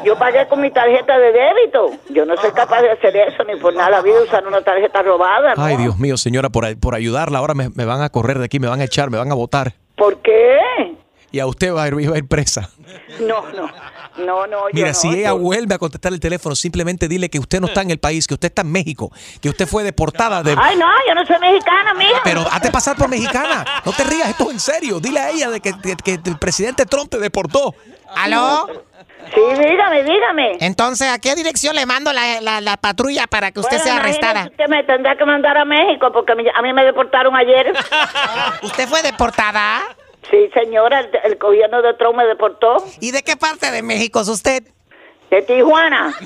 Yo 0.06 0.16
pagué 0.20 0.48
con 0.48 0.62
mi 0.62 0.70
tarjeta 0.70 1.18
de 1.18 1.32
débito. 1.32 1.92
Yo 2.10 2.26
no 2.26 2.38
soy 2.38 2.52
capaz 2.52 2.82
de 2.84 2.92
hacer 2.92 3.16
eso, 3.18 3.44
ni 3.44 3.56
por 3.60 3.74
nada 3.74 3.89
la 3.89 4.02
vida 4.02 4.22
usar 4.22 4.46
una 4.46 4.62
tarjeta 4.62 5.02
robada, 5.02 5.56
¿no? 5.56 5.64
Ay, 5.64 5.78
Dios 5.78 5.98
mío, 5.98 6.16
señora, 6.16 6.50
por, 6.50 6.80
por 6.80 6.94
ayudarla, 6.94 7.39
ahora 7.39 7.56
me, 7.56 7.70
me 7.70 7.86
van 7.86 8.02
a 8.04 8.10
correr 8.10 8.38
de 8.38 8.46
aquí, 8.46 8.60
me 8.60 8.68
van 8.68 8.80
a 8.82 8.84
echar, 8.84 9.10
me 9.10 9.18
van 9.18 9.32
a 9.32 9.36
votar. 9.36 9.74
¿Por 9.96 10.18
qué? 10.22 10.58
Y 11.32 11.39
a 11.39 11.48
usted 11.48 11.74
va 11.74 11.84
a 11.84 11.88
ir, 11.88 11.96
va 12.12 12.16
a 12.16 12.18
ir 12.20 12.28
presa. 12.28 12.70
No, 13.22 13.42
no, 13.56 13.68
no, 14.18 14.45
no, 14.47 14.68
yo 14.70 14.74
Mira, 14.74 14.89
no, 14.89 14.93
si 14.93 15.07
ella 15.09 15.30
yo- 15.30 15.38
vuelve 15.39 15.76
a 15.76 15.78
contestar 15.78 16.12
el 16.14 16.20
teléfono, 16.20 16.55
simplemente 16.55 17.07
dile 17.07 17.30
que 17.30 17.39
usted 17.39 17.59
no 17.62 17.68
está 17.68 17.82
en 17.82 17.91
el 17.91 17.99
país, 17.99 18.28
que 18.28 18.34
usted 18.34 18.49
está 18.49 18.62
en 18.64 18.72
México, 18.72 19.12
que 19.41 19.49
usted 19.49 19.68
fue 19.68 19.84
deportada 19.84 20.43
de... 20.43 20.55
Ay, 20.57 20.76
no, 20.78 20.88
yo 21.07 21.16
no 21.16 21.26
soy 21.26 21.39
mexicana, 21.39 21.93
mija. 21.93 22.22
Pero 22.24 22.41
hazte 22.51 22.72
pasar 22.72 22.95
por 22.97 23.07
mexicana. 23.09 23.64
No 23.86 23.91
te 23.93 24.03
rías, 24.03 24.30
esto 24.30 24.45
es 24.45 24.51
en 24.51 24.59
serio. 24.59 24.99
Dile 24.99 25.20
a 25.20 25.30
ella 25.30 25.49
de 25.49 25.59
que, 25.62 25.74
que- 25.82 25.95
que 25.97 26.30
el 26.30 26.38
presidente 26.39 26.86
Trump 26.86 27.09
te 27.09 27.18
deportó. 27.20 27.74
¿Aló? 28.16 28.68
Sí, 29.34 29.39
dígame, 29.39 30.03
dígame. 30.03 30.57
Entonces, 30.59 31.07
¿a 31.09 31.18
qué 31.20 31.34
dirección 31.36 31.76
le 31.76 31.86
mando 31.86 32.12
la, 32.12 32.41
la- 32.41 32.59
la 32.59 32.76
patrulla 32.76 33.28
para 33.28 33.51
que 33.51 33.59
usted 33.62 33.78
Bueno, 33.78 33.84
sea 33.93 33.97
arrestada? 34.01 34.47
usted 34.51 34.68
me 34.68 34.84
tendrá 34.84 35.16
que 35.16 35.24
mandar 35.26 35.57
a 35.57 35.64
México 35.64 36.12
porque 36.12 36.34
a 36.34 36.36
mí, 36.36 36.43
a 36.53 36.62
mí 36.62 36.74
me 36.74 36.84
deportaron 36.84 37.34
ayer. 37.36 37.72
¿Usted 38.64 38.88
fue 38.89 39.01
deportada? 39.01 39.82
Sí, 40.30 40.49
señora, 40.53 40.99
el, 41.01 41.09
el 41.24 41.36
gobierno 41.38 41.82
de 41.82 41.93
Trump 41.95 42.17
me 42.17 42.26
deportó. 42.26 42.78
¿Y 42.99 43.11
de 43.11 43.24
qué 43.24 43.36
parte 43.36 43.72
de 43.72 43.82
México 43.82 44.22
es 44.22 44.28
usted? 44.28 44.63
De 45.30 45.41
Tijuana. 45.41 46.13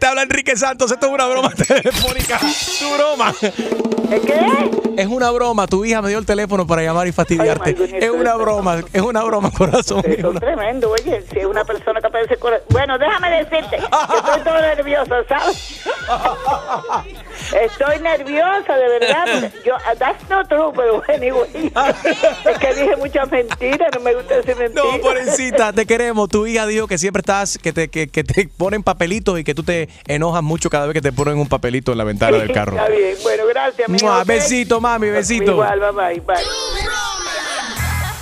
Te 0.00 0.06
habla 0.06 0.22
Enrique 0.22 0.56
Santos, 0.56 0.90
esto 0.90 1.06
es 1.06 1.12
una 1.12 1.26
broma 1.26 1.50
telefónica. 1.54 2.38
Tu 2.38 2.94
broma. 2.94 3.32
¿Qué? 3.40 4.70
Es 5.02 5.06
una 5.06 5.30
broma, 5.30 5.66
tu 5.66 5.84
hija 5.84 6.02
me 6.02 6.08
dio 6.10 6.18
el 6.18 6.26
teléfono 6.26 6.66
para 6.66 6.82
llamar 6.82 7.06
y 7.06 7.12
fastidiarte. 7.12 7.70
Ay, 7.70 7.74
my 7.74 7.80
goodness, 7.80 8.02
es 8.04 8.10
una 8.10 8.34
broma, 8.36 8.82
es 8.92 9.02
una 9.02 9.22
broma, 9.24 9.50
corazón. 9.50 10.02
Es 10.04 10.18
es 10.18 10.24
una- 10.24 10.40
tremendo, 10.40 10.90
oye, 10.90 11.24
si 11.32 11.38
es 11.40 11.46
una 11.46 11.64
persona 11.64 12.00
capaz 12.00 12.18
de 12.20 12.28
ser 12.28 12.38
cora- 12.38 12.60
Bueno, 12.70 12.98
déjame 12.98 13.30
decirte 13.30 13.76
que 13.78 14.16
estoy 14.16 14.40
todo 14.44 14.60
nerviosa, 14.60 15.24
¿sabes? 15.28 15.84
Estoy 17.52 18.00
nerviosa, 18.00 18.76
de 18.76 18.88
verdad. 18.88 19.52
Yo, 19.64 19.74
uh, 19.74 19.98
that's 19.98 20.28
not 20.28 20.48
true, 20.48 20.72
pero 20.74 21.02
anyway. 21.08 21.72
Es 22.44 22.58
que 22.58 22.74
dije 22.74 22.96
muchas 22.96 23.30
mentiras, 23.30 23.88
no 23.94 24.00
me 24.00 24.14
gusta 24.14 24.36
decir 24.36 24.56
mentiras. 24.56 24.84
No, 24.84 25.00
pobrecita, 25.00 25.72
te 25.72 25.86
queremos. 25.86 26.28
Tu 26.28 26.46
hija 26.46 26.66
dijo 26.66 26.86
que 26.86 26.98
siempre 26.98 27.20
estás, 27.20 27.58
que 27.58 27.72
te, 27.72 27.88
que, 27.88 28.08
que 28.08 28.24
te 28.24 28.48
ponen 28.48 28.82
papelitos 28.82 29.38
y 29.38 29.44
que 29.44 29.54
tú 29.54 29.62
te 29.62 29.88
enojas 30.06 30.42
mucho 30.42 30.70
cada 30.70 30.86
vez 30.86 30.94
que 30.94 31.02
te 31.02 31.12
ponen 31.12 31.38
un 31.38 31.48
papelito 31.48 31.92
en 31.92 31.98
la 31.98 32.04
ventana 32.04 32.38
del 32.38 32.52
carro. 32.52 32.76
Está 32.76 32.88
bien, 32.88 33.16
bueno, 33.22 33.46
gracias, 33.46 33.88
mi 33.88 33.98
Besito, 34.24 34.80
mami, 34.80 35.10
besito. 35.10 35.52
Igual, 35.52 35.80
bye 35.80 35.90
bye, 35.92 36.20
bye. 36.20 37.03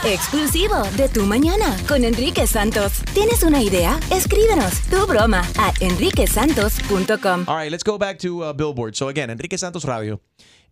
Exclusivo 0.04 0.82
de 0.96 1.08
Tu 1.08 1.24
Mañana 1.24 1.76
con 1.86 2.02
Enrique 2.04 2.44
Santos. 2.48 3.04
¿Tienes 3.14 3.44
una 3.44 3.62
idea? 3.62 4.00
Escríbenos 4.10 4.80
tu 4.90 5.06
broma 5.06 5.42
a 5.56 5.72
enriquesantos.com. 5.78 7.44
All 7.46 7.56
right, 7.56 7.70
let's 7.70 7.84
go 7.84 7.96
back 7.96 8.18
to 8.18 8.42
uh, 8.42 8.52
Billboard. 8.52 8.96
So 8.96 9.08
again, 9.08 9.30
Enrique 9.30 9.56
Santos 9.56 9.84
Radio. 9.84 10.20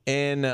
En 0.06 0.44
uh, 0.44 0.48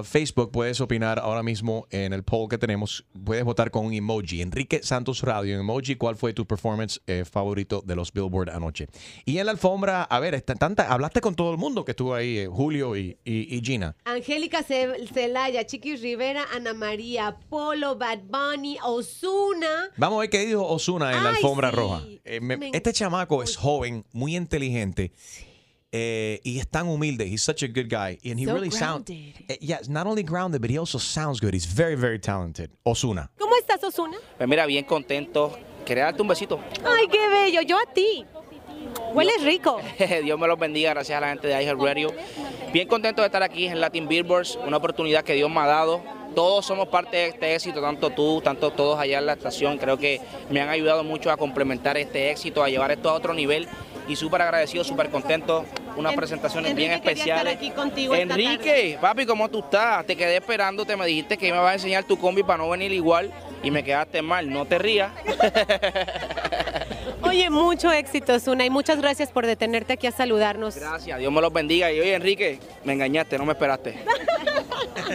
uh, 0.00 0.04
Facebook 0.04 0.50
puedes 0.52 0.80
opinar 0.80 1.18
ahora 1.18 1.42
mismo 1.42 1.86
en 1.90 2.12
el 2.12 2.22
poll 2.22 2.48
que 2.48 2.58
tenemos. 2.58 3.04
Puedes 3.24 3.42
votar 3.44 3.70
con 3.70 3.86
un 3.86 3.92
emoji. 3.94 4.42
Enrique 4.42 4.80
Santos 4.82 5.22
Radio, 5.22 5.54
en 5.54 5.60
emoji, 5.60 5.96
¿cuál 5.96 6.14
fue 6.16 6.32
tu 6.34 6.46
performance 6.46 7.00
eh, 7.06 7.24
favorito 7.24 7.82
de 7.84 7.96
los 7.96 8.12
Billboard 8.12 8.50
anoche? 8.50 8.86
Y 9.24 9.38
en 9.38 9.46
la 9.46 9.52
alfombra, 9.52 10.02
a 10.04 10.20
ver, 10.20 10.34
está 10.34 10.54
tanta, 10.54 10.92
hablaste 10.92 11.20
con 11.20 11.34
todo 11.34 11.50
el 11.52 11.58
mundo 11.58 11.84
que 11.84 11.92
estuvo 11.92 12.14
ahí, 12.14 12.38
eh, 12.38 12.46
Julio 12.46 12.96
y, 12.96 13.16
y- 13.24 13.56
y 13.56 13.60
Gina. 13.64 13.96
Angélica 14.04 14.62
Ce- 14.62 15.06
Celaya, 15.12 15.66
Chiquis 15.66 16.00
Rivera, 16.02 16.44
Ana 16.54 16.74
María, 16.74 17.36
Polo, 17.48 17.96
Bad 17.96 18.20
Bunny, 18.24 18.76
Osuna. 18.84 19.90
Vamos 19.96 20.18
a 20.18 20.20
ver 20.20 20.30
qué 20.30 20.46
dijo 20.46 20.66
Osuna 20.66 21.12
en 21.16 21.22
la 21.24 21.30
alfombra 21.30 21.70
sí. 21.70 21.76
roja. 21.76 22.02
Eh, 22.24 22.40
me- 22.40 22.56
Me 22.56 22.70
este 22.72 22.92
chamaco 22.92 23.42
es 23.42 23.56
joven, 23.56 24.04
muy 24.12 24.36
inteligente. 24.36 25.12
Eh, 25.92 26.40
y 26.42 26.58
es 26.58 26.66
tan 26.68 26.88
humilde. 26.88 27.26
He's 27.26 27.42
such 27.42 27.62
a 27.62 27.68
good 27.68 27.88
guy. 27.88 28.18
And 28.24 28.40
he 28.40 28.46
So 28.46 28.54
really 28.54 28.70
sounds. 28.70 29.10
yeah, 29.60 29.78
not 29.88 30.06
only 30.06 30.22
grounded, 30.22 30.60
but 30.60 30.70
he 30.70 30.78
also 30.78 30.98
sounds 30.98 31.40
good. 31.40 31.52
He's 31.54 31.66
very, 31.66 31.94
very 31.94 32.18
talented. 32.18 32.70
Osuna. 32.84 33.30
¿Cómo 33.38 33.54
estás, 33.56 33.82
Osuna? 33.84 34.16
Pues 34.38 34.48
mira, 34.48 34.66
bien 34.66 34.84
contento. 34.84 35.56
Quería 35.84 36.04
darte 36.04 36.22
un 36.22 36.28
besito. 36.28 36.58
Ay, 36.84 37.06
qué 37.08 37.28
bello. 37.28 37.60
Yo 37.62 37.76
a 37.78 37.86
ti. 37.92 38.24
Hueles 39.12 39.42
rico. 39.44 39.80
Dios 40.24 40.38
me 40.38 40.46
los 40.46 40.58
bendiga, 40.58 40.90
gracias 40.90 41.16
a 41.18 41.20
la 41.20 41.28
gente 41.28 41.48
de 41.48 41.62
iHeartRadio. 41.62 42.12
Bien 42.72 42.88
contento 42.88 43.20
de 43.20 43.26
estar 43.26 43.42
aquí 43.42 43.66
en 43.66 43.80
Latin 43.80 44.08
Billboards, 44.08 44.58
una 44.66 44.78
oportunidad 44.78 45.22
que 45.24 45.34
Dios 45.34 45.50
me 45.50 45.60
ha 45.60 45.66
dado. 45.66 46.02
Todos 46.34 46.64
somos 46.64 46.88
parte 46.88 47.16
de 47.18 47.26
este 47.28 47.54
éxito, 47.54 47.82
tanto 47.82 48.08
tú, 48.10 48.40
tanto 48.40 48.70
todos 48.70 48.98
allá 48.98 49.18
en 49.18 49.26
la 49.26 49.34
estación. 49.34 49.76
Creo 49.76 49.98
que 49.98 50.20
me 50.50 50.62
han 50.62 50.70
ayudado 50.70 51.04
mucho 51.04 51.30
a 51.30 51.36
complementar 51.36 51.98
este 51.98 52.30
éxito, 52.30 52.62
a 52.64 52.70
llevar 52.70 52.90
esto 52.90 53.10
a 53.10 53.12
otro 53.12 53.34
nivel. 53.34 53.68
Y 54.08 54.16
súper 54.16 54.40
agradecido, 54.42 54.82
súper 54.82 55.10
contento. 55.10 55.66
Unas 55.96 56.14
presentaciones 56.14 56.74
bien 56.74 56.92
Enrique, 56.92 57.08
quería 57.08 57.22
estar 57.36 57.46
especiales. 57.46 57.56
aquí 57.56 57.70
contigo 57.70 58.14
esta 58.14 58.34
Enrique, 58.34 58.98
papi, 59.00 59.26
¿cómo 59.26 59.48
tú 59.48 59.60
estás? 59.60 60.04
Te 60.06 60.16
quedé 60.16 60.36
esperándote, 60.36 60.96
me 60.96 61.06
dijiste 61.06 61.36
que 61.36 61.52
me 61.52 61.58
vas 61.58 61.70
a 61.70 61.74
enseñar 61.74 62.04
tu 62.04 62.18
combi 62.18 62.42
para 62.42 62.58
no 62.58 62.70
venir 62.70 62.92
igual 62.92 63.30
y 63.62 63.70
me 63.70 63.84
quedaste 63.84 64.22
mal. 64.22 64.50
No 64.50 64.64
te 64.64 64.78
rías. 64.78 65.12
Oye, 67.22 67.50
mucho 67.50 67.92
éxito, 67.92 68.34
Osuna, 68.34 68.64
y 68.64 68.70
muchas 68.70 68.98
gracias 68.98 69.30
por 69.30 69.46
detenerte 69.46 69.92
aquí 69.94 70.06
a 70.06 70.12
saludarnos. 70.12 70.76
Gracias, 70.76 71.18
Dios 71.18 71.32
me 71.32 71.40
los 71.40 71.52
bendiga. 71.52 71.90
Y 71.92 72.00
oye, 72.00 72.14
Enrique, 72.14 72.58
me 72.84 72.92
engañaste, 72.92 73.38
no 73.38 73.44
me 73.46 73.52
esperaste. 73.52 73.92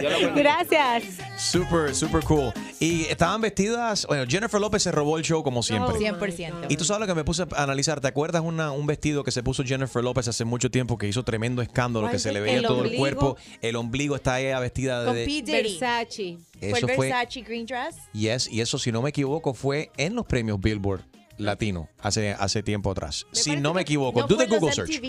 Dios 0.00 0.12
los 0.12 0.22
bendiga. 0.22 0.58
Gracias. 0.66 1.04
Super, 1.36 1.94
super 1.94 2.22
cool. 2.24 2.52
Y 2.80 3.02
estaban 3.06 3.40
vestidas, 3.40 4.06
bueno, 4.06 4.24
Jennifer 4.28 4.60
López 4.60 4.84
se 4.84 4.92
robó 4.92 5.18
el 5.18 5.24
show 5.24 5.42
como 5.42 5.64
siempre. 5.64 5.94
Oh, 5.96 5.98
100%. 5.98 6.66
Y 6.68 6.76
tú 6.76 6.84
sabes 6.84 7.00
lo 7.00 7.06
que 7.08 7.14
me 7.14 7.24
puse 7.24 7.42
a 7.42 7.62
analizar. 7.62 8.00
¿Te 8.00 8.06
acuerdas 8.06 8.42
una, 8.44 8.70
un 8.70 8.86
vestido 8.86 9.24
que 9.24 9.32
se 9.32 9.42
puso 9.42 9.64
Jennifer 9.64 10.02
López 10.04 10.28
hace 10.28 10.44
mucho 10.44 10.70
tiempo 10.70 10.96
que 10.96 11.08
hizo 11.08 11.24
tremendo 11.24 11.60
escándalo, 11.60 12.04
¿Cuál 12.04 12.12
que 12.12 12.18
se 12.20 12.30
le 12.32 12.38
veía 12.40 12.58
El 12.58 12.62
todo 12.62 12.74
el 12.78 12.84
ombligo. 12.84 13.00
cuerpo? 13.00 13.36
El 13.62 13.74
ombligo 13.74 14.14
está 14.14 14.40
ella 14.40 14.60
vestida 14.60 15.04
Con 15.06 15.16
de. 15.16 15.24
P. 15.24 15.30
Diddy. 15.42 15.52
Versace. 15.52 16.38
Fue 16.60 16.68
Eso 16.70 16.86
el 16.88 16.94
fue- 16.94 17.08
Versace 17.08 17.40
Green 17.42 17.66
Dress. 17.66 17.96
Yes, 18.12 18.48
y 18.48 18.60
eso, 18.60 18.78
si 18.78 18.92
no 18.92 19.02
me 19.02 19.10
equivoco, 19.10 19.54
fue 19.54 19.90
en 19.96 20.14
los 20.14 20.24
premios 20.26 20.60
Billboard 20.60 21.02
Latino 21.36 21.88
hace, 22.00 22.30
hace 22.38 22.62
tiempo 22.62 22.92
atrás. 22.92 23.26
Si 23.32 23.56
no 23.56 23.74
me 23.74 23.82
equivoco, 23.82 24.20
No 24.20 24.26
do 24.28 24.36
the 24.36 24.46
Google 24.46 24.72
search. 24.72 25.00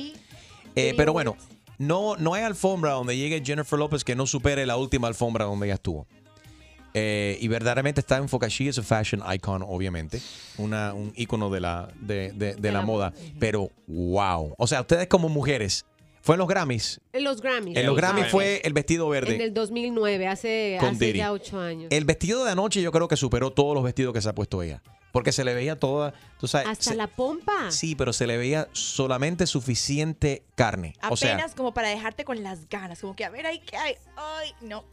Eh, 0.75 0.93
pero 0.97 1.13
bueno, 1.13 1.35
no, 1.77 2.15
no 2.17 2.33
hay 2.33 2.43
alfombra 2.43 2.91
donde 2.93 3.15
llegue 3.15 3.41
Jennifer 3.45 3.77
López 3.77 4.03
que 4.03 4.15
no 4.15 4.25
supere 4.27 4.65
la 4.65 4.77
última 4.77 5.07
alfombra 5.07 5.45
donde 5.45 5.67
ella 5.67 5.75
estuvo. 5.75 6.07
Eh, 6.93 7.37
y 7.39 7.47
verdaderamente 7.47 7.99
está 8.01 8.17
enfocada. 8.17 8.49
She 8.49 8.65
is 8.65 8.77
a 8.79 8.83
fashion 8.83 9.21
icon, 9.33 9.63
obviamente. 9.65 10.19
Una, 10.57 10.93
un 10.93 11.13
ícono 11.15 11.49
de 11.49 11.59
la, 11.59 11.89
de, 11.99 12.31
de- 12.31 12.55
de 12.55 12.71
la 12.71 12.81
moda. 12.81 13.13
Pero, 13.39 13.69
wow. 13.87 14.53
O 14.57 14.67
sea, 14.67 14.81
ustedes 14.81 15.07
como 15.07 15.29
mujeres, 15.29 15.85
fue 16.21 16.35
en 16.35 16.39
los 16.39 16.47
Grammys. 16.47 16.99
En 17.13 17.23
los 17.23 17.41
Grammys. 17.41 17.77
En 17.77 17.85
los. 17.85 17.95
Grammys 17.95 18.27
fue 18.27 18.61
el 18.63 18.73
vestido 18.73 19.07
verde. 19.09 19.35
En 19.35 19.41
el 19.41 19.53
2009, 19.53 20.27
hace, 20.27 20.77
hace 20.79 21.13
ya 21.13 21.31
ocho 21.31 21.59
años. 21.59 21.87
El 21.91 22.05
vestido 22.05 22.43
de 22.43 22.51
anoche 22.51 22.81
yo 22.81 22.91
creo 22.91 23.07
que 23.07 23.15
superó 23.17 23.51
todos 23.51 23.73
los 23.75 23.83
vestidos 23.83 24.13
que 24.13 24.21
se 24.21 24.29
ha 24.29 24.33
puesto 24.33 24.61
ella. 24.63 24.81
Porque 25.11 25.31
se 25.31 25.43
le 25.43 25.55
veía 25.55 25.75
toda, 25.75 26.13
tú 26.39 26.47
sabes, 26.47 26.67
Hasta 26.67 26.91
se- 26.91 26.95
la 26.95 27.07
pompa. 27.07 27.69
sí, 27.71 27.95
pero 27.95 28.13
se 28.13 28.25
le 28.25 28.37
veía 28.37 28.67
solamente 28.71 29.45
suficiente 29.47 30.43
carne. 30.55 30.93
O 31.03 31.13
Apenas 31.13 31.19
sea, 31.19 31.55
como 31.55 31.73
para 31.73 31.89
dejarte 31.89 32.25
con 32.25 32.41
las 32.43 32.67
ganas. 32.69 32.99
Como 32.99 33.15
que, 33.15 33.25
a 33.25 33.29
ver, 33.29 33.45
ahí 33.45 33.59
qué 33.59 33.77
hay. 33.77 33.95
Ay, 34.15 34.51
no. 34.61 34.83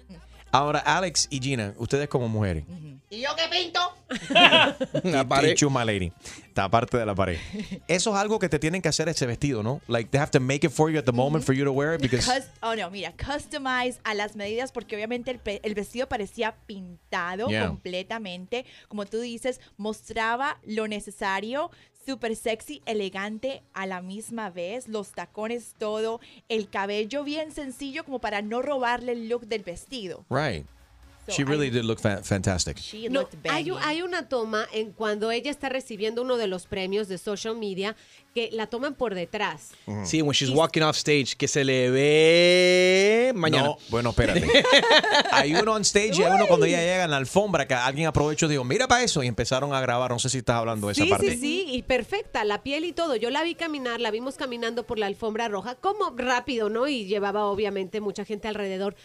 ahora 0.53 0.79
Alex 0.81 1.27
y 1.31 1.41
Gina, 1.41 1.75
ustedes 1.77 2.09
como 2.09 2.29
mujeres, 2.29 2.65
¿Y 3.11 3.21
yo 3.21 3.29
qué 3.37 3.45
pinto? 3.51 3.81
la 5.05 5.27
pared. 5.29 5.55
Chuma 5.55 5.85
lady, 5.85 6.13
está 6.47 6.69
parte 6.69 6.97
de 6.97 7.05
la 7.07 7.15
pared. 7.15 7.39
Eso 7.89 8.11
es 8.11 8.17
algo 8.17 8.39
que 8.39 8.49
te 8.49 8.59
tienen 8.59 8.81
que 8.83 8.89
hacer 8.89 9.09
ese 9.09 9.27
vestido, 9.27 9.63
¿no? 9.63 9.81
Like 9.89 10.11
they 10.11 10.21
have 10.21 10.31
to 10.33 10.41
make 10.41 10.67
it 10.67 10.73
for 10.73 10.91
you 10.91 10.99
at 10.99 11.05
the 11.05 11.13
moment 11.13 11.45
for 11.45 11.55
you 11.55 11.65
to 11.65 11.73
wear 11.73 11.95
it 11.95 12.01
because 12.01 12.25
Cus- 12.27 12.49
oh, 12.63 12.75
no, 12.75 12.91
mira, 12.91 13.13
customize 13.13 13.99
a 14.05 14.15
las 14.15 14.35
medidas 14.37 14.73
porque 14.73 14.97
obviamente 14.97 15.31
el, 15.31 15.41
el 15.63 15.75
vestido 15.75 16.09
parecía 16.09 16.55
pintado 16.67 17.49
Yeah. 17.49 17.69
completamente. 17.69 18.65
Como 18.89 19.07
tú 19.07 19.21
dices, 19.21 19.61
mostraba 19.77 20.59
lo 20.65 20.87
necesario, 20.89 21.36
súper 22.07 22.37
sexy, 22.37 22.83
elegante 22.87 23.63
a 23.75 23.87
la 23.87 24.01
misma 24.01 24.51
vez, 24.51 24.89
los 24.89 25.11
tacones, 25.11 25.75
todo, 25.79 26.21
el 26.49 26.69
cabello 26.69 27.25
bien 27.25 27.51
sencillo 27.53 28.05
como 28.05 28.21
para 28.21 28.43
no 28.43 28.63
robarle 28.63 29.13
el 29.13 29.29
look 29.29 29.47
del 29.47 29.63
vestido. 29.65 30.25
right. 30.31 30.67
So 31.27 31.33
She 31.33 31.45
really 31.45 31.71
did 31.71 31.85
look 31.85 31.99
fa- 32.01 32.23
fantastic. 32.23 32.79
She 32.79 33.09
No, 33.09 33.21
looked 33.23 33.35
hay, 33.51 33.69
hay 33.83 34.03
una 34.03 34.29
toma 34.29 34.67
en 34.73 34.93
cuando 34.93 35.31
ella 35.33 35.51
está 35.51 35.69
recibiendo 35.69 36.23
uno 36.23 36.37
de 36.37 36.47
los 36.47 36.67
premios 36.67 37.09
de 37.09 37.19
social 37.19 37.57
media 37.57 37.97
que 38.35 38.51
la 38.53 38.67
toman 38.67 38.95
por 38.95 39.15
detrás. 39.15 39.71
Sí, 40.05 40.21
when 40.23 40.33
she's 40.33 40.51
walking 40.51 40.83
off 40.83 40.97
stage, 40.97 41.37
que 41.37 41.49
se 41.49 41.65
le 41.65 41.91
ve 41.91 43.33
mañana. 43.35 43.69
No, 43.69 43.79
bueno, 43.89 44.11
espérate. 44.11 44.47
hay 45.33 45.55
uno 45.55 45.73
on 45.73 45.83
stage 45.83 46.13
y 46.19 46.23
hay 46.23 46.33
uno 46.33 46.47
cuando 46.47 46.67
ella 46.67 46.81
llega 46.81 47.05
en 47.05 47.11
la 47.11 47.17
alfombra 47.17 47.67
que 47.67 47.75
alguien 47.75 48.07
aprovechó 48.07 48.47
y 48.47 48.51
dijo, 48.51 48.65
mira 48.65 48.87
para 48.89 49.03
eso 49.03 49.23
y 49.23 49.27
empezaron 49.27 49.73
a 49.75 49.81
grabar. 49.81 50.11
No 50.11 50.19
sé 50.19 50.29
si 50.29 50.39
estás 50.39 50.57
hablando 50.57 50.87
de 50.89 50.93
esa 50.93 51.05
Sí, 51.05 51.11
parte. 51.11 51.31
sí, 51.33 51.39
sí, 51.39 51.65
y 51.69 51.83
perfecta, 51.83 52.45
la 52.45 52.63
piel 52.63 52.85
y 52.85 52.93
todo. 52.93 53.17
Yo 53.17 53.31
la 53.31 53.43
vi 53.43 53.55
caminar, 53.55 54.01
la 54.01 54.11
vimos 54.11 54.37
caminando 54.37 54.87
por 54.87 54.99
la 54.99 55.07
alfombra 55.07 55.49
roja, 55.49 55.75
como 55.77 56.11
rápido, 56.17 56.69
¿no? 56.69 56.89
Y 56.89 57.07
llevaba 57.07 57.47
obviamente 57.47 58.01
mucha 58.01 58.25
gente 58.25 58.49
alrededor. 58.49 58.97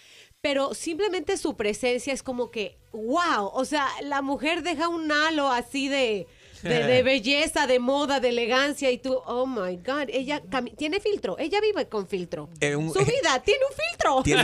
Pero 0.41 0.73
simplemente 0.73 1.37
su 1.37 1.55
presencia 1.55 2.11
es 2.13 2.23
como 2.23 2.49
que, 2.49 2.75
wow, 2.93 3.51
o 3.53 3.63
sea, 3.63 3.87
la 4.01 4.23
mujer 4.23 4.63
deja 4.63 4.87
un 4.87 5.11
halo 5.11 5.49
así 5.51 5.87
de, 5.87 6.25
de, 6.63 6.83
de 6.83 7.03
belleza, 7.03 7.67
de 7.67 7.77
moda, 7.77 8.19
de 8.19 8.29
elegancia 8.29 8.89
y 8.89 8.97
tú, 8.97 9.13
oh 9.27 9.45
my 9.45 9.77
God, 9.77 10.09
ella 10.09 10.41
tiene 10.77 10.99
filtro, 10.99 11.37
ella 11.37 11.61
vive 11.61 11.87
con 11.87 12.07
filtro. 12.07 12.49
Eh, 12.59 12.75
un- 12.75 12.91
Su 12.91 12.99
vida 13.05 13.39
tiene 13.45 13.59
un 13.69 13.75
filtro. 13.75 14.23
Tiene 14.23 14.41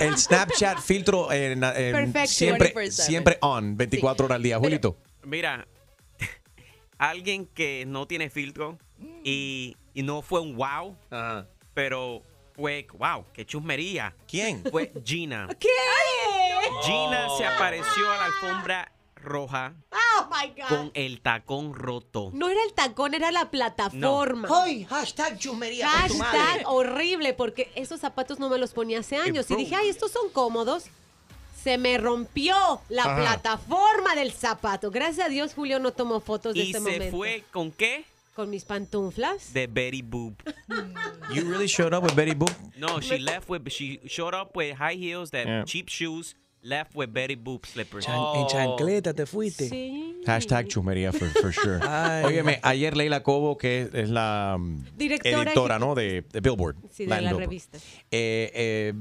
el, 0.00 0.08
el 0.08 0.16
Snapchat 0.18 0.78
filtro 0.80 1.30
eh, 1.30 1.52
eh, 1.52 1.90
Perfecto. 1.92 2.28
siempre, 2.28 2.74
24/7. 2.74 2.90
siempre 2.90 3.38
on, 3.42 3.76
24 3.76 4.24
horas 4.24 4.36
al 4.36 4.42
día. 4.42 4.58
Julito. 4.58 4.96
Mira, 5.24 5.68
alguien 6.96 7.44
que 7.48 7.84
no 7.86 8.06
tiene 8.06 8.30
filtro 8.30 8.78
y, 9.22 9.76
y 9.92 10.02
no 10.04 10.22
fue 10.22 10.40
un 10.40 10.56
wow, 10.56 10.96
pero 11.74 12.22
fue, 12.54 12.86
wow, 12.94 13.24
qué 13.32 13.44
chusmería. 13.44 14.14
¿Quién? 14.28 14.62
Fue 14.70 14.92
Gina. 15.04 15.48
¿Qué? 15.58 15.68
Gina 16.84 17.28
se 17.36 17.44
apareció 17.46 18.10
a 18.10 18.16
la 18.16 18.24
alfombra 18.26 18.92
roja 19.16 19.74
Oh 20.16 20.28
my 20.30 20.48
God. 20.60 20.68
con 20.68 20.90
el 20.94 21.20
tacón 21.20 21.74
roto. 21.74 22.30
No 22.32 22.48
era 22.48 22.62
el 22.62 22.72
tacón, 22.74 23.14
era 23.14 23.30
la 23.32 23.50
plataforma. 23.50 24.48
¡Ay! 24.62 24.84
Hashtag 24.84 25.38
madre. 25.54 25.82
Hashtag 25.82 26.62
horrible, 26.66 27.32
porque 27.34 27.70
esos 27.74 28.00
zapatos 28.00 28.38
no 28.38 28.48
me 28.48 28.58
los 28.58 28.72
ponía 28.72 29.00
hace 29.00 29.16
años. 29.16 29.50
Y 29.50 29.56
dije, 29.56 29.74
ay, 29.74 29.88
estos 29.88 30.12
son 30.12 30.28
cómodos. 30.30 30.84
Se 31.62 31.78
me 31.78 31.96
rompió 31.96 32.54
la 32.90 33.04
Ajá. 33.04 33.16
plataforma 33.16 34.14
del 34.14 34.32
zapato. 34.32 34.90
Gracias 34.90 35.26
a 35.26 35.30
Dios, 35.30 35.54
Julio 35.54 35.78
no 35.80 35.92
tomó 35.92 36.20
fotos 36.20 36.52
de 36.54 36.60
Y 36.60 36.66
este 36.66 36.74
se 36.74 36.80
momento. 36.80 37.16
fue 37.16 37.42
con 37.50 37.72
qué? 37.72 38.04
Con 38.34 38.50
mis 38.50 38.64
pantuflas. 38.64 39.52
De 39.52 39.66
Betty 39.68 40.02
Boop. 40.02 40.34
You 41.32 41.44
really 41.48 41.68
showed 41.68 41.94
up 41.94 42.02
with 42.02 42.14
Betty 42.16 42.34
Boop? 42.34 42.52
No, 42.76 43.00
she 43.00 43.18
left 43.18 43.48
with 43.48 43.68
she 43.70 44.00
showed 44.06 44.34
up 44.34 44.56
with 44.56 44.76
high 44.76 44.96
heels, 44.96 45.30
that 45.30 45.46
Yeah. 45.46 45.64
cheap 45.64 45.88
shoes, 45.88 46.34
left 46.62 46.96
with 46.96 47.12
Betty 47.12 47.36
Boop 47.36 47.64
slippers. 47.66 48.04
Chan- 48.04 48.36
En 48.36 48.46
chancleta 48.48 49.14
te 49.14 49.24
fuiste. 49.26 49.70
Hashtag 50.26 50.66
chusmería 50.68 51.12
for, 51.12 51.28
for 51.28 51.52
sure. 51.52 51.78
Óyeme, 52.24 52.58
ayer 52.62 52.96
Leila 52.96 53.22
Cobo, 53.22 53.56
que 53.56 53.88
es 53.92 54.08
la 54.10 54.54
um, 54.56 54.82
Directora 54.96 55.42
editora 55.42 55.78
¿no? 55.78 55.94
de, 55.94 56.22
de 56.32 56.40
Billboard. 56.40 56.76
Sí, 56.90 57.04
de 57.04 57.10
Latin 57.10 57.24
la 57.32 57.32
revista. 57.38 57.78
eh, 58.10 58.50
eh, 58.54 58.92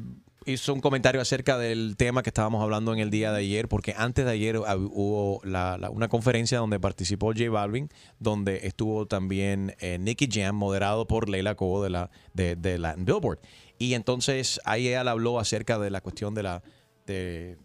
hizo 0.45 0.73
un 0.73 0.81
comentario 0.81 1.21
acerca 1.21 1.57
del 1.57 1.95
tema 1.97 2.23
que 2.23 2.29
estábamos 2.29 2.61
hablando 2.63 2.93
en 2.93 2.99
el 2.99 3.09
día 3.09 3.31
de 3.31 3.39
ayer, 3.39 3.67
porque 3.67 3.93
antes 3.97 4.25
de 4.25 4.31
ayer 4.31 4.57
hubo 4.57 5.41
la- 5.43 5.77
la- 5.77 5.89
una 5.89 6.07
conferencia 6.07 6.57
donde 6.59 6.79
participó 6.79 7.27
J 7.33 7.49
Balvin, 7.49 7.89
donde 8.19 8.61
estuvo 8.67 9.05
también 9.07 9.75
eh, 9.79 9.97
Nicky 9.99 10.27
Jam, 10.31 10.55
moderado 10.55 11.07
por 11.07 11.29
Leila 11.29 11.55
Cobo 11.55 11.83
de 11.83 11.89
la 11.89 12.09
de, 12.33 12.55
de 12.55 12.77
Latin 12.79 13.05
Billboard. 13.05 13.39
Y 13.77 13.93
entonces 13.95 14.59
ahí 14.65 14.83
le 14.83 14.97
habló 14.97 15.39
acerca 15.39 15.79
de 15.79 15.89
la 15.89 16.01
cuestión 16.01 16.33
de 16.33 16.43
la 16.43 16.63
de, 17.05 17.57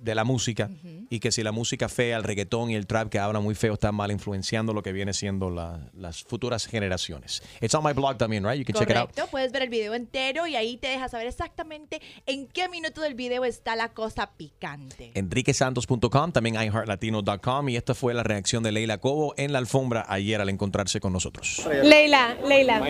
de 0.00 0.14
la 0.14 0.24
música 0.24 0.70
y 1.10 1.20
que 1.20 1.32
si 1.32 1.42
la 1.42 1.52
música 1.52 1.88
fea, 1.88 2.16
el 2.16 2.22
reggaetón 2.24 2.70
y 2.70 2.74
el 2.74 2.86
trap 2.86 3.08
que 3.08 3.18
hablan 3.18 3.42
muy 3.42 3.54
feo 3.54 3.74
están 3.74 3.94
mal 3.94 4.10
influenciando 4.10 4.72
lo 4.72 4.82
que 4.82 4.92
viene 4.92 5.12
siendo 5.12 5.50
la- 5.50 5.90
las 5.94 6.22
futuras 6.24 6.66
generaciones. 6.66 7.42
It's 7.60 7.74
on 7.74 7.84
my 7.84 7.92
blog 7.92 8.16
también, 8.18 8.44
right? 8.44 8.58
You 8.58 8.64
can 8.64 8.74
check 8.80 8.90
it 8.90 8.96
out. 8.96 9.10
Puedes 9.30 9.52
ver 9.52 9.62
el 9.62 9.68
video 9.68 9.94
entero 9.94 10.46
y 10.46 10.56
ahí 10.56 10.76
te 10.76 10.88
deja 10.88 11.08
saber 11.08 11.26
exactamente 11.26 12.00
en 12.26 12.46
qué 12.46 12.68
minuto 12.68 13.00
del 13.00 13.14
video 13.14 13.44
está 13.44 13.76
la 13.76 13.88
cosa 13.92 14.30
picante. 14.36 15.12
enriquesantos.com, 15.14 16.32
también 16.32 16.54
iHeartLatino.com 16.56 17.68
y 17.68 17.76
esta 17.76 17.94
fue 17.94 18.14
la 18.14 18.22
reacción 18.22 18.62
de 18.62 18.72
Leila 18.72 18.98
Cobo 18.98 19.34
en 19.36 19.52
la 19.52 19.58
alfombra 19.58 20.04
ayer 20.08 20.40
al 20.40 20.48
encontrarse 20.48 21.00
con 21.00 21.12
nosotros. 21.12 21.66
Leila, 21.82 22.36
Leila. 22.46 22.82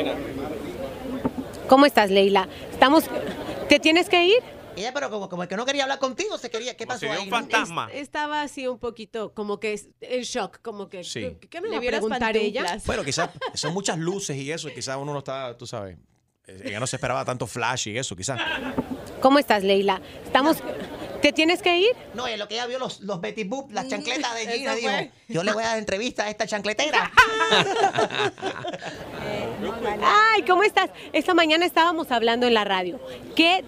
¿Cómo 1.68 1.86
estás, 1.86 2.10
Leila? 2.10 2.48
Estamos. 2.70 3.04
¿Te 3.68 3.80
tienes 3.80 4.08
que 4.08 4.24
ir? 4.24 4.55
Ella, 4.76 4.92
pero 4.92 5.10
como, 5.10 5.28
como 5.28 5.46
que 5.48 5.56
no 5.56 5.64
quería 5.66 5.84
hablar 5.84 5.98
contigo, 5.98 6.36
se 6.38 6.50
quería. 6.50 6.76
¿Qué 6.76 6.86
pasó 6.86 7.06
ahí? 7.10 7.28
Es- 7.92 8.02
estaba 8.02 8.42
así 8.42 8.66
un 8.68 8.78
poquito, 8.78 9.32
como 9.34 9.58
que 9.58 9.72
es- 9.72 9.88
en 10.00 10.22
shock, 10.22 10.60
como 10.62 10.88
que. 10.88 11.02
Sí. 11.02 11.36
¿Qué, 11.40 11.48
qué 11.48 11.60
me 11.60 11.68
Le 11.68 11.76
va 11.76 11.78
a 11.78 11.86
preguntar 11.90 12.36
ella? 12.36 12.78
Bueno, 12.86 13.02
quizás 13.04 13.30
son 13.54 13.72
muchas 13.74 13.98
luces 13.98 14.36
y 14.36 14.52
eso, 14.52 14.68
y 14.68 14.74
quizás 14.74 14.96
uno 15.00 15.12
no 15.12 15.18
está, 15.20 15.56
tú 15.56 15.66
sabes, 15.66 15.96
eh, 16.46 16.62
ella 16.66 16.78
no 16.80 16.86
se 16.86 16.96
esperaba 16.96 17.24
tanto 17.24 17.46
flash 17.46 17.88
y 17.88 17.98
eso, 17.98 18.14
quizás. 18.14 18.38
¿Cómo 19.20 19.38
estás, 19.38 19.64
Leila? 19.64 20.00
Estamos. 20.24 20.58
¿Te 21.26 21.32
tienes 21.32 21.60
que 21.60 21.76
ir? 21.76 21.90
No, 22.14 22.28
es 22.28 22.38
lo 22.38 22.46
que 22.46 22.54
ella 22.54 22.66
vio 22.66 22.78
los, 22.78 23.00
los 23.00 23.20
Betty 23.20 23.42
Boop, 23.42 23.72
las 23.72 23.88
chancletas 23.88 24.32
de 24.36 24.46
Gina, 24.52 24.76
dijo, 24.76 24.92
yo 25.26 25.42
le 25.42 25.52
voy 25.52 25.64
a 25.64 25.70
dar 25.70 25.78
entrevista 25.78 26.22
a 26.22 26.30
esta 26.30 26.46
chancletera. 26.46 27.10
Ay, 30.04 30.42
¿cómo 30.42 30.62
estás? 30.62 30.90
Esta 31.12 31.34
mañana 31.34 31.66
estábamos 31.66 32.12
hablando 32.12 32.46
en 32.46 32.54
la 32.54 32.62
radio. 32.62 33.00
¿Qué, 33.34 33.64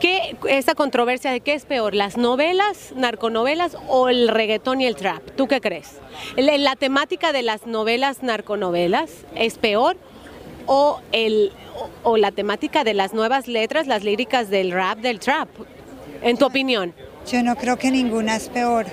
qué 0.00 0.36
esa 0.50 0.74
controversia 0.74 1.30
de 1.30 1.40
qué 1.40 1.54
es 1.54 1.64
peor, 1.64 1.94
las 1.94 2.18
novelas, 2.18 2.92
narconovelas 2.94 3.78
o 3.86 4.10
el 4.10 4.28
reggaetón 4.28 4.82
y 4.82 4.86
el 4.86 4.94
trap? 4.94 5.22
¿Tú 5.34 5.48
qué 5.48 5.62
crees? 5.62 5.92
¿La, 6.36 6.58
la 6.58 6.76
temática 6.76 7.32
de 7.32 7.40
las 7.40 7.66
novelas, 7.66 8.22
narconovelas 8.22 9.10
es 9.34 9.56
peor 9.56 9.96
o 10.66 11.00
el 11.12 11.54
o, 11.74 11.88
o 12.10 12.16
la 12.18 12.32
temática 12.32 12.84
de 12.84 12.92
las 12.92 13.14
nuevas 13.14 13.48
letras, 13.48 13.86
las 13.86 14.04
líricas 14.04 14.50
del 14.50 14.72
rap, 14.72 14.98
del 14.98 15.20
trap? 15.20 15.48
En 16.22 16.36
tu 16.36 16.46
opinión. 16.46 16.94
Yo 17.30 17.42
no 17.42 17.56
creo 17.56 17.76
que 17.76 17.90
ninguna 17.90 18.36
es 18.36 18.48
peor. 18.48 18.86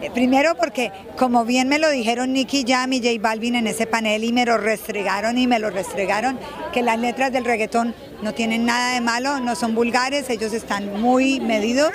Eh, 0.00 0.10
Primero 0.14 0.54
porque, 0.54 0.92
como 1.16 1.44
bien 1.44 1.68
me 1.68 1.78
lo 1.78 1.90
dijeron 1.90 2.32
Nicky 2.32 2.64
Jam 2.66 2.92
y 2.92 3.00
J 3.00 3.20
Balvin 3.20 3.56
en 3.56 3.66
ese 3.66 3.86
panel 3.86 4.22
y 4.24 4.32
me 4.32 4.44
lo 4.44 4.56
restregaron 4.56 5.36
y 5.38 5.46
me 5.46 5.58
lo 5.58 5.70
restregaron, 5.70 6.38
que 6.72 6.82
las 6.82 6.98
letras 6.98 7.32
del 7.32 7.44
reggaetón 7.44 7.94
no 8.22 8.32
tienen 8.32 8.64
nada 8.64 8.94
de 8.94 9.00
malo, 9.00 9.40
no 9.40 9.56
son 9.56 9.74
vulgares, 9.74 10.30
ellos 10.30 10.52
están 10.52 11.00
muy 11.00 11.40
medidos 11.40 11.92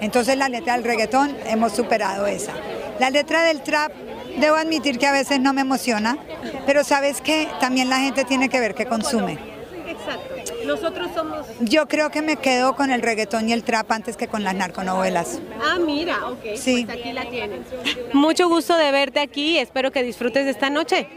Entonces 0.00 0.36
la 0.36 0.48
letra 0.48 0.74
del 0.74 0.84
reggaetón 0.84 1.36
hemos 1.46 1.72
superado 1.72 2.26
esa. 2.26 2.52
La 2.98 3.10
letra 3.10 3.42
del 3.42 3.62
trap, 3.62 3.92
debo 4.38 4.56
admitir 4.56 4.98
que 4.98 5.06
a 5.06 5.12
veces 5.12 5.40
no 5.40 5.52
me 5.52 5.60
emociona, 5.60 6.18
pero 6.66 6.84
sabes 6.84 7.20
que 7.20 7.48
también 7.60 7.90
la 7.90 7.98
gente 7.98 8.24
tiene 8.24 8.48
que 8.48 8.60
ver 8.60 8.74
qué 8.74 8.86
consume. 8.86 9.38
Exacto. 9.86 10.35
Nosotros 10.66 11.10
somos... 11.14 11.46
Yo 11.60 11.86
creo 11.88 12.10
que 12.10 12.22
me 12.22 12.36
quedo 12.36 12.74
con 12.76 12.90
el 12.90 13.02
reggaetón 13.02 13.48
y 13.48 13.52
el 13.52 13.62
trap 13.62 13.92
antes 13.92 14.16
que 14.16 14.28
con 14.28 14.44
las 14.44 14.54
narconovelas. 14.54 15.40
Ah, 15.62 15.78
mira, 15.78 16.28
ok. 16.28 16.56
Sí. 16.56 16.84
Pues 16.84 16.98
aquí 16.98 17.12
la 17.12 17.28
tienen. 17.30 17.64
Mucho 18.12 18.48
gusto 18.48 18.76
de 18.76 18.90
verte 18.90 19.20
aquí. 19.20 19.58
Espero 19.58 19.90
que 19.92 20.02
disfrutes 20.02 20.44
de 20.44 20.50
esta 20.50 20.70
noche. 20.70 21.08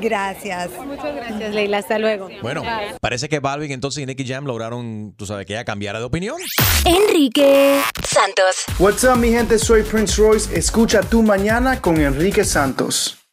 Gracias. 0.00 0.70
Muchas 0.84 1.14
gracias, 1.14 1.54
Leila. 1.54 1.78
Hasta 1.78 1.98
luego. 1.98 2.28
Bueno, 2.42 2.62
parece 3.00 3.28
que 3.28 3.40
Balvin 3.40 3.72
entonces 3.72 4.02
y 4.02 4.06
Nicky 4.06 4.26
Jam 4.26 4.44
lograron, 4.44 5.14
tú 5.16 5.26
sabes, 5.26 5.46
que 5.46 5.54
ella 5.54 5.64
cambiara 5.64 5.98
de 5.98 6.04
opinión. 6.04 6.36
Enrique 6.84 7.80
Santos. 8.06 8.64
What's 8.78 9.04
up, 9.04 9.16
mi 9.16 9.30
gente? 9.30 9.58
Soy 9.58 9.82
Prince 9.82 10.20
Royce. 10.20 10.56
Escucha 10.56 11.00
tu 11.02 11.22
mañana 11.22 11.80
con 11.80 12.00
Enrique 12.00 12.44
Santos. 12.44 13.23